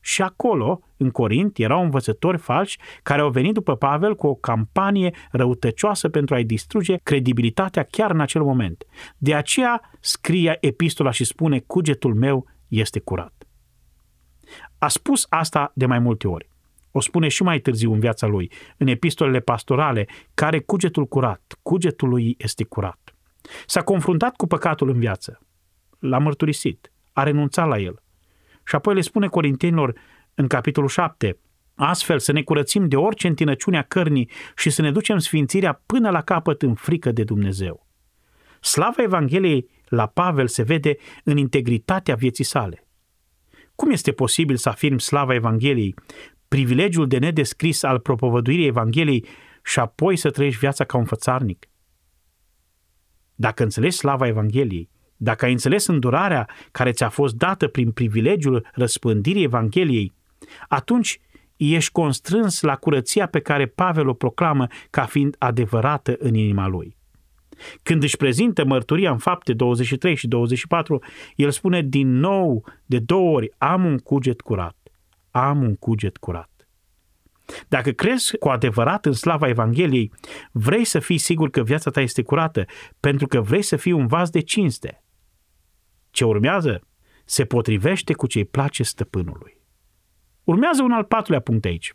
Și 0.00 0.22
acolo, 0.22 0.80
în 0.96 1.10
Corint, 1.10 1.58
erau 1.58 1.82
învățători 1.82 2.38
falși 2.38 2.78
care 3.02 3.20
au 3.20 3.30
venit 3.30 3.54
după 3.54 3.76
Pavel 3.76 4.14
cu 4.14 4.26
o 4.26 4.34
campanie 4.34 5.14
răutăcioasă 5.30 6.08
pentru 6.08 6.34
a-i 6.34 6.44
distruge 6.44 6.96
credibilitatea 7.02 7.82
chiar 7.82 8.10
în 8.10 8.20
acel 8.20 8.42
moment. 8.42 8.84
De 9.16 9.34
aceea 9.34 9.90
scrie 10.00 10.56
epistola 10.60 11.10
și 11.10 11.24
spune, 11.24 11.58
cugetul 11.58 12.14
meu 12.14 12.46
este 12.68 13.00
curat. 13.00 13.48
A 14.78 14.88
spus 14.88 15.26
asta 15.28 15.72
de 15.74 15.86
mai 15.86 15.98
multe 15.98 16.28
ori. 16.28 16.48
O 16.90 17.00
spune 17.00 17.28
și 17.28 17.42
mai 17.42 17.58
târziu 17.58 17.92
în 17.92 18.00
viața 18.00 18.26
lui, 18.26 18.52
în 18.76 18.86
epistolele 18.86 19.40
pastorale, 19.40 20.08
care 20.34 20.60
cugetul 20.60 21.06
curat, 21.06 21.58
cugetul 21.62 22.08
lui 22.08 22.34
este 22.38 22.64
curat. 22.64 23.14
S-a 23.66 23.82
confruntat 23.82 24.36
cu 24.36 24.46
păcatul 24.46 24.88
în 24.88 24.98
viață, 24.98 25.38
l-a 25.98 26.18
mărturisit, 26.18 26.92
a 27.12 27.22
renunțat 27.22 27.68
la 27.68 27.78
el– 27.78 28.02
și 28.70 28.76
apoi 28.76 28.94
le 28.94 29.00
spune 29.00 29.26
corintenilor 29.26 29.94
în 30.34 30.46
capitolul 30.46 30.88
7, 30.88 31.38
astfel 31.74 32.18
să 32.18 32.32
ne 32.32 32.42
curățim 32.42 32.88
de 32.88 32.96
orice 32.96 33.26
întinăciune 33.26 33.78
a 33.78 33.82
cărnii 33.82 34.30
și 34.56 34.70
să 34.70 34.82
ne 34.82 34.92
ducem 34.92 35.18
sfințirea 35.18 35.82
până 35.86 36.10
la 36.10 36.22
capăt 36.22 36.62
în 36.62 36.74
frică 36.74 37.12
de 37.12 37.24
Dumnezeu. 37.24 37.86
Slava 38.60 39.02
Evangheliei 39.02 39.68
la 39.88 40.06
Pavel 40.06 40.46
se 40.46 40.62
vede 40.62 40.96
în 41.24 41.36
integritatea 41.36 42.14
vieții 42.14 42.44
sale. 42.44 42.86
Cum 43.74 43.90
este 43.90 44.12
posibil 44.12 44.56
să 44.56 44.68
afirm 44.68 44.98
slava 44.98 45.34
Evangheliei, 45.34 45.94
privilegiul 46.48 47.06
de 47.06 47.18
nedescris 47.18 47.82
al 47.82 47.98
propovăduirii 47.98 48.66
Evangheliei 48.66 49.26
și 49.64 49.78
apoi 49.78 50.16
să 50.16 50.30
trăiești 50.30 50.60
viața 50.60 50.84
ca 50.84 50.96
un 50.96 51.04
fățarnic? 51.04 51.68
Dacă 53.34 53.62
înțelegi 53.62 53.96
slava 53.96 54.26
Evangheliei, 54.26 54.90
dacă 55.22 55.44
ai 55.44 55.50
înțeles 55.50 55.86
îndurarea 55.86 56.48
care 56.70 56.92
ți-a 56.92 57.08
fost 57.08 57.34
dată 57.34 57.68
prin 57.68 57.90
privilegiul 57.90 58.66
răspândirii 58.72 59.42
Evangheliei, 59.42 60.12
atunci 60.68 61.20
ești 61.56 61.92
constrâns 61.92 62.60
la 62.60 62.76
curăția 62.76 63.26
pe 63.26 63.40
care 63.40 63.66
Pavel 63.66 64.08
o 64.08 64.12
proclamă 64.12 64.66
ca 64.90 65.04
fiind 65.04 65.36
adevărată 65.38 66.16
în 66.18 66.34
inima 66.34 66.66
lui. 66.66 66.96
Când 67.82 68.02
își 68.02 68.16
prezintă 68.16 68.64
mărturia 68.64 69.10
în 69.10 69.18
fapte 69.18 69.52
23 69.52 70.14
și 70.14 70.28
24, 70.28 71.02
el 71.36 71.50
spune 71.50 71.82
din 71.82 72.18
nou 72.18 72.64
de 72.86 72.98
două 72.98 73.30
ori, 73.30 73.52
am 73.58 73.84
un 73.84 73.98
cuget 73.98 74.40
curat, 74.40 74.76
am 75.30 75.62
un 75.62 75.76
cuget 75.76 76.16
curat. 76.16 76.50
Dacă 77.68 77.90
crezi 77.90 78.36
cu 78.36 78.48
adevărat 78.48 79.06
în 79.06 79.12
slava 79.12 79.48
Evangheliei, 79.48 80.12
vrei 80.52 80.84
să 80.84 80.98
fii 80.98 81.18
sigur 81.18 81.50
că 81.50 81.62
viața 81.62 81.90
ta 81.90 82.00
este 82.00 82.22
curată, 82.22 82.64
pentru 83.00 83.26
că 83.26 83.40
vrei 83.40 83.62
să 83.62 83.76
fii 83.76 83.92
un 83.92 84.06
vas 84.06 84.30
de 84.30 84.40
cinste. 84.40 85.02
Ce 86.10 86.24
urmează 86.24 86.80
se 87.24 87.44
potrivește 87.44 88.12
cu 88.12 88.26
ce-i 88.26 88.44
place 88.44 88.82
stăpânului. 88.82 89.58
Urmează 90.44 90.82
un 90.82 90.92
al 90.92 91.04
patrulea 91.04 91.40
punct 91.40 91.64
aici. 91.64 91.92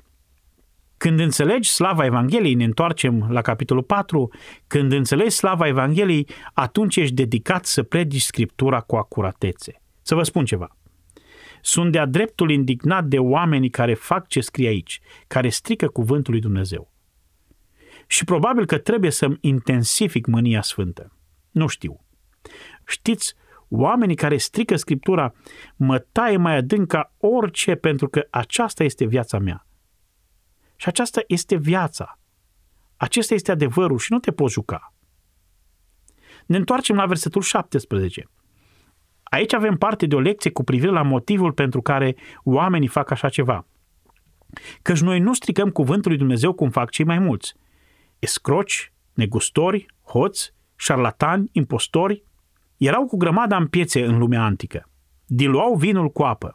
Când 0.97 1.20
înțelegi 1.20 1.70
slava 1.70 2.05
Evangheliei, 2.05 2.53
ne 2.53 2.63
întoarcem 2.63 3.28
la 3.30 3.41
capitolul 3.41 3.84
4, 3.84 4.32
când 4.68 4.91
înțelegi 4.91 5.36
slava 5.36 5.68
Evangheliei, 5.68 6.28
atunci 6.53 6.95
ești 6.95 7.13
dedicat 7.13 7.66
să 7.66 7.84
predici 7.84 8.22
Scriptura 8.22 8.80
cu 8.80 8.95
acuratețe. 8.95 9.82
Să 10.01 10.16
vă 10.16 10.24
spun 10.24 10.45
ceva. 10.45 10.78
Sunt 11.61 11.91
de-a 11.91 12.05
dreptul 12.05 12.51
indignat 12.51 13.05
de 13.05 13.20
oamenii 13.20 13.70
care 13.70 13.93
fac 13.93 14.28
ce 14.28 14.41
scrie 14.41 14.68
aici, 14.68 14.99
care 15.28 15.49
strică 15.49 15.88
cuvântul 15.88 16.32
lui 16.32 16.41
Dumnezeu. 16.41 16.93
Și 18.07 18.24
probabil 18.24 18.66
că 18.66 18.78
trebuie 18.78 19.11
să-mi 19.11 19.38
intensific 19.41 20.26
mânia 20.26 20.61
sfântă. 20.61 21.18
Nu 21.51 21.68
știu. 21.68 22.05
Știți, 22.86 23.34
Oamenii 23.70 24.16
care 24.16 24.38
strică 24.38 24.76
Scriptura 24.76 25.34
mă 25.76 25.99
taie 25.99 26.38
mai 26.38 26.55
adânc 26.55 26.88
ca 26.88 27.13
orice 27.18 27.76
pentru 27.76 28.09
că 28.09 28.28
aceasta 28.30 28.84
este 28.84 29.05
viața 29.05 29.39
mea. 29.39 29.66
Și 30.76 30.88
aceasta 30.88 31.22
este 31.28 31.55
viața. 31.55 32.20
Acesta 32.97 33.34
este 33.34 33.51
adevărul 33.51 33.97
și 33.97 34.11
nu 34.11 34.20
te 34.20 34.32
poți 34.32 34.53
juca. 34.53 34.93
Ne 36.45 36.57
întoarcem 36.57 36.95
la 36.95 37.05
versetul 37.05 37.41
17. 37.41 38.30
Aici 39.24 39.53
avem 39.53 39.78
parte 39.78 40.05
de 40.05 40.16
o 40.16 40.20
lecție 40.20 40.51
cu 40.51 40.63
privire 40.63 40.91
la 40.91 41.01
motivul 41.01 41.51
pentru 41.51 41.82
care 41.82 42.16
oamenii 42.43 42.88
fac 42.88 43.11
așa 43.11 43.30
ceva. 43.30 43.66
Căci 44.82 45.01
noi 45.01 45.20
nu 45.20 45.34
stricăm 45.34 45.70
cuvântul 45.70 46.09
lui 46.09 46.20
Dumnezeu 46.20 46.53
cum 46.53 46.70
fac 46.70 46.89
cei 46.89 47.05
mai 47.05 47.20
mulți. 47.20 47.53
Escroci, 48.20 48.93
negustori, 49.13 49.86
hoți, 50.03 50.53
șarlatani, 50.76 51.49
impostori, 51.51 52.24
erau 52.78 53.05
cu 53.05 53.17
grămada 53.17 53.57
în 53.57 53.67
piețe 53.67 54.05
în 54.05 54.17
lumea 54.17 54.43
antică. 54.43 54.89
Diluau 55.26 55.76
vinul 55.76 56.09
cu 56.09 56.23
apă. 56.23 56.53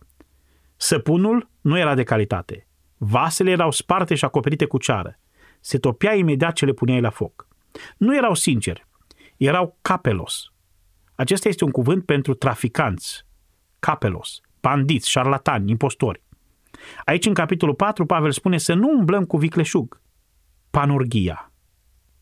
Săpunul 0.77 1.51
nu 1.61 1.79
era 1.79 1.95
de 1.95 2.03
calitate. 2.03 2.67
Vasele 2.97 3.51
erau 3.51 3.71
sparte 3.71 4.15
și 4.15 4.25
acoperite 4.25 4.65
cu 4.65 4.79
ceară. 4.79 5.19
Se 5.61 5.79
topea 5.79 6.15
imediat 6.15 6.53
ce 6.53 6.65
le 6.65 6.73
puneai 6.73 7.01
la 7.01 7.11
foc. 7.11 7.49
Nu 7.97 8.17
erau 8.17 8.35
sinceri. 8.35 8.89
erau 9.37 9.79
capelos. 9.83 10.53
Acesta 11.15 11.49
este 11.49 11.65
un 11.65 11.71
cuvânt 11.71 12.05
pentru 12.05 12.35
traficanți, 12.35 13.27
capelos, 13.79 14.41
bandiți, 14.61 15.11
șarlatani, 15.11 15.71
impostori. 15.71 16.23
Aici, 17.05 17.27
în 17.27 17.35
capitolul 17.35 17.75
4, 17.75 18.07
Pavel 18.07 18.31
spune 18.31 18.59
să 18.59 18.75
nu 18.75 18.89
umblăm 18.89 19.25
cu 19.25 19.37
vicleșug. 19.37 20.01
Panurgia. 20.71 21.53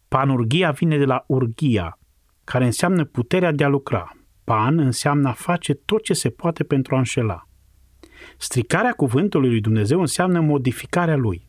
Panurgia 0.08 0.70
vine 0.70 0.98
de 0.98 1.04
la 1.04 1.24
urgia, 1.26 1.98
care 2.48 2.64
înseamnă 2.64 3.04
puterea 3.04 3.52
de 3.52 3.64
a 3.64 3.68
lucra. 3.68 4.16
Pan 4.44 4.78
înseamnă 4.78 5.28
a 5.28 5.32
face 5.32 5.74
tot 5.74 6.02
ce 6.02 6.12
se 6.12 6.30
poate 6.30 6.64
pentru 6.64 6.94
a 6.94 6.98
înșela. 6.98 7.48
Stricarea 8.38 8.92
cuvântului 8.92 9.48
lui 9.48 9.60
Dumnezeu 9.60 10.00
înseamnă 10.00 10.40
modificarea 10.40 11.16
lui. 11.16 11.48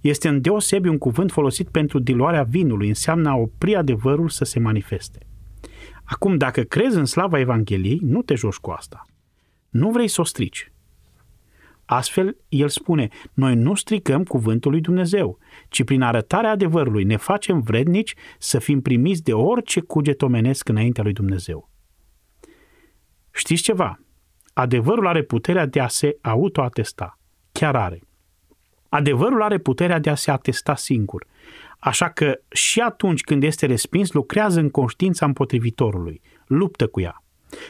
Este 0.00 0.28
îndeosebi 0.28 0.88
un 0.88 0.98
cuvânt 0.98 1.30
folosit 1.30 1.68
pentru 1.68 1.98
diluarea 1.98 2.42
vinului, 2.42 2.88
înseamnă 2.88 3.28
a 3.28 3.34
opri 3.34 3.76
adevărul 3.76 4.28
să 4.28 4.44
se 4.44 4.58
manifeste. 4.58 5.18
Acum, 6.04 6.36
dacă 6.36 6.62
crezi 6.62 6.96
în 6.96 7.04
slava 7.04 7.38
Evangheliei, 7.38 8.00
nu 8.02 8.22
te 8.22 8.34
joci 8.34 8.56
cu 8.56 8.70
asta. 8.70 9.04
Nu 9.68 9.90
vrei 9.90 10.08
să 10.08 10.20
o 10.20 10.24
strici. 10.24 10.72
Astfel, 11.86 12.36
el 12.48 12.68
spune, 12.68 13.08
noi 13.32 13.54
nu 13.54 13.74
stricăm 13.74 14.24
cuvântul 14.24 14.70
lui 14.70 14.80
Dumnezeu, 14.80 15.38
ci 15.68 15.84
prin 15.84 16.02
arătarea 16.02 16.50
adevărului 16.50 17.04
ne 17.04 17.16
facem 17.16 17.60
vrednici 17.60 18.14
să 18.38 18.58
fim 18.58 18.80
primiți 18.80 19.22
de 19.22 19.32
orice 19.32 19.80
cuget 19.80 20.22
omenesc 20.22 20.68
înaintea 20.68 21.02
lui 21.02 21.12
Dumnezeu. 21.12 21.70
Știți 23.30 23.62
ceva? 23.62 24.00
Adevărul 24.52 25.06
are 25.06 25.22
puterea 25.22 25.66
de 25.66 25.80
a 25.80 25.88
se 25.88 26.18
autoatesta. 26.22 27.18
Chiar 27.52 27.76
are. 27.76 28.00
Adevărul 28.88 29.42
are 29.42 29.58
puterea 29.58 29.98
de 29.98 30.10
a 30.10 30.14
se 30.14 30.30
atesta 30.30 30.74
singur. 30.74 31.26
Așa 31.78 32.10
că 32.10 32.40
și 32.48 32.80
atunci 32.80 33.20
când 33.20 33.42
este 33.42 33.66
respins, 33.66 34.12
lucrează 34.12 34.60
în 34.60 34.70
conștiința 34.70 35.26
împotrivitorului. 35.26 36.20
Luptă 36.46 36.86
cu 36.86 37.00
ea. 37.00 37.22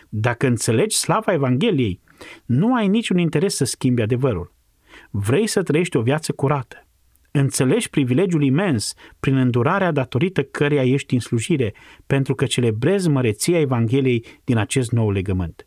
Dacă 0.08 0.46
înțelegi 0.46 0.96
slava 0.96 1.32
Evangheliei, 1.32 2.00
nu 2.44 2.74
ai 2.74 2.88
niciun 2.88 3.18
interes 3.18 3.54
să 3.54 3.64
schimbi 3.64 4.02
adevărul. 4.02 4.54
Vrei 5.10 5.46
să 5.46 5.62
trăiești 5.62 5.96
o 5.96 6.02
viață 6.02 6.32
curată. 6.32 6.86
Înțelegi 7.30 7.90
privilegiul 7.90 8.42
imens 8.42 8.94
prin 9.20 9.36
îndurarea 9.36 9.92
datorită 9.92 10.42
căreia 10.42 10.82
ești 10.82 11.14
în 11.14 11.20
slujire, 11.20 11.74
pentru 12.06 12.34
că 12.34 12.46
celebrezi 12.46 13.08
măreția 13.08 13.60
Evangheliei 13.60 14.24
din 14.44 14.56
acest 14.56 14.90
nou 14.90 15.10
legământ. 15.10 15.66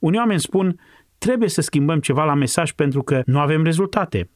Unii 0.00 0.18
oameni 0.18 0.40
spun, 0.40 0.80
trebuie 1.18 1.48
să 1.48 1.60
schimbăm 1.60 2.00
ceva 2.00 2.24
la 2.24 2.34
mesaj 2.34 2.72
pentru 2.72 3.02
că 3.02 3.22
nu 3.26 3.38
avem 3.38 3.62
rezultate. 3.64 4.30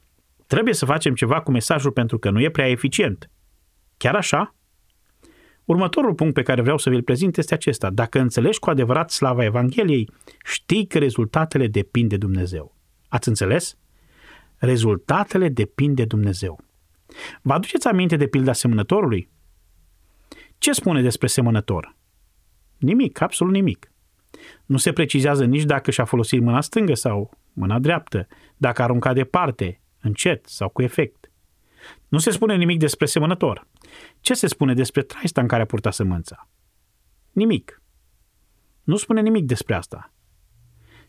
Trebuie 0.47 0.75
să 0.75 0.85
facem 0.85 1.15
ceva 1.15 1.41
cu 1.41 1.51
mesajul 1.51 1.91
pentru 1.91 2.19
că 2.19 2.31
nu 2.31 2.41
e 2.41 2.51
prea 2.51 2.69
eficient. 2.69 3.31
Chiar 3.97 4.15
așa? 4.15 4.55
Următorul 5.71 6.15
punct 6.15 6.35
pe 6.35 6.43
care 6.43 6.61
vreau 6.61 6.79
să 6.79 6.91
vi-l 6.91 7.03
prezint 7.03 7.37
este 7.37 7.55
acesta. 7.55 7.91
Dacă 7.91 8.19
înțelegi 8.19 8.59
cu 8.59 8.71
adevărat 8.71 9.11
slava 9.11 9.45
Evangheliei, 9.45 10.11
știi 10.45 10.87
că 10.87 10.99
rezultatele 10.99 11.67
depind 11.67 12.09
de 12.09 12.17
Dumnezeu. 12.17 12.75
Ați 13.09 13.29
înțeles? 13.29 13.77
Rezultatele 14.57 15.49
depind 15.49 15.97
de 15.97 16.05
Dumnezeu. 16.05 16.61
Vă 17.43 17.53
aduceți 17.53 17.87
aminte 17.87 18.17
de 18.17 18.27
pilda 18.27 18.53
semănătorului? 18.53 19.29
Ce 20.59 20.73
spune 20.73 21.03
despre 21.03 21.27
semănător? 21.27 21.97
Nimic, 22.79 23.21
absolut 23.21 23.53
nimic. 23.53 23.93
Nu 24.67 24.77
se 24.77 24.93
precizează 24.93 25.45
nici 25.45 25.65
dacă 25.65 25.91
și-a 25.91 26.05
folosit 26.05 26.41
mâna 26.41 26.61
stângă 26.61 26.95
sau 26.95 27.31
mâna 27.53 27.79
dreaptă, 27.79 28.27
dacă 28.57 28.81
a 28.81 28.85
aruncat 28.85 29.15
departe, 29.15 29.81
încet 30.01 30.47
sau 30.47 30.69
cu 30.69 30.83
efect. 30.83 31.20
Nu 32.09 32.19
se 32.19 32.31
spune 32.31 32.57
nimic 32.57 32.79
despre 32.79 33.07
semănător. 33.07 33.67
Ce 34.21 34.35
se 34.35 34.47
spune 34.47 34.75
despre 34.75 35.03
traista 35.03 35.41
în 35.41 35.47
care 35.47 35.63
a 35.63 35.67
purtat 35.67 35.93
sămânța? 35.93 36.49
Nimic. 37.33 37.83
Nu 38.83 38.97
spune 38.97 39.21
nimic 39.21 39.45
despre 39.45 39.75
asta. 39.75 40.13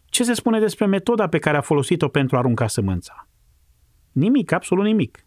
Ce 0.05 0.23
se 0.23 0.33
spune 0.33 0.59
despre 0.59 0.85
metoda 0.85 1.27
pe 1.27 1.39
care 1.39 1.57
a 1.57 1.61
folosit-o 1.61 2.07
pentru 2.07 2.35
a 2.35 2.39
arunca 2.39 2.67
sămânța? 2.67 3.27
Nimic, 4.11 4.51
absolut 4.51 4.85
nimic. 4.85 5.25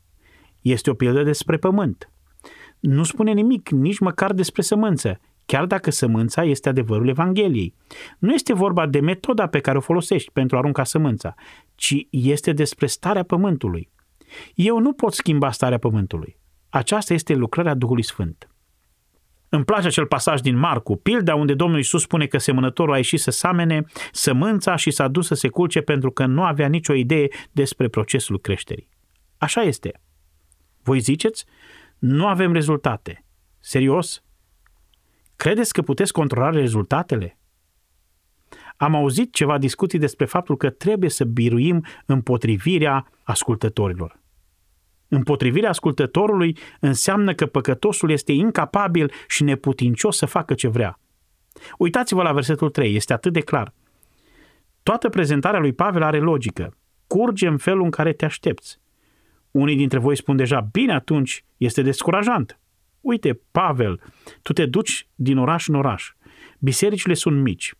Este 0.61 0.91
o 0.91 0.95
pildă 0.95 1.23
despre 1.23 1.57
pământ. 1.57 2.11
Nu 2.81 3.05
spune 3.05 3.33
nimic 3.33 3.69
nici 3.69 3.99
măcar 3.99 4.33
despre 4.33 4.63
sămânță, 4.63 5.21
chiar 5.47 5.67
dacă 5.67 5.91
sămânța 5.91 6.45
este 6.45 6.69
adevărul 6.69 7.09
Evangheliei. 7.09 7.75
Nu 8.19 8.33
este 8.33 8.53
vorba 8.53 8.87
de 8.87 9.01
metoda 9.01 9.47
pe 9.47 9.61
care 9.61 9.77
o 9.77 9.81
folosești 9.81 10.31
pentru 10.31 10.57
a 10.57 10.59
arunca 10.59 10.85
sămânța, 10.85 11.35
ci 11.75 12.07
este 12.11 12.53
despre 12.53 12.87
starea 12.87 13.23
pământului. 13.23 13.91
Eu 14.55 14.79
nu 14.79 14.93
pot 14.93 15.13
schimba 15.13 15.51
starea 15.51 15.79
pământului. 15.79 16.37
Aceasta 16.69 17.15
este 17.15 17.35
lucrarea 17.35 17.75
Duhului 17.75 18.03
Sfânt. 18.03 18.49
Îmi 19.49 19.65
place 19.65 19.87
acel 19.87 20.07
pasaj 20.07 20.41
din 20.41 20.57
Marcu, 20.57 20.97
pilda 20.97 21.35
unde 21.35 21.55
Domnul 21.55 21.77
Iisus 21.77 22.03
spune 22.03 22.27
că 22.27 22.39
semănătorul 22.39 22.95
a 22.95 22.97
ieșit 22.97 23.21
să 23.21 23.31
samene 23.31 23.85
sămânța 24.13 24.77
și 24.77 24.91
s-a 24.91 25.09
dus 25.09 25.27
să 25.27 25.35
se 25.35 25.49
culce 25.49 25.81
pentru 25.81 26.11
că 26.11 26.27
nu 26.27 26.43
avea 26.43 26.69
nicio 26.69 26.93
idee 26.93 27.29
despre 27.53 27.89
procesul 27.89 28.41
creșterii. 28.41 28.89
Așa 29.39 29.61
este. 29.61 30.01
Voi 30.83 31.01
ziceți, 31.01 31.45
nu 31.99 32.27
avem 32.27 32.53
rezultate. 32.53 33.25
Serios? 33.61 34.23
Credeți 35.37 35.73
că 35.73 35.83
puteți 35.83 36.13
controla 36.13 36.51
rezultatele? 36.51 37.39
Am 38.77 38.95
auzit 38.95 39.33
ceva 39.33 39.59
discuții 39.59 39.99
despre 39.99 40.25
faptul 40.25 40.57
că 40.57 40.71
trebuie 40.71 41.11
să 41.11 41.25
biruim 41.25 41.85
împotrivirea 42.07 43.11
ascultătorilor. 43.23 44.23
Împotrivirea 45.15 45.69
ascultătorului 45.69 46.57
înseamnă 46.81 47.35
că 47.35 47.47
păcătosul 47.47 48.11
este 48.11 48.33
incapabil 48.33 49.13
și 49.29 49.43
neputincios 49.43 50.17
să 50.17 50.27
facă 50.27 50.55
ce 50.55 50.69
vrea. 50.69 51.01
Uitați-vă 51.79 52.23
la 52.23 52.33
versetul 52.33 52.71
3, 52.71 52.95
este 52.95 53.13
atât 53.13 53.33
de 53.33 53.41
clar. 53.41 53.73
Toată 54.83 55.09
prezentarea 55.09 55.61
lui 55.61 55.73
Pavel 55.73 56.03
are 56.03 56.19
logică. 56.19 56.77
Curge 57.07 57.47
în 57.47 57.57
felul 57.57 57.85
în 57.85 57.91
care 57.91 58.13
te 58.13 58.25
aștepți. 58.25 58.81
Unii 59.51 59.77
dintre 59.77 59.99
voi 59.99 60.17
spun 60.17 60.37
deja, 60.37 60.61
bine 60.73 60.93
atunci, 60.93 61.45
este 61.57 61.83
descurajant. 61.83 62.59
Uite, 63.01 63.41
Pavel, 63.51 64.01
tu 64.43 64.53
te 64.53 64.67
duci 64.67 65.09
din 65.15 65.39
oraș 65.39 65.69
în 65.69 65.75
oraș. 65.75 66.13
Bisericile 66.59 67.15
sunt 67.15 67.43
mici. 67.43 67.75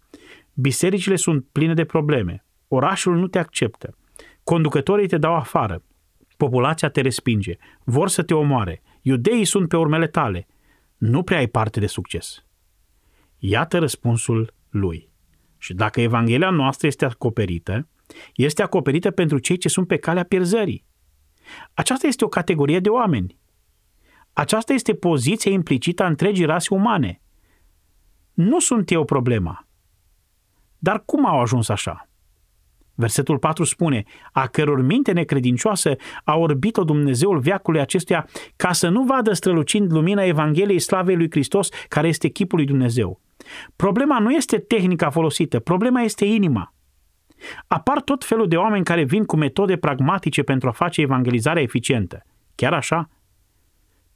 Bisericile 0.53 1.17
sunt 1.17 1.47
pline 1.53 1.75
de 1.75 1.85
probleme. 1.85 2.45
Orașul 2.69 3.17
nu 3.17 3.27
te 3.27 3.39
acceptă. 3.39 3.97
Conducătorii 4.45 5.09
te 5.09 5.19
dau 5.19 5.35
afară. 5.35 5.83
Populația 6.37 6.89
te 6.89 7.01
respinge. 7.01 7.57
Vor 7.85 8.09
să 8.09 8.23
te 8.23 8.35
omoare. 8.35 8.83
Iudeii 9.03 9.45
sunt 9.45 9.69
pe 9.69 9.77
urmele 9.77 10.07
tale. 10.07 10.47
Nu 10.97 11.23
prea 11.23 11.39
ai 11.39 11.47
parte 11.47 11.81
de 11.81 11.87
succes. 11.87 12.45
Iată 13.39 13.79
răspunsul 13.79 14.55
lui. 14.71 15.09
Și 15.59 15.75
dacă 15.75 16.01
Evanghelia 16.01 16.51
noastră 16.51 16.87
este 16.87 17.05
acoperită, 17.05 17.89
este 18.35 18.63
acoperită 18.63 19.11
pentru 19.11 19.39
cei 19.39 19.57
ce 19.57 19.69
sunt 19.69 19.87
pe 19.87 19.97
calea 19.97 20.25
pierzării. 20.25 20.85
Aceasta 21.75 22.07
este 22.07 22.25
o 22.25 22.29
categorie 22.29 22.81
de 22.81 22.89
oameni. 22.89 23.39
Aceasta 24.33 24.73
este 24.73 24.95
poziția 24.95 25.53
implicită 25.53 26.03
a 26.03 26.07
întregii 26.07 26.45
rase 26.45 26.75
umane. 26.75 27.21
Nu 28.33 28.61
sunt 28.61 28.91
eu 28.91 29.05
problema. 29.05 29.67
Dar 30.79 31.03
cum 31.05 31.27
au 31.27 31.41
ajuns 31.41 31.69
așa? 31.69 32.09
Versetul 32.95 33.39
4 33.39 33.65
spune, 33.65 34.03
a 34.33 34.47
căror 34.47 34.83
minte 34.83 35.13
necredincioasă 35.13 35.97
a 36.25 36.37
orbit-o 36.37 36.85
Dumnezeul 36.85 37.39
veacului 37.39 37.81
acestuia 37.81 38.29
ca 38.57 38.73
să 38.73 38.89
nu 38.89 39.03
vadă 39.03 39.33
strălucind 39.33 39.93
lumina 39.93 40.25
Evangheliei 40.25 40.79
slavei 40.79 41.17
lui 41.17 41.31
Hristos, 41.31 41.69
care 41.89 42.09
este 42.09 42.29
chipul 42.29 42.59
lui 42.59 42.67
Dumnezeu. 42.67 43.21
Problema 43.77 44.19
nu 44.19 44.31
este 44.31 44.59
tehnica 44.59 45.11
folosită, 45.11 45.61
problema 45.61 46.01
este 46.01 46.25
inima. 46.25 46.75
Apar 47.67 48.01
tot 48.01 48.25
felul 48.25 48.49
de 48.49 48.57
oameni 48.57 48.85
care 48.85 49.05
vin 49.05 49.25
cu 49.25 49.37
metode 49.37 49.77
pragmatice 49.77 50.43
pentru 50.43 50.69
a 50.69 50.73
face 50.73 51.01
evangelizarea 51.01 51.63
eficientă. 51.63 52.23
Chiar 52.55 52.73
așa? 52.73 53.09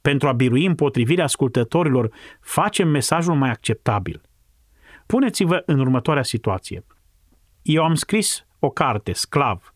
Pentru 0.01 0.27
a 0.27 0.31
birui 0.31 0.65
împotrivirea 0.65 1.23
ascultătorilor, 1.23 2.11
facem 2.41 2.87
mesajul 2.87 3.35
mai 3.35 3.49
acceptabil. 3.49 4.21
Puneți-vă 5.05 5.63
în 5.65 5.79
următoarea 5.79 6.23
situație. 6.23 6.85
Eu 7.61 7.83
am 7.83 7.95
scris 7.95 8.45
o 8.59 8.69
carte, 8.69 9.13
Sclav. 9.13 9.73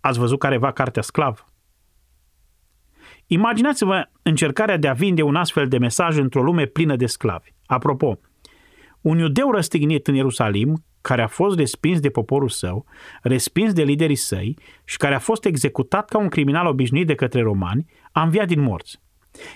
Ați 0.00 0.18
văzut 0.18 0.38
careva 0.38 0.72
cartea 0.72 1.02
Sclav? 1.02 1.44
Imaginați-vă 3.30 4.08
încercarea 4.22 4.76
de 4.76 4.88
a 4.88 4.92
vinde 4.92 5.22
un 5.22 5.36
astfel 5.36 5.68
de 5.68 5.78
mesaj 5.78 6.18
într-o 6.18 6.42
lume 6.42 6.64
plină 6.66 6.96
de 6.96 7.06
sclavi. 7.06 7.50
Apropo, 7.66 8.18
un 9.00 9.18
iudeu 9.18 9.50
răstignit 9.50 10.06
în 10.06 10.14
Ierusalim, 10.14 10.84
care 11.00 11.22
a 11.22 11.26
fost 11.26 11.58
respins 11.58 12.00
de 12.00 12.08
poporul 12.08 12.48
său, 12.48 12.86
respins 13.22 13.72
de 13.72 13.82
liderii 13.82 14.16
săi 14.16 14.58
și 14.84 14.96
care 14.96 15.14
a 15.14 15.18
fost 15.18 15.44
executat 15.44 16.08
ca 16.08 16.18
un 16.18 16.28
criminal 16.28 16.66
obișnuit 16.66 17.06
de 17.06 17.14
către 17.14 17.42
romani, 17.42 17.84
a 18.12 18.22
înviat 18.22 18.46
din 18.46 18.60
morți. 18.60 19.00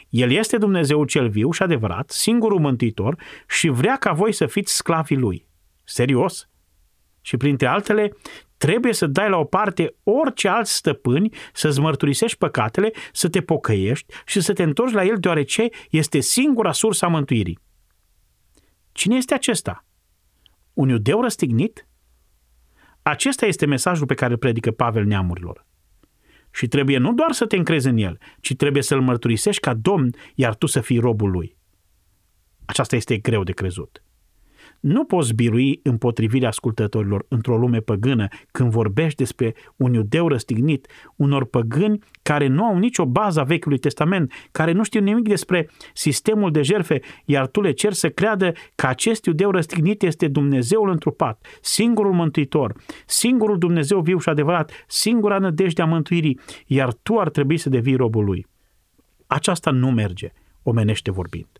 El 0.08 0.30
este 0.30 0.58
Dumnezeu 0.58 1.04
cel 1.04 1.28
viu 1.28 1.50
și 1.50 1.62
adevărat, 1.62 2.10
singurul 2.10 2.60
mântuitor 2.60 3.16
și 3.48 3.68
vrea 3.68 3.96
ca 3.96 4.12
voi 4.12 4.32
să 4.32 4.46
fiți 4.46 4.76
sclavii 4.76 5.16
lui. 5.16 5.46
Serios? 5.84 6.48
Și 7.20 7.36
printre 7.36 7.66
altele, 7.66 8.12
trebuie 8.62 8.92
să 8.92 9.06
dai 9.06 9.28
la 9.28 9.36
o 9.36 9.44
parte 9.44 9.94
orice 10.02 10.48
alți 10.48 10.74
stăpâni, 10.74 11.34
să-ți 11.52 11.80
mărturisești 11.80 12.38
păcatele, 12.38 12.90
să 13.12 13.28
te 13.28 13.40
pocăiești 13.40 14.14
și 14.26 14.40
să 14.40 14.52
te 14.52 14.62
întorci 14.62 14.92
la 14.92 15.04
el 15.04 15.16
deoarece 15.18 15.68
este 15.90 16.20
singura 16.20 16.72
sursă 16.72 17.04
a 17.04 17.08
mântuirii. 17.08 17.58
Cine 18.92 19.16
este 19.16 19.34
acesta? 19.34 19.84
Un 20.72 20.88
iudeu 20.88 21.20
răstignit? 21.20 21.86
Acesta 23.02 23.46
este 23.46 23.66
mesajul 23.66 24.06
pe 24.06 24.14
care 24.14 24.32
îl 24.32 24.38
predică 24.38 24.70
Pavel 24.70 25.04
neamurilor. 25.04 25.66
Și 26.50 26.66
trebuie 26.66 26.98
nu 26.98 27.12
doar 27.12 27.32
să 27.32 27.46
te 27.46 27.56
încrezi 27.56 27.88
în 27.88 27.96
el, 27.96 28.18
ci 28.40 28.56
trebuie 28.56 28.82
să-l 28.82 29.00
mărturisești 29.00 29.60
ca 29.60 29.74
domn, 29.74 30.10
iar 30.34 30.54
tu 30.54 30.66
să 30.66 30.80
fii 30.80 30.98
robul 30.98 31.30
lui. 31.30 31.56
Aceasta 32.64 32.96
este 32.96 33.18
greu 33.18 33.42
de 33.42 33.52
crezut. 33.52 34.02
Nu 34.82 35.04
poți 35.04 35.34
birui 35.34 35.80
împotrivirea 35.82 36.48
ascultătorilor 36.48 37.24
într-o 37.28 37.56
lume 37.56 37.78
păgână 37.78 38.28
când 38.50 38.70
vorbești 38.70 39.16
despre 39.16 39.54
un 39.76 39.94
iudeu 39.94 40.28
răstignit, 40.28 40.86
unor 41.16 41.44
păgâni 41.44 41.98
care 42.22 42.46
nu 42.46 42.64
au 42.64 42.78
nicio 42.78 43.06
bază 43.06 43.40
a 43.40 43.44
Vechiului 43.44 43.78
Testament, 43.78 44.32
care 44.50 44.72
nu 44.72 44.82
știu 44.82 45.00
nimic 45.00 45.28
despre 45.28 45.70
sistemul 45.94 46.50
de 46.50 46.62
jerfe, 46.62 47.00
iar 47.24 47.46
tu 47.46 47.60
le 47.60 47.72
cer 47.72 47.92
să 47.92 48.08
creadă 48.08 48.52
că 48.74 48.86
acest 48.86 49.24
iudeu 49.24 49.50
răstignit 49.50 50.02
este 50.02 50.28
Dumnezeul 50.28 50.90
întrupat, 50.90 51.46
singurul 51.60 52.12
mântuitor, 52.12 52.74
singurul 53.06 53.58
Dumnezeu 53.58 54.00
viu 54.00 54.18
și 54.18 54.28
adevărat, 54.28 54.84
singura 54.86 55.38
nădejde 55.38 55.82
a 55.82 55.86
mântuirii, 55.86 56.40
iar 56.66 56.92
tu 56.92 57.18
ar 57.18 57.30
trebui 57.30 57.56
să 57.56 57.68
devii 57.68 57.96
robul 57.96 58.24
lui. 58.24 58.46
Aceasta 59.26 59.70
nu 59.70 59.90
merge, 59.90 60.28
omenește 60.62 61.10
vorbind. 61.10 61.51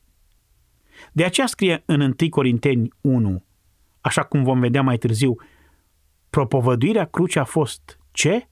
De 1.13 1.25
aceea 1.25 1.47
scrie 1.47 1.83
în 1.87 2.01
1 2.01 2.15
Corinteni 2.31 2.89
1, 3.01 3.45
așa 4.01 4.23
cum 4.23 4.43
vom 4.43 4.61
vedea 4.61 4.83
mai 4.83 4.99
târziu, 4.99 5.35
propovăduirea 6.31 7.05
crucii 7.05 7.41
a 7.41 7.45
fost 7.45 7.99
ce? 8.11 8.49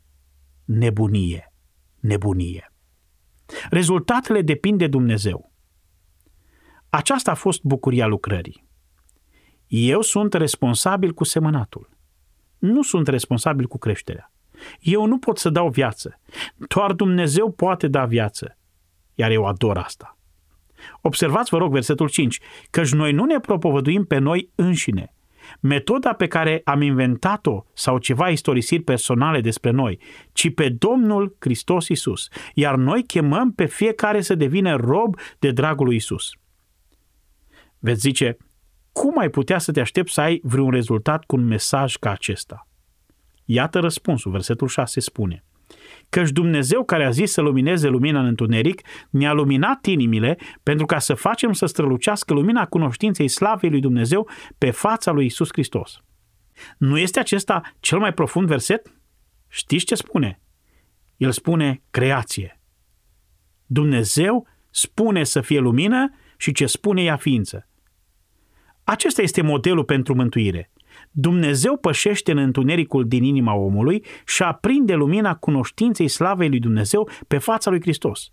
Nebunie. 0.65 1.53
Nebunie. 2.01 2.73
Rezultatele 3.71 4.43
depind 4.43 4.79
de 4.79 4.87
Dumnezeu. 4.87 5.53
Aceasta 6.89 7.31
a 7.31 7.35
fost 7.35 7.63
bucuria 7.63 8.07
lucrării. 8.07 8.69
Eu 9.67 10.01
sunt 10.01 10.35
responsabil 10.35 11.13
cu 11.13 11.25
semănatul. 11.25 11.89
Nu 12.59 12.83
sunt 12.83 13.09
responsabil 13.09 13.67
cu 13.67 13.79
creșterea. 13.79 14.33
Eu 14.81 15.07
nu 15.07 15.19
pot 15.19 15.39
să 15.39 15.51
dau 15.51 15.69
viață. 15.69 16.21
Doar 16.57 16.93
Dumnezeu 16.93 17.51
poate 17.51 17.89
da 17.89 18.05
viață. 18.05 18.59
Iar 19.15 19.31
eu 19.31 19.47
ador 19.47 19.79
asta. 19.79 20.19
Observați, 21.01 21.51
vă 21.51 21.59
rog, 21.59 21.73
versetul 21.73 22.09
5, 22.09 22.39
căci 22.71 22.93
noi 22.93 23.13
nu 23.13 23.25
ne 23.25 23.41
propovăduim 23.41 24.05
pe 24.05 24.19
noi 24.19 24.51
înșine. 24.55 25.15
Metoda 25.61 26.13
pe 26.13 26.27
care 26.27 26.61
am 26.65 26.83
inventat-o 26.83 27.65
sau 27.73 27.99
ceva 27.99 28.29
istorisiri 28.29 28.83
personale 28.83 29.41
despre 29.41 29.71
noi, 29.71 29.99
ci 30.33 30.55
pe 30.55 30.69
Domnul 30.69 31.37
Hristos 31.39 31.89
Isus. 31.89 32.29
Iar 32.55 32.77
noi 32.77 33.03
chemăm 33.03 33.53
pe 33.53 33.65
fiecare 33.65 34.21
să 34.21 34.35
devină 34.35 34.77
rob 34.77 35.17
de 35.39 35.51
dragul 35.51 35.87
lui 35.87 35.97
Isus. 35.97 36.31
Veți 37.79 38.01
zice, 38.01 38.37
cum 38.93 39.19
ai 39.19 39.29
putea 39.29 39.59
să 39.59 39.73
te 39.73 39.81
aștepți 39.81 40.13
să 40.13 40.21
ai 40.21 40.41
vreun 40.43 40.71
rezultat 40.71 41.25
cu 41.25 41.37
un 41.37 41.45
mesaj 41.45 41.97
ca 41.97 42.11
acesta? 42.11 42.69
Iată 43.45 43.79
răspunsul, 43.79 44.31
versetul 44.31 44.69
6 44.69 45.01
spune– 45.01 45.45
căci 46.11 46.31
Dumnezeu 46.31 46.85
care 46.85 47.05
a 47.05 47.11
zis 47.11 47.33
să 47.33 47.41
lumineze 47.41 47.89
lumina 47.89 48.21
în 48.21 48.27
întuneric, 48.27 48.81
ne-a 49.11 49.33
luminat 49.33 49.87
inimile 49.87 50.39
pentru 50.63 50.87
ca 50.87 50.99
să 50.99 51.15
facem 51.15 51.53
să 51.53 51.67
strălucească 51.67 52.35
lumina 52.35 52.67
cunoștinței 52.67 53.29
slavei 53.29 53.71
lui 53.71 53.81
Dumnezeu 53.81 54.29
pe 54.59 54.71
fața 54.71 55.11
lui 55.11 55.25
Isus 55.25 55.49
Hristos. 55.53 56.01
Nu 56.79 56.99
este 56.99 57.19
acesta 57.19 57.63
cel 57.81 57.99
mai 57.99 58.13
profund 58.13 58.47
verset? 58.47 58.93
Știți 59.49 59.85
ce 59.85 59.95
spune? 59.95 60.41
El 61.17 61.31
spune 61.31 61.83
creație. 61.91 62.61
Dumnezeu 63.67 64.47
spune 64.71 65.25
să 65.25 65.41
fie 65.41 65.59
lumină 65.59 66.15
și 66.37 66.53
ce 66.53 66.67
spune 66.67 67.03
ea 67.03 67.17
ființă. 67.17 67.69
Acesta 68.85 69.23
este 69.23 69.43
modelul 69.43 69.85
pentru 69.85 70.15
mântuire. 70.15 70.71
Dumnezeu 71.11 71.77
pășește 71.77 72.31
în 72.31 72.39
întunericul 72.39 73.09
din 73.09 73.25
inima 73.25 73.55
omului 73.55 74.05
și 74.27 74.43
aprinde 74.43 74.95
lumina 74.95 75.35
cunoștinței 75.35 76.09
slavei 76.09 76.49
lui 76.49 76.59
Dumnezeu 76.59 77.09
pe 77.29 77.39
fața 77.39 77.71
lui 77.71 77.81
Hristos. 77.81 78.33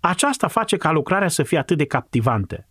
Aceasta 0.00 0.48
face 0.48 0.76
ca 0.76 0.90
lucrarea 0.90 1.28
să 1.28 1.42
fie 1.42 1.58
atât 1.58 1.76
de 1.76 1.84
captivantă. 1.84 2.68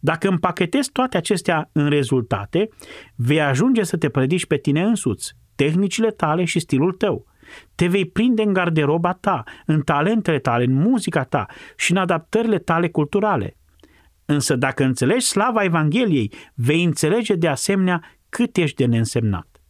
Dacă 0.00 0.28
împachetezi 0.28 0.90
toate 0.92 1.16
acestea 1.16 1.70
în 1.72 1.88
rezultate, 1.88 2.68
vei 3.14 3.40
ajunge 3.40 3.82
să 3.82 3.96
te 3.96 4.08
predici 4.08 4.46
pe 4.46 4.56
tine 4.56 4.82
însuți, 4.82 5.32
tehnicile 5.54 6.10
tale 6.10 6.44
și 6.44 6.58
stilul 6.58 6.92
tău. 6.92 7.26
Te 7.74 7.86
vei 7.86 8.06
prinde 8.06 8.42
în 8.42 8.52
garderoba 8.52 9.12
ta, 9.12 9.44
în 9.66 9.80
talentele 9.80 10.38
tale, 10.38 10.64
în 10.64 10.72
muzica 10.72 11.24
ta 11.24 11.46
și 11.76 11.90
în 11.90 11.96
adaptările 11.96 12.58
tale 12.58 12.88
culturale. 12.88 13.56
Însă 14.24 14.56
dacă 14.56 14.84
înțelegi 14.84 15.26
slava 15.26 15.64
Evangheliei, 15.64 16.32
vei 16.54 16.84
înțelege 16.84 17.34
de 17.34 17.48
asemenea 17.48 18.02
cât 18.28 18.56
ești 18.56 18.76
de 18.76 18.84
neînsemnat. 18.84 19.62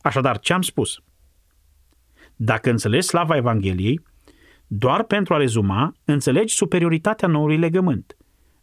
Așadar, 0.00 0.38
ce 0.38 0.52
am 0.52 0.62
spus? 0.62 1.02
Dacă 2.36 2.70
înțelegi 2.70 3.06
slava 3.06 3.36
Evangheliei, 3.36 4.00
doar 4.66 5.04
pentru 5.04 5.34
a 5.34 5.36
rezuma, 5.36 5.94
înțelegi 6.04 6.54
superioritatea 6.54 7.28
noului 7.28 7.56
legământ, 7.56 8.16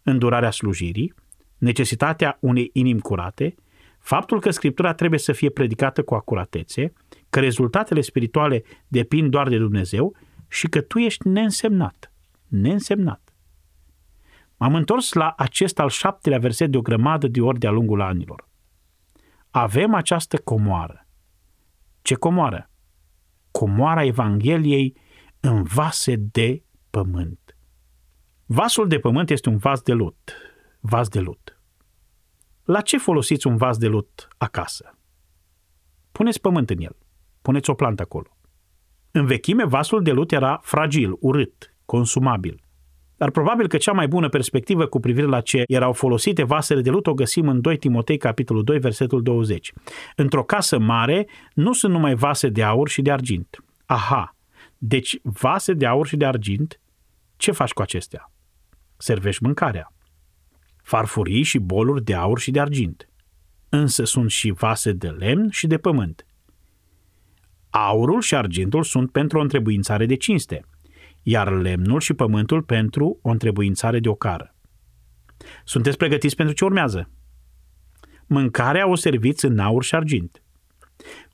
îndurarea 0.03 0.51
slujirii, 0.51 1.13
necesitatea 1.57 2.37
unei 2.39 2.69
inimi 2.73 2.99
curate, 2.99 3.55
faptul 3.99 4.39
că 4.39 4.49
Scriptura 4.51 4.93
trebuie 4.93 5.19
să 5.19 5.31
fie 5.31 5.49
predicată 5.49 6.03
cu 6.03 6.13
acuratețe, 6.13 6.93
că 7.29 7.39
rezultatele 7.39 8.01
spirituale 8.01 8.63
depind 8.87 9.31
doar 9.31 9.49
de 9.49 9.57
Dumnezeu 9.57 10.15
și 10.47 10.67
că 10.67 10.81
tu 10.81 10.99
ești 10.99 11.27
neînsemnat. 11.27 12.11
Neînsemnat. 12.47 13.33
M-am 14.57 14.75
întors 14.75 15.13
la 15.13 15.33
acest 15.37 15.79
al 15.79 15.89
șaptelea 15.89 16.39
verset 16.39 16.71
de 16.71 16.77
o 16.77 16.81
grămadă 16.81 17.27
de 17.27 17.41
ori 17.41 17.59
de-a 17.59 17.71
lungul 17.71 18.01
anilor 18.01 18.47
avem 19.57 19.93
această 19.93 20.37
comoară. 20.37 21.07
Ce 22.01 22.15
comoară? 22.15 22.69
Comoara 23.51 24.03
Evangheliei 24.03 24.97
în 25.39 25.63
vase 25.63 26.15
de 26.15 26.63
pământ. 26.89 27.57
Vasul 28.45 28.87
de 28.87 28.99
pământ 28.99 29.29
este 29.29 29.49
un 29.49 29.57
vas 29.57 29.81
de 29.81 29.93
lut. 29.93 30.33
Vas 30.79 31.07
de 31.07 31.19
lut. 31.19 31.59
La 32.63 32.81
ce 32.81 32.97
folosiți 32.97 33.47
un 33.47 33.55
vas 33.57 33.77
de 33.77 33.87
lut 33.87 34.27
acasă? 34.37 34.97
Puneți 36.11 36.41
pământ 36.41 36.69
în 36.69 36.79
el. 36.79 36.97
Puneți 37.41 37.69
o 37.69 37.73
plantă 37.73 38.01
acolo. 38.01 38.37
În 39.11 39.25
vechime, 39.25 39.65
vasul 39.65 40.03
de 40.03 40.11
lut 40.11 40.31
era 40.31 40.59
fragil, 40.63 41.15
urât, 41.19 41.75
consumabil. 41.85 42.64
Dar 43.17 43.31
probabil 43.31 43.67
că 43.67 43.77
cea 43.77 43.91
mai 43.91 44.07
bună 44.07 44.29
perspectivă 44.29 44.85
cu 44.85 44.99
privire 44.99 45.25
la 45.25 45.41
ce 45.41 45.63
erau 45.67 45.93
folosite 45.93 46.43
vasele 46.43 46.81
de 46.81 46.89
lut 46.89 47.07
o 47.07 47.13
găsim 47.13 47.47
în 47.47 47.61
2 47.61 47.77
Timotei, 47.77 48.17
capitolul 48.17 48.63
2, 48.63 48.79
versetul 48.79 49.21
20. 49.21 49.71
Într-o 50.15 50.43
casă 50.43 50.79
mare 50.79 51.27
nu 51.53 51.73
sunt 51.73 51.93
numai 51.93 52.15
vase 52.15 52.49
de 52.49 52.63
aur 52.63 52.89
și 52.89 53.01
de 53.01 53.11
argint. 53.11 53.63
Aha, 53.85 54.35
deci 54.77 55.19
vase 55.23 55.73
de 55.73 55.85
aur 55.85 56.07
și 56.07 56.17
de 56.17 56.25
argint, 56.25 56.79
ce 57.37 57.51
faci 57.51 57.71
cu 57.71 57.81
acestea? 57.81 58.31
Servești 58.97 59.43
mâncarea. 59.43 59.93
Farfurii 60.83 61.43
și 61.43 61.59
boluri 61.59 62.03
de 62.03 62.13
aur 62.13 62.39
și 62.39 62.51
de 62.51 62.59
argint. 62.59 63.09
Însă 63.69 64.03
sunt 64.03 64.31
și 64.31 64.51
vase 64.51 64.91
de 64.91 65.07
lemn 65.07 65.49
și 65.49 65.67
de 65.67 65.77
pământ. 65.77 66.25
Aurul 67.69 68.21
și 68.21 68.35
argintul 68.35 68.83
sunt 68.83 69.11
pentru 69.11 69.37
o 69.37 69.41
întrebuințare 69.41 70.05
de 70.05 70.15
cinste– 70.15 70.65
iar 71.27 71.51
lemnul 71.51 71.99
și 71.99 72.13
pământul 72.13 72.63
pentru 72.63 73.19
o 73.21 73.29
întrebuințare 73.29 73.99
de 73.99 74.09
ocară. 74.09 74.55
Sunteți 75.63 75.97
pregătiți 75.97 76.35
pentru 76.35 76.55
ce 76.55 76.63
urmează? 76.63 77.09
Mâncarea 78.25 78.87
o 78.87 78.95
serviți 78.95 79.45
în 79.45 79.59
aur 79.59 79.83
și 79.83 79.95
argint. 79.95 80.43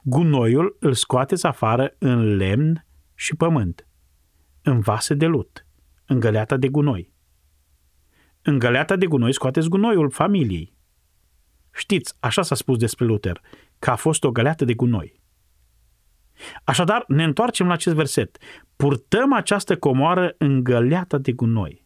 Gunoiul 0.03 0.77
îl 0.79 0.93
scoateți 0.93 1.45
afară 1.45 1.95
în 1.97 2.35
lemn 2.35 2.85
și 3.15 3.35
pământ, 3.35 3.87
în 4.61 4.79
vase 4.79 5.13
de 5.13 5.25
lut, 5.25 5.67
în 6.05 6.19
găleata 6.19 6.57
de 6.57 6.67
gunoi. 6.67 7.13
În 8.41 8.59
găleata 8.59 8.95
de 8.95 9.05
gunoi 9.05 9.33
scoateți 9.33 9.69
gunoiul 9.69 10.09
familiei. 10.09 10.75
Știți, 11.71 12.15
așa 12.19 12.41
s-a 12.41 12.55
spus 12.55 12.77
despre 12.77 13.05
Luther, 13.05 13.41
că 13.79 13.89
a 13.91 13.95
fost 13.95 14.23
o 14.23 14.31
găleată 14.31 14.65
de 14.65 14.73
gunoi. 14.73 15.20
Așadar, 16.63 17.03
ne 17.07 17.23
întoarcem 17.23 17.67
la 17.67 17.73
acest 17.73 17.95
verset. 17.95 18.37
Purtăm 18.75 19.33
această 19.33 19.77
comoară 19.77 20.35
îngăleată 20.37 21.17
de 21.17 21.31
gunoi. 21.31 21.85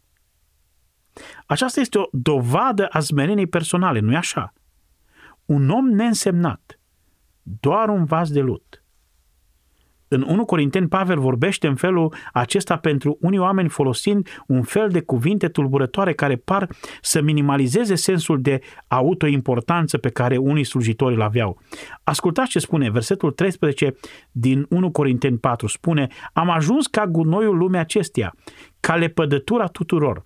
Aceasta 1.46 1.80
este 1.80 1.98
o 1.98 2.08
dovadă 2.12 2.88
a 2.88 3.00
smereniei 3.00 3.48
personale, 3.48 4.00
nu-i 4.00 4.16
așa? 4.16 4.54
Un 5.46 5.70
om 5.70 5.86
neînsemnat, 5.86 6.80
doar 7.42 7.90
un 7.90 8.06
vas 8.06 8.32
de 8.32 8.40
lut, 8.40 8.85
în 10.16 10.26
1 10.28 10.46
Corinteni, 10.46 10.88
Pavel 10.88 11.20
vorbește 11.20 11.68
în 11.68 11.76
felul 11.76 12.14
acesta 12.34 12.78
pentru 12.78 13.18
unii 13.22 13.40
oameni 13.40 13.70
folosind 13.70 14.28
un 14.48 14.64
fel 14.64 14.90
de 14.90 15.02
cuvinte 15.02 15.48
tulburătoare 15.48 16.14
care 16.14 16.36
par 16.36 16.68
să 17.02 17.22
minimalizeze 17.22 17.96
sensul 17.96 18.42
de 18.42 18.60
autoimportanță 18.88 19.98
pe 19.98 20.10
care 20.10 20.38
unii 20.38 20.64
slujitori 20.64 21.16
îl 21.16 21.22
aveau. 21.22 21.60
Ascultați 22.04 22.50
ce 22.50 22.60
spune 22.60 22.90
versetul 22.90 23.32
13 23.32 23.96
din 24.32 24.66
1 24.70 24.92
Corinteni 24.92 25.38
4. 25.38 25.68
Spune, 25.68 26.08
am 26.34 26.50
ajuns 26.50 26.88
ca 26.88 27.08
gunoiul 27.08 27.58
lumea 27.58 27.80
acesteia, 27.82 28.36
ca 28.80 28.96
lepădătura 28.96 29.66
tuturor. 29.66 30.26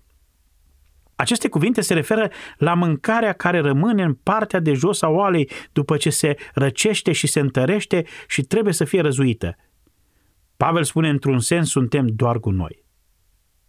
Aceste 1.20 1.48
cuvinte 1.48 1.80
se 1.80 1.94
referă 1.94 2.30
la 2.56 2.74
mâncarea 2.74 3.32
care 3.32 3.60
rămâne 3.60 4.02
în 4.02 4.14
partea 4.14 4.60
de 4.60 4.72
jos 4.72 5.02
a 5.02 5.08
oalei 5.08 5.50
după 5.72 5.96
ce 5.96 6.10
se 6.10 6.36
răcește 6.54 7.12
și 7.12 7.26
se 7.26 7.40
întărește 7.40 8.04
și 8.28 8.42
trebuie 8.42 8.72
să 8.72 8.84
fie 8.84 9.00
răzuită. 9.00 9.56
Pavel 10.66 10.84
spune, 10.84 11.08
într-un 11.08 11.38
sens, 11.38 11.70
suntem 11.70 12.06
doar 12.06 12.40
cu 12.40 12.50
noi. 12.50 12.84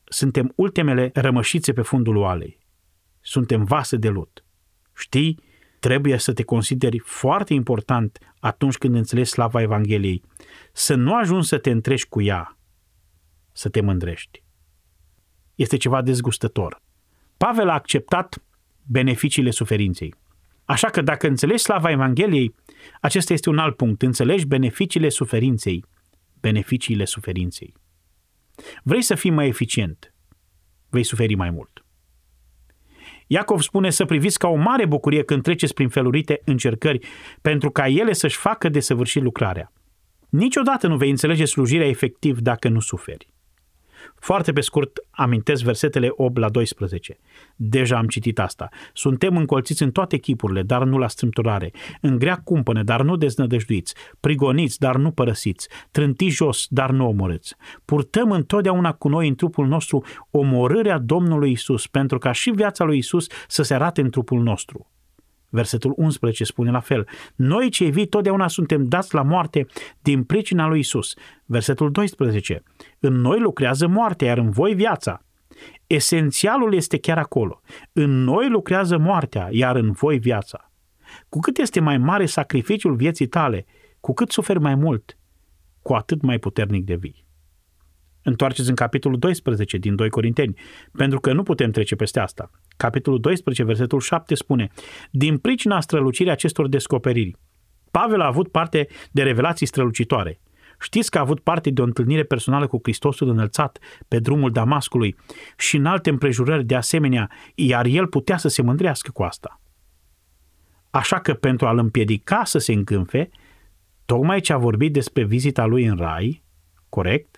Suntem 0.03 0.53
ultimele 0.55 1.09
rămășițe 1.13 1.73
pe 1.73 1.81
fundul 1.81 2.15
oalei. 2.15 2.59
Suntem 3.21 3.63
vase 3.63 3.97
de 3.97 4.09
lut. 4.09 4.45
Știi, 4.95 5.39
trebuie 5.79 6.17
să 6.17 6.33
te 6.33 6.43
consideri 6.43 6.99
foarte 6.99 7.53
important 7.53 8.17
atunci 8.39 8.77
când 8.77 8.95
înțelegi 8.95 9.29
slava 9.29 9.61
Evangheliei. 9.61 10.23
Să 10.73 10.95
nu 10.95 11.15
ajungi 11.15 11.47
să 11.47 11.57
te 11.57 11.69
întrești 11.69 12.07
cu 12.07 12.21
ea, 12.21 12.57
să 13.51 13.69
te 13.69 13.81
mândrești. 13.81 14.43
Este 15.55 15.77
ceva 15.77 16.01
dezgustător. 16.01 16.81
Pavel 17.37 17.69
a 17.69 17.73
acceptat 17.73 18.43
beneficiile 18.83 19.51
suferinței. 19.51 20.15
Așa 20.65 20.89
că 20.89 21.01
dacă 21.01 21.27
înțelegi 21.27 21.63
slava 21.63 21.91
Evangheliei, 21.91 22.55
acesta 23.01 23.33
este 23.33 23.49
un 23.49 23.57
alt 23.57 23.75
punct. 23.75 24.01
Înțelegi 24.01 24.45
beneficiile 24.45 25.09
suferinței. 25.09 25.85
Beneficiile 26.41 27.05
suferinței. 27.05 27.73
Vrei 28.83 29.01
să 29.01 29.15
fii 29.15 29.29
mai 29.29 29.47
eficient, 29.47 30.13
vei 30.89 31.03
suferi 31.03 31.35
mai 31.35 31.49
mult. 31.49 31.85
Iacov 33.27 33.61
spune 33.61 33.89
să 33.89 34.05
priviți 34.05 34.39
ca 34.39 34.47
o 34.47 34.55
mare 34.55 34.85
bucurie 34.85 35.23
când 35.23 35.43
treceți 35.43 35.73
prin 35.73 35.89
felurite 35.89 36.41
încercări, 36.45 37.07
pentru 37.41 37.71
ca 37.71 37.87
ele 37.87 38.13
să-și 38.13 38.37
facă 38.37 38.69
de 38.69 38.79
săvârșit 38.79 39.21
lucrarea. 39.21 39.73
Niciodată 40.29 40.87
nu 40.87 40.97
vei 40.97 41.09
înțelege 41.09 41.45
slujirea 41.45 41.87
efectiv 41.87 42.39
dacă 42.39 42.69
nu 42.69 42.79
suferi. 42.79 43.30
Foarte 44.21 44.51
pe 44.51 44.61
scurt 44.61 44.99
amintesc 45.09 45.63
versetele 45.63 46.07
8 46.11 46.37
la 46.37 46.49
12. 46.49 47.17
Deja 47.55 47.97
am 47.97 48.07
citit 48.07 48.39
asta. 48.39 48.69
Suntem 48.93 49.37
încolțiți 49.37 49.83
în 49.83 49.91
toate 49.91 50.17
chipurile, 50.17 50.61
dar 50.61 50.83
nu 50.83 50.97
la 50.97 51.07
strâmturare. 51.07 51.71
În 52.01 52.17
grea 52.17 52.35
cumpăne, 52.35 52.83
dar 52.83 53.01
nu 53.01 53.15
deznădăjduiți. 53.15 53.95
Prigoniți, 54.19 54.79
dar 54.79 54.95
nu 54.95 55.11
părăsiți. 55.11 55.67
Trântiți 55.91 56.35
jos, 56.35 56.65
dar 56.69 56.91
nu 56.91 57.07
omorâți. 57.07 57.55
Purtăm 57.85 58.31
întotdeauna 58.31 58.93
cu 58.93 59.07
noi 59.07 59.27
în 59.27 59.35
trupul 59.35 59.67
nostru 59.67 60.03
omorârea 60.31 60.97
Domnului 60.97 61.51
Isus, 61.51 61.87
pentru 61.87 62.17
ca 62.17 62.31
și 62.31 62.49
viața 62.49 62.83
lui 62.83 62.97
Isus 62.97 63.27
să 63.47 63.63
se 63.63 63.73
arate 63.73 64.01
în 64.01 64.09
trupul 64.09 64.41
nostru. 64.41 64.91
Versetul 65.51 65.93
11 65.95 66.43
spune 66.43 66.71
la 66.71 66.79
fel. 66.79 67.07
Noi 67.35 67.69
cei 67.69 67.91
vii 67.91 68.07
totdeauna 68.07 68.47
suntem 68.47 68.87
dați 68.87 69.13
la 69.13 69.21
moarte 69.21 69.65
din 70.01 70.23
pricina 70.23 70.67
lui 70.67 70.79
Isus. 70.79 71.13
Versetul 71.45 71.91
12. 71.91 72.63
În 72.99 73.13
noi 73.13 73.39
lucrează 73.39 73.87
moartea, 73.87 74.27
iar 74.27 74.37
în 74.37 74.49
voi 74.49 74.73
viața. 74.73 75.25
Esențialul 75.87 76.73
este 76.73 76.97
chiar 76.97 77.17
acolo. 77.17 77.61
În 77.93 78.23
noi 78.23 78.49
lucrează 78.49 78.97
moartea, 78.97 79.47
iar 79.51 79.75
în 79.75 79.91
voi 79.91 80.19
viața. 80.19 80.71
Cu 81.29 81.39
cât 81.39 81.57
este 81.57 81.79
mai 81.79 81.97
mare 81.97 82.25
sacrificiul 82.25 82.95
vieții 82.95 83.27
tale, 83.27 83.65
cu 83.99 84.13
cât 84.13 84.31
suferi 84.31 84.59
mai 84.59 84.75
mult, 84.75 85.17
cu 85.81 85.93
atât 85.93 86.21
mai 86.21 86.37
puternic 86.37 86.85
devii. 86.85 87.25
Întoarceți 88.23 88.69
în 88.69 88.75
capitolul 88.75 89.19
12 89.19 89.77
din 89.77 89.95
2 89.95 90.09
Corinteni, 90.09 90.53
pentru 90.91 91.19
că 91.19 91.33
nu 91.33 91.43
putem 91.43 91.71
trece 91.71 91.95
peste 91.95 92.19
asta. 92.19 92.51
Capitolul 92.77 93.19
12, 93.19 93.63
versetul 93.63 93.99
7 93.99 94.35
spune, 94.35 94.69
din 95.11 95.37
pricina 95.37 95.81
strălucirii 95.81 96.31
acestor 96.31 96.67
descoperiri, 96.67 97.35
Pavel 97.91 98.21
a 98.21 98.25
avut 98.25 98.51
parte 98.51 98.87
de 99.11 99.23
revelații 99.23 99.65
strălucitoare. 99.65 100.39
Știți 100.79 101.11
că 101.11 101.17
a 101.17 101.21
avut 101.21 101.39
parte 101.39 101.69
de 101.69 101.81
o 101.81 101.83
întâlnire 101.83 102.23
personală 102.23 102.67
cu 102.67 102.79
Hristosul 102.81 103.29
înălțat 103.29 103.79
pe 104.07 104.19
drumul 104.19 104.51
Damascului 104.51 105.15
și 105.57 105.77
în 105.77 105.85
alte 105.85 106.09
împrejurări 106.09 106.65
de 106.65 106.75
asemenea, 106.75 107.31
iar 107.55 107.85
el 107.85 108.07
putea 108.07 108.37
să 108.37 108.47
se 108.47 108.61
mândrească 108.61 109.11
cu 109.11 109.23
asta. 109.23 109.61
Așa 110.89 111.19
că 111.19 111.33
pentru 111.33 111.67
a-l 111.67 111.77
împiedica 111.77 112.43
să 112.43 112.57
se 112.57 112.73
îngânfe, 112.73 113.29
tocmai 114.05 114.39
ce 114.39 114.53
a 114.53 114.57
vorbit 114.57 114.93
despre 114.93 115.23
vizita 115.23 115.65
lui 115.65 115.85
în 115.85 115.95
rai, 115.95 116.43
corect, 116.89 117.30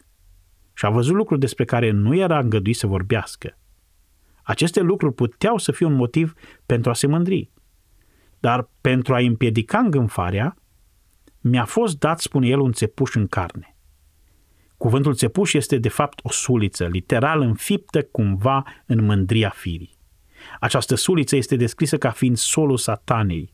și 0.74 0.86
a 0.86 0.90
văzut 0.90 1.16
lucruri 1.16 1.40
despre 1.40 1.66
care 1.66 1.92
nu 1.92 2.16
era 2.16 2.40
îngăduit 2.40 2.76
să 2.76 2.88
vorbească. 2.88 3.58
Aceste 4.44 4.80
lucruri 4.82 5.14
puteau 5.14 5.58
să 5.58 5.72
fie 5.72 5.86
un 5.86 5.94
motiv 5.94 6.34
pentru 6.66 6.90
a 6.90 6.94
se 6.94 7.08
mândri. 7.08 7.52
Dar 8.40 8.70
pentru 8.82 9.14
a 9.14 9.20
împiedica 9.20 9.78
îngânfarea, 9.78 10.58
mi-a 11.42 11.66
fost 11.66 12.00
dat, 12.00 12.20
spune 12.20 12.48
el, 12.48 12.60
un 12.60 12.72
țepuș 12.72 13.16
în 13.16 13.28
carne. 13.28 13.76
Cuvântul 14.78 15.14
țepuș 15.14 15.54
este 15.54 15.78
de 15.78 15.90
fapt 15.90 16.20
o 16.24 16.32
suliță, 16.32 16.88
literal 16.88 17.42
înfiptă 17.42 18.04
cumva 18.04 18.64
în 18.86 19.06
mândria 19.06 19.50
firii. 19.50 19.98
Această 20.60 20.96
suliță 20.96 21.36
este 21.36 21.56
descrisă 21.56 21.98
ca 21.98 22.10
fiind 22.10 22.38
solul 22.38 22.78
satanei, 22.78 23.54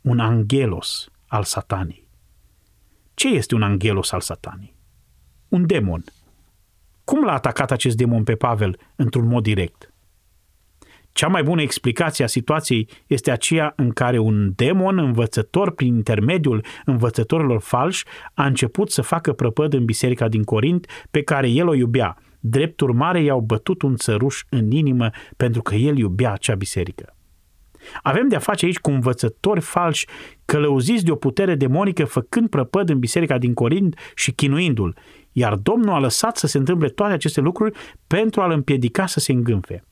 un 0.00 0.18
angelos 0.20 1.08
al 1.26 1.42
satanei. 1.42 2.08
Ce 3.14 3.28
este 3.28 3.54
un 3.54 3.62
angelos 3.62 4.12
al 4.12 4.20
satanei? 4.20 4.76
Un 5.48 5.66
demon, 5.66 6.04
cum 7.04 7.24
l-a 7.24 7.32
atacat 7.32 7.70
acest 7.70 7.96
demon 7.96 8.24
pe 8.24 8.34
Pavel 8.34 8.78
într-un 8.96 9.26
mod 9.26 9.42
direct? 9.42 9.94
Cea 11.12 11.28
mai 11.28 11.42
bună 11.42 11.62
explicație 11.62 12.24
a 12.24 12.28
situației 12.28 12.88
este 13.06 13.30
aceea 13.30 13.72
în 13.76 13.90
care 13.90 14.18
un 14.18 14.52
demon 14.54 14.98
învățător 14.98 15.74
prin 15.74 15.94
intermediul 15.94 16.64
învățătorilor 16.84 17.60
falși 17.60 18.04
a 18.34 18.46
început 18.46 18.90
să 18.90 19.02
facă 19.02 19.32
prăpăd 19.32 19.72
în 19.72 19.84
biserica 19.84 20.28
din 20.28 20.42
Corint 20.42 20.86
pe 21.10 21.22
care 21.22 21.48
el 21.48 21.68
o 21.68 21.74
iubea. 21.74 22.16
Drept 22.40 22.80
urmare 22.80 23.22
i-au 23.22 23.40
bătut 23.40 23.82
un 23.82 23.96
țăruș 23.96 24.44
în 24.48 24.70
inimă 24.70 25.10
pentru 25.36 25.62
că 25.62 25.74
el 25.74 25.96
iubea 25.96 26.32
acea 26.32 26.54
biserică. 26.54 27.16
Avem 28.02 28.28
de-a 28.28 28.38
face 28.38 28.64
aici 28.64 28.78
cu 28.78 28.90
învățători 28.90 29.60
falși 29.60 30.06
călăuziți 30.44 31.04
de 31.04 31.10
o 31.10 31.14
putere 31.16 31.54
demonică 31.54 32.04
făcând 32.04 32.48
prăpăd 32.48 32.88
în 32.88 32.98
biserica 32.98 33.38
din 33.38 33.54
Corint 33.54 33.98
și 34.14 34.32
chinuindu-l. 34.32 34.96
Iar 35.36 35.54
Domnul 35.54 35.94
a 35.94 35.98
lăsat 35.98 36.36
să 36.36 36.46
se 36.46 36.58
întâmple 36.58 36.88
toate 36.88 37.12
aceste 37.12 37.40
lucruri 37.40 37.78
pentru 38.06 38.40
a-l 38.40 38.50
împiedica 38.50 39.06
să 39.06 39.20
se 39.20 39.32
îngânfe. 39.32 39.84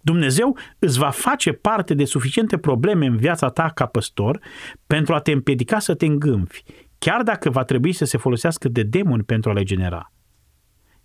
Dumnezeu 0.00 0.56
îți 0.78 0.98
va 0.98 1.10
face 1.10 1.52
parte 1.52 1.94
de 1.94 2.04
suficiente 2.04 2.58
probleme 2.58 3.06
în 3.06 3.16
viața 3.16 3.48
ta 3.48 3.68
ca 3.68 3.86
păstor 3.86 4.40
pentru 4.86 5.14
a 5.14 5.20
te 5.20 5.32
împiedica 5.32 5.78
să 5.78 5.94
te 5.94 6.06
îngânfi, 6.06 6.62
chiar 6.98 7.22
dacă 7.22 7.50
va 7.50 7.64
trebui 7.64 7.92
să 7.92 8.04
se 8.04 8.18
folosească 8.18 8.68
de 8.68 8.82
demoni 8.82 9.22
pentru 9.22 9.50
a 9.50 9.52
le 9.52 9.62
genera. 9.62 10.12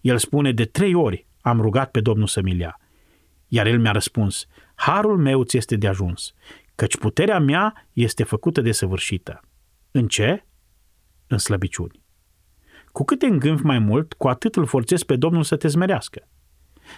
El 0.01 0.17
spune, 0.17 0.51
de 0.51 0.65
trei 0.65 0.93
ori 0.93 1.27
am 1.41 1.61
rugat 1.61 1.91
pe 1.91 2.01
Domnul 2.01 2.27
să 2.27 2.41
mi 2.41 2.57
ia. 2.57 2.79
Iar 3.47 3.65
el 3.65 3.79
mi-a 3.79 3.91
răspuns, 3.91 4.45
harul 4.75 5.17
meu 5.17 5.43
ți 5.43 5.57
este 5.57 5.75
de 5.75 5.87
ajuns, 5.87 6.33
căci 6.75 6.97
puterea 6.97 7.39
mea 7.39 7.87
este 7.93 8.23
făcută 8.23 8.61
de 8.61 8.71
săvârșită. 8.71 9.39
În 9.91 10.07
ce? 10.07 10.45
În 11.27 11.37
slăbiciuni. 11.37 12.00
Cu 12.91 13.03
cât 13.03 13.19
te 13.19 13.25
îngânfi 13.25 13.65
mai 13.65 13.79
mult, 13.79 14.13
cu 14.13 14.27
atât 14.27 14.55
îl 14.55 14.65
forțezi 14.65 15.05
pe 15.05 15.15
Domnul 15.15 15.43
să 15.43 15.55
te 15.55 15.67
zmerească. 15.67 16.27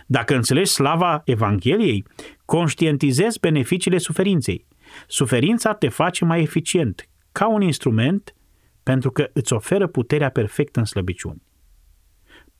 Dacă 0.07 0.35
înțelegi 0.35 0.71
slava 0.71 1.21
Evangheliei, 1.25 2.05
conștientizezi 2.45 3.39
beneficiile 3.39 3.97
suferinței. 3.97 4.67
Suferința 5.07 5.73
te 5.73 5.89
face 5.89 6.25
mai 6.25 6.41
eficient, 6.41 7.09
ca 7.31 7.47
un 7.47 7.61
instrument, 7.61 8.35
pentru 8.83 9.11
că 9.11 9.29
îți 9.33 9.53
oferă 9.53 9.87
puterea 9.87 10.29
perfectă 10.29 10.79
în 10.79 10.85
slăbiciuni. 10.85 11.41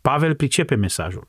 Pavel 0.01 0.35
pricepe 0.35 0.75
mesajul. 0.75 1.27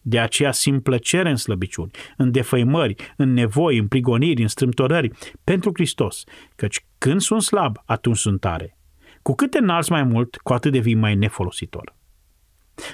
De 0.00 0.18
aceea 0.18 0.52
simt 0.52 0.82
plăcere 0.82 1.30
în 1.30 1.36
slăbiciuni, 1.36 1.90
în 2.16 2.30
defăimări, 2.30 2.94
în 3.16 3.32
nevoi, 3.32 3.78
în 3.78 3.88
prigoniri, 3.88 4.42
în 4.42 4.48
strâmtorări, 4.48 5.10
pentru 5.44 5.70
Hristos, 5.74 6.24
căci 6.56 6.84
când 6.98 7.20
sunt 7.20 7.42
slab, 7.42 7.76
atunci 7.84 8.16
sunt 8.16 8.40
tare. 8.40 8.76
Cu 9.22 9.34
cât 9.34 9.50
te 9.50 9.58
înalți 9.58 9.90
mai 9.90 10.02
mult, 10.02 10.36
cu 10.36 10.52
atât 10.52 10.72
devii 10.72 10.94
mai 10.94 11.14
nefolositor. 11.14 11.94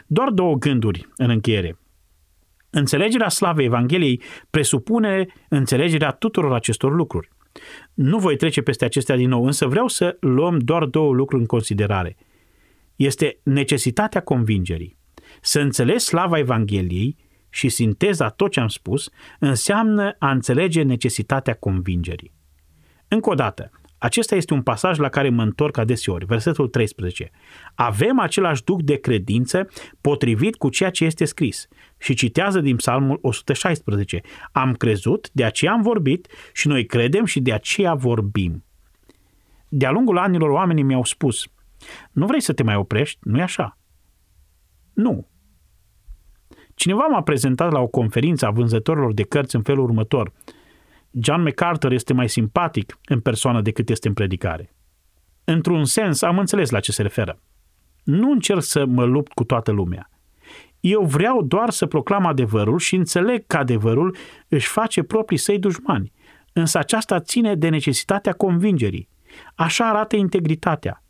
Doar 0.06 0.30
două 0.30 0.54
gânduri 0.54 1.08
în 1.16 1.30
încheiere. 1.30 1.78
Înțelegerea 2.70 3.28
slavei 3.28 3.64
Evangheliei 3.64 4.22
presupune 4.50 5.26
înțelegerea 5.48 6.10
tuturor 6.10 6.52
acestor 6.52 6.94
lucruri. 6.94 7.28
Nu 7.94 8.18
voi 8.18 8.36
trece 8.36 8.62
peste 8.62 8.84
acestea 8.84 9.16
din 9.16 9.28
nou, 9.28 9.44
însă 9.44 9.66
vreau 9.66 9.88
să 9.88 10.16
luăm 10.20 10.58
doar 10.58 10.84
două 10.84 11.12
lucruri 11.12 11.40
în 11.40 11.46
considerare. 11.46 12.16
Este 12.96 13.40
necesitatea 13.42 14.22
convingerii. 14.22 14.96
Să 15.40 15.60
înțelegi 15.60 16.04
slava 16.04 16.38
Evangheliei 16.38 17.16
și 17.50 17.68
sinteza 17.68 18.28
tot 18.28 18.50
ce 18.50 18.60
am 18.60 18.68
spus 18.68 19.10
înseamnă 19.38 20.16
a 20.18 20.30
înțelege 20.30 20.82
necesitatea 20.82 21.54
convingerii. 21.54 22.32
Încă 23.08 23.30
o 23.30 23.34
dată, 23.34 23.70
acesta 23.98 24.34
este 24.34 24.54
un 24.54 24.62
pasaj 24.62 24.98
la 24.98 25.08
care 25.08 25.28
mă 25.28 25.42
întorc 25.42 25.76
adeseori, 25.76 26.24
versetul 26.24 26.68
13. 26.68 27.30
Avem 27.74 28.18
același 28.18 28.64
duc 28.64 28.82
de 28.82 28.96
credință 28.96 29.68
potrivit 30.00 30.56
cu 30.56 30.68
ceea 30.68 30.90
ce 30.90 31.04
este 31.04 31.24
scris. 31.24 31.68
Și 31.98 32.14
citează 32.14 32.60
din 32.60 32.76
psalmul 32.76 33.18
116. 33.22 34.20
Am 34.52 34.74
crezut, 34.74 35.30
de 35.32 35.44
aceea 35.44 35.72
am 35.72 35.82
vorbit 35.82 36.28
și 36.52 36.68
noi 36.68 36.86
credem 36.86 37.24
și 37.24 37.40
de 37.40 37.52
aceea 37.52 37.94
vorbim. 37.94 38.64
De-a 39.68 39.90
lungul 39.90 40.18
anilor 40.18 40.50
oamenii 40.50 40.82
mi-au 40.82 41.04
spus, 41.04 41.46
nu 42.12 42.26
vrei 42.26 42.40
să 42.40 42.52
te 42.52 42.62
mai 42.62 42.76
oprești? 42.76 43.18
Nu-i 43.22 43.42
așa? 43.42 43.78
Nu. 44.94 45.28
Cineva 46.74 47.06
m-a 47.06 47.22
prezentat 47.22 47.72
la 47.72 47.80
o 47.80 47.86
conferință 47.86 48.46
a 48.46 48.50
vânzătorilor 48.50 49.12
de 49.12 49.22
cărți 49.22 49.56
în 49.56 49.62
felul 49.62 49.84
următor. 49.84 50.32
John 51.10 51.42
MacArthur 51.42 51.92
este 51.92 52.12
mai 52.12 52.28
simpatic 52.28 52.98
în 53.04 53.20
persoană 53.20 53.60
decât 53.60 53.88
este 53.88 54.08
în 54.08 54.14
predicare. 54.14 54.74
Într-un 55.44 55.84
sens, 55.84 56.22
am 56.22 56.38
înțeles 56.38 56.70
la 56.70 56.80
ce 56.80 56.92
se 56.92 57.02
referă. 57.02 57.40
Nu 58.04 58.30
încerc 58.30 58.62
să 58.62 58.84
mă 58.84 59.04
lupt 59.04 59.32
cu 59.32 59.44
toată 59.44 59.70
lumea. 59.70 60.10
Eu 60.80 61.02
vreau 61.02 61.42
doar 61.42 61.70
să 61.70 61.86
proclam 61.86 62.26
adevărul 62.26 62.78
și 62.78 62.94
înțeleg 62.94 63.46
că 63.46 63.56
adevărul 63.56 64.16
își 64.48 64.68
face 64.68 65.02
proprii 65.02 65.38
săi 65.38 65.58
dușmani. 65.58 66.12
Însă 66.52 66.78
aceasta 66.78 67.20
ține 67.20 67.54
de 67.54 67.68
necesitatea 67.68 68.32
convingerii. 68.32 69.08
Așa 69.54 69.88
arată 69.88 70.16
integritatea. 70.16 71.02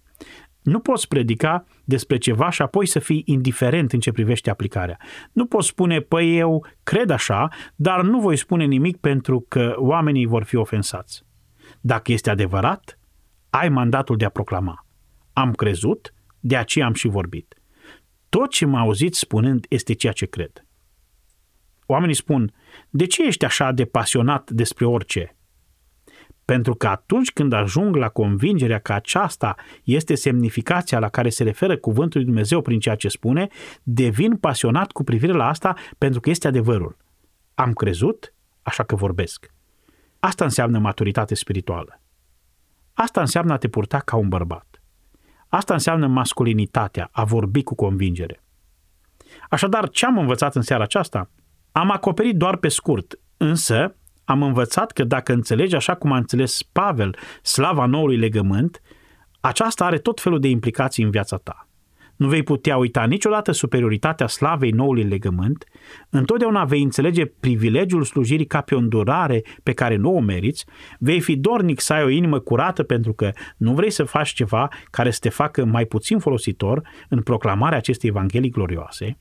Nu 0.68 0.80
poți 0.80 1.08
predica 1.08 1.64
despre 1.84 2.18
ceva 2.18 2.50
și 2.50 2.62
apoi 2.62 2.86
să 2.86 2.98
fii 2.98 3.22
indiferent 3.26 3.92
în 3.92 4.00
ce 4.00 4.12
privește 4.12 4.50
aplicarea. 4.50 4.98
Nu 5.32 5.46
poți 5.46 5.68
spune, 5.68 6.00
păi 6.00 6.38
eu 6.38 6.66
cred 6.82 7.10
așa, 7.10 7.48
dar 7.74 8.02
nu 8.02 8.20
voi 8.20 8.36
spune 8.36 8.64
nimic 8.64 8.96
pentru 8.96 9.44
că 9.48 9.74
oamenii 9.76 10.26
vor 10.26 10.42
fi 10.42 10.56
ofensați. 10.56 11.22
Dacă 11.80 12.12
este 12.12 12.30
adevărat, 12.30 12.98
ai 13.50 13.68
mandatul 13.68 14.16
de 14.16 14.24
a 14.24 14.28
proclama. 14.28 14.86
Am 15.32 15.52
crezut, 15.52 16.14
de 16.40 16.56
aceea 16.56 16.86
am 16.86 16.94
și 16.94 17.08
vorbit. 17.08 17.54
Tot 18.28 18.50
ce 18.50 18.66
m-a 18.66 18.80
auzit 18.80 19.14
spunând 19.14 19.66
este 19.68 19.92
ceea 19.92 20.12
ce 20.12 20.26
cred. 20.26 20.66
Oamenii 21.86 22.14
spun, 22.14 22.54
de 22.90 23.06
ce 23.06 23.26
ești 23.26 23.44
așa 23.44 23.72
de 23.72 23.84
pasionat 23.84 24.50
despre 24.50 24.84
orice? 24.84 25.36
Pentru 26.52 26.74
că 26.74 26.86
atunci 26.86 27.32
când 27.32 27.52
ajung 27.52 27.96
la 27.96 28.08
convingerea 28.08 28.78
că 28.78 28.92
aceasta 28.92 29.54
este 29.84 30.14
semnificația 30.14 30.98
la 30.98 31.08
care 31.08 31.28
se 31.28 31.42
referă 31.42 31.76
cuvântul 31.76 32.20
lui 32.20 32.28
Dumnezeu 32.28 32.60
prin 32.60 32.80
ceea 32.80 32.94
ce 32.94 33.08
spune, 33.08 33.48
devin 33.82 34.36
pasionat 34.36 34.92
cu 34.92 35.04
privire 35.04 35.32
la 35.32 35.48
asta 35.48 35.74
pentru 35.98 36.20
că 36.20 36.30
este 36.30 36.48
adevărul. 36.48 36.96
Am 37.54 37.72
crezut, 37.72 38.34
așa 38.62 38.82
că 38.82 38.94
vorbesc. 38.94 39.52
Asta 40.20 40.44
înseamnă 40.44 40.78
maturitate 40.78 41.34
spirituală. 41.34 42.00
Asta 42.92 43.20
înseamnă 43.20 43.52
a 43.52 43.56
te 43.56 43.68
purta 43.68 43.98
ca 43.98 44.16
un 44.16 44.28
bărbat. 44.28 44.82
Asta 45.48 45.72
înseamnă 45.72 46.06
masculinitatea, 46.06 47.08
a 47.12 47.24
vorbi 47.24 47.62
cu 47.62 47.74
convingere. 47.74 48.42
Așadar, 49.48 49.88
ce 49.88 50.06
am 50.06 50.18
învățat 50.18 50.54
în 50.56 50.62
seara 50.62 50.82
aceasta? 50.82 51.30
Am 51.72 51.90
acoperit 51.90 52.36
doar 52.36 52.56
pe 52.56 52.68
scurt, 52.68 53.20
însă 53.36 53.94
am 54.28 54.42
învățat 54.42 54.92
că 54.92 55.04
dacă 55.04 55.32
înțelegi 55.32 55.74
așa 55.74 55.94
cum 55.94 56.12
a 56.12 56.16
înțeles 56.16 56.62
Pavel 56.62 57.16
slava 57.42 57.86
noului 57.86 58.16
legământ, 58.16 58.80
aceasta 59.40 59.84
are 59.84 59.98
tot 59.98 60.20
felul 60.20 60.40
de 60.40 60.48
implicații 60.48 61.04
în 61.04 61.10
viața 61.10 61.36
ta. 61.36 61.68
Nu 62.16 62.28
vei 62.28 62.42
putea 62.42 62.76
uita 62.76 63.04
niciodată 63.04 63.52
superioritatea 63.52 64.26
slavei 64.26 64.70
noului 64.70 65.02
legământ, 65.02 65.64
întotdeauna 66.10 66.64
vei 66.64 66.82
înțelege 66.82 67.26
privilegiul 67.26 68.02
slujirii 68.02 68.46
ca 68.46 68.60
pe 68.60 68.74
o 68.74 68.78
îndurare 68.78 69.42
pe 69.62 69.72
care 69.72 69.96
nu 69.96 70.14
o 70.16 70.20
meriți, 70.20 70.64
vei 70.98 71.20
fi 71.20 71.36
dornic 71.36 71.80
să 71.80 71.92
ai 71.92 72.04
o 72.04 72.08
inimă 72.08 72.38
curată 72.38 72.82
pentru 72.82 73.12
că 73.12 73.30
nu 73.56 73.74
vrei 73.74 73.90
să 73.90 74.04
faci 74.04 74.32
ceva 74.32 74.68
care 74.90 75.10
să 75.10 75.18
te 75.20 75.28
facă 75.28 75.64
mai 75.64 75.84
puțin 75.84 76.18
folositor 76.18 76.82
în 77.08 77.22
proclamarea 77.22 77.78
acestei 77.78 78.08
evanghelii 78.08 78.50
glorioase, 78.50 79.18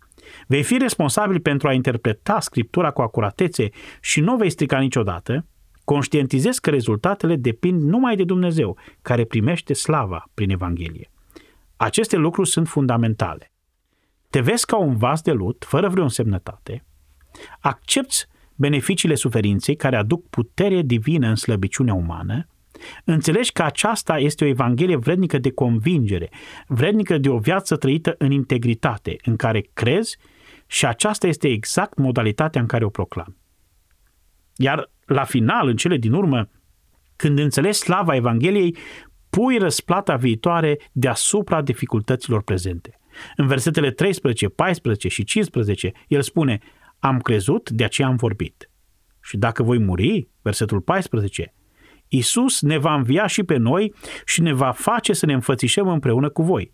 Vei 0.47 0.63
fi 0.63 0.77
responsabil 0.77 1.39
pentru 1.39 1.67
a 1.67 1.73
interpreta 1.73 2.39
Scriptura 2.39 2.91
cu 2.91 3.01
acuratețe 3.01 3.69
și 4.01 4.19
nu 4.19 4.35
vei 4.35 4.49
strica 4.49 4.79
niciodată, 4.79 5.45
conștientizezi 5.83 6.61
că 6.61 6.69
rezultatele 6.69 7.35
depind 7.35 7.81
numai 7.81 8.15
de 8.15 8.23
Dumnezeu, 8.23 8.77
care 9.01 9.25
primește 9.25 9.73
slava 9.73 10.29
prin 10.33 10.49
Evanghelie. 10.49 11.11
Aceste 11.75 12.15
lucruri 12.15 12.49
sunt 12.49 12.67
fundamentale. 12.67 13.51
Te 14.29 14.39
vezi 14.39 14.65
ca 14.65 14.77
un 14.77 14.95
vas 14.95 15.21
de 15.21 15.31
lut, 15.31 15.65
fără 15.67 15.89
vreo 15.89 16.03
însemnătate, 16.03 16.85
accepti 17.59 18.25
beneficiile 18.55 19.15
suferinței 19.15 19.75
care 19.75 19.95
aduc 19.95 20.29
putere 20.29 20.81
divină 20.81 21.27
în 21.27 21.35
slăbiciunea 21.35 21.93
umană, 21.93 22.47
înțelegi 23.03 23.51
că 23.51 23.63
aceasta 23.63 24.19
este 24.19 24.43
o 24.43 24.47
evanghelie 24.47 24.95
vrednică 24.95 25.37
de 25.37 25.51
convingere, 25.51 26.29
vrednică 26.67 27.17
de 27.17 27.29
o 27.29 27.37
viață 27.37 27.75
trăită 27.75 28.15
în 28.17 28.31
integritate, 28.31 29.15
în 29.23 29.35
care 29.35 29.69
crezi 29.73 30.17
și 30.67 30.85
aceasta 30.85 31.27
este 31.27 31.47
exact 31.47 31.97
modalitatea 31.97 32.61
în 32.61 32.67
care 32.67 32.85
o 32.85 32.89
proclam. 32.89 33.37
Iar 34.55 34.91
la 35.05 35.23
final, 35.23 35.67
în 35.67 35.75
cele 35.75 35.97
din 35.97 36.13
urmă, 36.13 36.49
când 37.15 37.39
înțelegi 37.39 37.77
slava 37.77 38.15
Evangheliei, 38.15 38.77
pui 39.29 39.57
răsplata 39.57 40.15
viitoare 40.15 40.77
deasupra 40.91 41.61
dificultăților 41.61 42.43
prezente. 42.43 42.99
În 43.35 43.47
versetele 43.47 43.91
13, 43.91 44.47
14 44.47 45.07
și 45.07 45.23
15, 45.23 45.91
el 46.07 46.21
spune, 46.21 46.59
am 46.99 47.19
crezut, 47.19 47.69
de 47.69 47.83
aceea 47.83 48.07
am 48.07 48.15
vorbit. 48.15 48.69
Și 49.21 49.37
dacă 49.37 49.63
voi 49.63 49.77
muri, 49.77 50.29
versetul 50.41 50.81
14, 50.81 51.53
Isus 52.07 52.61
ne 52.61 52.77
va 52.77 52.93
învia 52.93 53.27
și 53.27 53.43
pe 53.43 53.57
noi 53.57 53.93
și 54.25 54.41
ne 54.41 54.53
va 54.53 54.71
face 54.71 55.13
să 55.13 55.25
ne 55.25 55.33
înfățișăm 55.33 55.87
împreună 55.87 56.29
cu 56.29 56.43
voi. 56.43 56.73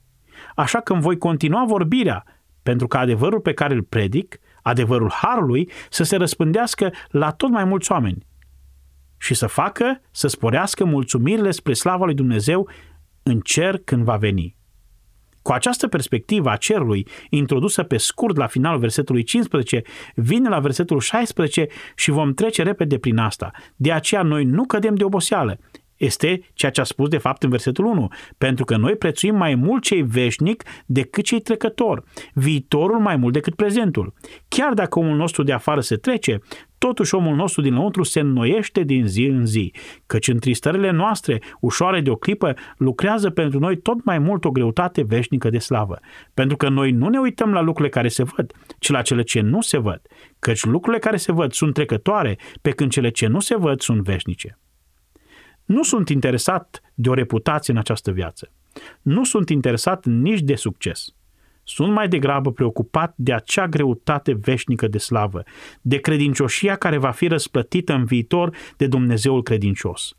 Așa 0.56 0.80
că 0.80 0.94
îmi 0.94 1.02
voi 1.02 1.18
continua 1.18 1.66
vorbirea, 1.66 2.24
pentru 2.64 2.88
că 2.88 2.98
adevărul 2.98 3.40
pe 3.40 3.54
care 3.54 3.74
îl 3.74 3.84
predic, 3.84 4.40
adevărul 4.62 5.12
Harului, 5.12 5.70
să 5.90 6.04
se 6.04 6.16
răspândească 6.16 6.92
la 7.10 7.32
tot 7.32 7.50
mai 7.50 7.64
mulți 7.64 7.92
oameni 7.92 8.26
și 9.18 9.34
să 9.34 9.48
facă 9.48 10.02
să 10.12 10.28
sporească 10.28 10.86
mulțumirile 10.86 11.52
spre 11.52 11.74
slava 11.74 12.06
lui 12.06 12.14
Dumnezeu 12.14 12.70
în 13.24 13.40
cer 13.40 13.78
când 13.78 14.04
va 14.04 14.16
veni. 14.16 14.56
Cu 15.44 15.52
această 15.52 15.88
perspectivă 15.88 16.50
a 16.50 16.56
cerului, 16.56 17.08
introdusă 17.30 17.84
pe 17.84 17.98
scurt 17.98 18.38
la 18.38 18.48
finalul 18.48 18.80
versetului 18.80 19.24
15, 19.24 19.82
vine 20.16 20.50
la 20.50 20.60
versetul 20.60 21.00
16 21.00 21.68
și 21.96 22.12
vom 22.12 22.34
trece 22.34 22.64
repede 22.64 22.98
prin 22.98 23.18
asta. 23.18 23.52
De 23.76 23.92
aceea 23.92 24.22
noi 24.22 24.44
nu 24.44 24.64
cădem 24.66 24.96
de 24.96 25.04
oboseală. 25.04 25.60
Este 26.04 26.40
ceea 26.54 26.72
ce 26.72 26.82
a 26.82 26.84
spus 26.84 27.10
de 27.10 27.18
fapt 27.18 27.44
în 27.44 27.50
versetul 27.50 27.86
1, 27.86 28.08
pentru 28.38 28.66
că 28.66 28.78
noi 28.78 28.96
prețuim 28.96 29.36
mai 29.36 29.56
mult 29.56 29.84
cei 29.84 30.02
veșnic 30.02 30.64
decât 30.86 31.24
cei 31.24 31.40
trecători, 31.40 32.04
viitorul 32.34 33.00
mai 33.00 33.16
mult 33.16 33.34
decât 33.34 33.56
prezentul. 33.56 34.14
Chiar 34.48 34.74
dacă 34.74 35.00
omul 35.00 35.16
nostru 35.16 35.44
de 35.44 35.52
afară 35.52 35.80
se 35.80 35.96
trece, 35.96 36.40
Totuși 36.78 37.16
omul 37.16 37.36
nostru 37.36 37.62
dinăuntru 37.62 38.04
se 38.04 38.20
înnoiește 38.20 38.84
din 38.84 39.08
zi 39.08 39.26
în 39.26 39.46
zi, 39.46 39.74
căci 40.06 40.28
în 40.28 40.40
tristările 40.40 40.92
noastre, 40.92 41.42
ușoare 41.60 42.02
de 42.02 42.10
o 42.10 42.16
clipă, 42.16 42.54
lucrează 42.78 43.30
pentru 43.30 43.60
noi 43.60 43.78
tot 43.78 44.04
mai 44.04 44.20
mult 44.20 44.46
o 44.46 44.52
greutate 44.52 45.04
veșnică 45.04 45.50
de 45.50 45.58
slavă. 45.58 46.00
Pentru 46.34 46.58
că 46.58 46.70
noi 46.70 46.92
nu 46.92 47.08
ne 47.08 47.20
uităm 47.20 47.54
la 47.54 47.62
lucrurile 47.62 47.90
care 47.90 48.08
se 48.08 48.24
văd, 48.24 48.54
ci 48.80 48.90
la 48.90 49.02
cele 49.02 49.22
ce 49.22 49.42
nu 49.42 49.62
se 49.62 49.78
văd, 49.78 50.02
căci 50.40 50.64
lucrurile 50.64 51.02
care 51.02 51.18
se 51.18 51.32
văd 51.32 51.52
sunt 51.52 51.74
trecătoare, 51.74 52.38
pe 52.62 52.70
când 52.70 52.92
cele 52.92 53.10
ce 53.10 53.28
nu 53.28 53.40
se 53.40 53.58
văd 53.58 53.82
sunt 53.82 54.02
veșnice. 54.02 54.58
Nu 55.66 55.84
sunt 55.84 56.10
interesat 56.10 56.82
de 56.94 57.10
o 57.10 57.14
reputație 57.14 57.74
în 57.74 57.80
această 57.80 58.12
viață. 58.12 58.52
Nu 59.02 59.24
sunt 59.24 59.50
interesat 59.50 60.06
nici 60.06 60.42
de 60.42 60.56
succes. 60.56 61.16
Sunt 61.64 61.94
mai 61.94 62.08
degrabă 62.08 62.52
preocupat 62.52 63.14
de 63.16 63.34
acea 63.34 63.68
greutate 63.68 64.34
veșnică 64.34 64.88
de 64.88 64.98
slavă, 64.98 65.44
de 65.82 65.98
credincioșia 65.98 66.76
care 66.76 66.98
va 66.98 67.12
fi 67.12 67.28
răsplătită 67.28 67.94
în 67.94 68.06
viitor 68.06 68.56
de 68.78 68.88
Dumnezeul 68.88 69.44
credincios. 69.44 70.16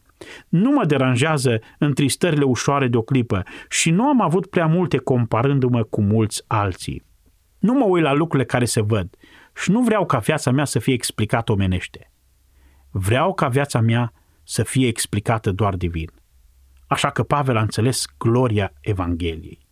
Nu 0.49 0.71
mă 0.71 0.85
deranjează 0.85 1.61
întristările 1.79 2.45
ușoare 2.45 2.89
de 2.89 2.97
o 2.97 3.03
clipă 3.03 3.43
și 3.69 3.91
nu 3.91 4.07
am 4.07 4.21
avut 4.21 4.47
prea 4.47 4.67
multe 4.67 4.97
comparându-mă 4.97 5.83
cu 5.83 6.03
mulți 6.03 6.45
alții. 6.47 7.05
Nu 7.59 7.73
mă 7.73 7.85
uit 7.85 8.03
la 8.03 8.13
lucrurile 8.13 8.49
care 8.49 8.65
se 8.65 8.81
văd 8.81 9.15
și 9.63 9.71
nu 9.71 9.83
vreau 9.83 10.07
ca 10.07 10.19
viața 10.19 10.51
mea 10.51 10.65
să 10.65 10.79
fie 10.79 10.95
explicată 10.95 11.53
omenește. 11.53 12.13
Vreau 12.91 13.35
ca 13.35 13.49
viața 13.49 13.81
mea 13.81 14.13
să 14.45 14.63
fie 14.63 14.87
explicată 14.87 15.51
doar 15.53 15.77
divin. 15.77 16.11
Așa 16.87 17.11
că 17.11 17.23
Pavel 17.23 17.57
a 17.57 17.61
înțeles 17.61 18.05
gloria 18.19 18.73
Evangheliei 18.81 19.65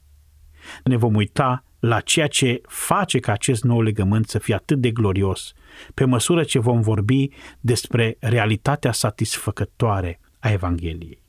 ne 0.84 0.96
vom 0.96 1.14
uita 1.14 1.64
la 1.78 2.00
ceea 2.00 2.26
ce 2.26 2.60
face 2.68 3.18
ca 3.18 3.32
acest 3.32 3.64
nou 3.64 3.80
legământ 3.80 4.28
să 4.28 4.38
fie 4.38 4.54
atât 4.54 4.80
de 4.80 4.90
glorios, 4.90 5.52
pe 5.94 6.04
măsură 6.04 6.44
ce 6.44 6.58
vom 6.58 6.80
vorbi 6.80 7.28
despre 7.60 8.16
realitatea 8.20 8.92
satisfăcătoare 8.92 10.20
a 10.38 10.50
Evangheliei. 10.50 11.22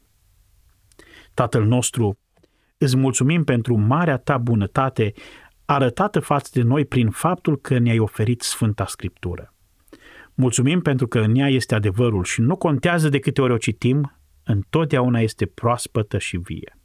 Tatăl 1.33 1.65
nostru, 1.65 2.19
îți 2.77 2.97
mulțumim 2.97 3.43
pentru 3.43 3.77
marea 3.77 4.17
ta 4.17 4.37
bunătate 4.37 5.13
arătată 5.65 6.19
față 6.19 6.49
de 6.53 6.61
noi 6.61 6.85
prin 6.85 7.09
faptul 7.09 7.57
că 7.57 7.77
ne-ai 7.77 7.99
oferit 7.99 8.41
Sfânta 8.41 8.85
Scriptură. 8.85 9.52
Mulțumim 10.35 10.81
pentru 10.81 11.07
că 11.07 11.19
în 11.19 11.35
ea 11.35 11.49
este 11.49 11.75
adevărul 11.75 12.23
și 12.23 12.41
nu 12.41 12.55
contează 12.55 13.09
de 13.09 13.19
câte 13.19 13.41
ori 13.41 13.53
o 13.53 13.57
citim, 13.57 14.19
întotdeauna 14.43 15.19
este 15.19 15.45
proaspătă 15.45 16.17
și 16.17 16.37
vie. 16.37 16.77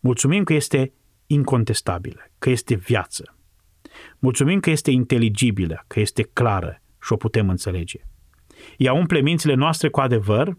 Mulțumim 0.00 0.44
că 0.44 0.52
este 0.52 0.92
incontestabilă, 1.26 2.20
că 2.38 2.50
este 2.50 2.74
viață. 2.74 3.36
Mulțumim 4.18 4.60
că 4.60 4.70
este 4.70 4.90
inteligibilă, 4.90 5.84
că 5.86 6.00
este 6.00 6.22
clară 6.22 6.82
și 7.02 7.12
o 7.12 7.16
putem 7.16 7.48
înțelege. 7.48 8.00
Ea 8.76 8.92
umple 8.92 9.20
mințile 9.20 9.54
noastre 9.54 9.88
cu 9.88 10.00
adevăr 10.00 10.58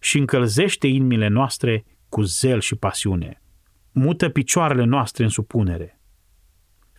și 0.00 0.18
încălzește 0.18 0.86
inimile 0.86 1.28
noastre 1.28 1.84
cu 2.08 2.22
zel 2.22 2.60
și 2.60 2.74
pasiune. 2.76 3.42
Mută 3.92 4.28
picioarele 4.28 4.84
noastre 4.84 5.24
în 5.24 5.30
supunere. 5.30 5.99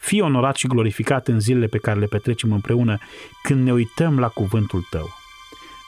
Fii 0.02 0.22
onorat 0.22 0.56
și 0.56 0.68
glorificat 0.68 1.28
în 1.28 1.40
zilele 1.40 1.66
pe 1.66 1.78
care 1.78 2.00
le 2.00 2.06
petrecem 2.06 2.52
împreună 2.52 2.98
când 3.44 3.64
ne 3.64 3.74
uităm 3.74 4.20
la 4.20 4.28
cuvântul 4.28 4.88
tău. 4.90 5.10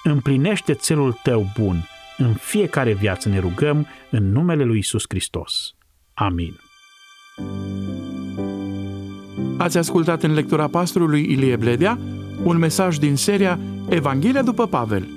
Împlinește 0.04 0.74
țelul 0.74 1.20
tău 1.24 1.52
bun. 1.60 1.88
În 2.18 2.34
fiecare 2.34 2.94
viață 2.94 3.30
ne 3.30 3.40
rugăm 3.40 3.88
în 4.10 4.32
numele 4.32 4.64
lui 4.64 4.78
Isus 4.78 5.04
Hristos. 5.08 5.74
Amin. 6.14 6.60
Ați 9.58 9.78
ascultat 9.78 10.24
în 10.24 10.34
lectura 10.34 10.68
pastorului 10.68 11.22
Ilie 11.22 11.56
Bledea 11.56 12.00
un 12.44 12.58
mesaj 12.58 12.98
din 12.98 13.16
seria 13.16 13.60
Evanghelia 13.90 14.42
după 14.42 14.68
Pavel. 14.68 15.08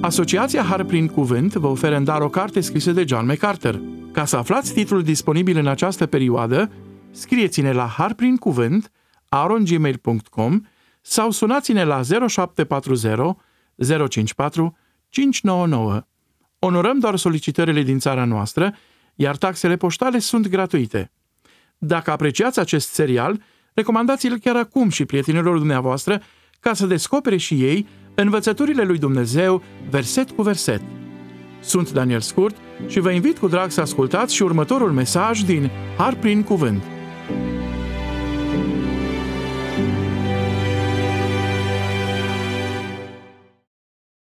Asociația 0.00 0.62
Har 0.62 0.84
prin 0.84 1.06
Cuvânt 1.06 1.54
vă 1.54 1.66
oferă 1.66 1.96
în 1.96 2.04
dar 2.04 2.20
o 2.20 2.28
carte 2.28 2.60
scrisă 2.60 2.92
de 2.92 3.04
John 3.06 3.26
MacArthur. 3.26 3.80
Ca 4.12 4.24
să 4.24 4.36
aflați 4.36 4.72
titlul 4.72 5.02
disponibil 5.02 5.58
în 5.58 5.66
această 5.66 6.06
perioadă, 6.06 6.70
scrieți-ne 7.10 7.72
la 7.72 7.86
harprincuvânt 7.86 8.90
arongmail.com 9.28 10.60
sau 11.00 11.30
sunați-ne 11.30 11.84
la 11.84 12.00
0740 12.28 13.36
054 14.08 14.76
599. 15.08 16.02
Onorăm 16.58 16.98
doar 16.98 17.16
solicitările 17.16 17.82
din 17.82 17.98
țara 17.98 18.24
noastră, 18.24 18.74
iar 19.14 19.36
taxele 19.36 19.76
poștale 19.76 20.18
sunt 20.18 20.48
gratuite. 20.48 21.12
Dacă 21.78 22.10
apreciați 22.10 22.58
acest 22.58 22.92
serial, 22.92 23.42
recomandați-l 23.74 24.38
chiar 24.38 24.56
acum 24.56 24.88
și 24.88 25.04
prietenilor 25.04 25.58
dumneavoastră 25.58 26.22
ca 26.60 26.74
să 26.74 26.86
descopere 26.86 27.36
și 27.36 27.62
ei 27.62 27.86
învățăturile 28.14 28.82
lui 28.82 28.98
Dumnezeu 28.98 29.62
verset 29.90 30.30
cu 30.30 30.42
verset. 30.42 30.82
Sunt 31.60 31.92
Daniel 31.92 32.20
Scurt 32.20 32.56
și 32.86 33.00
vă 33.00 33.10
invit 33.10 33.38
cu 33.38 33.48
drag 33.48 33.70
să 33.70 33.80
ascultați 33.80 34.34
și 34.34 34.42
următorul 34.42 34.92
mesaj 34.92 35.40
din 35.40 35.70
Har 35.96 36.14
prin 36.14 36.42
Cuvânt– 36.42 36.82
thank 37.28 37.46
you 37.46 37.57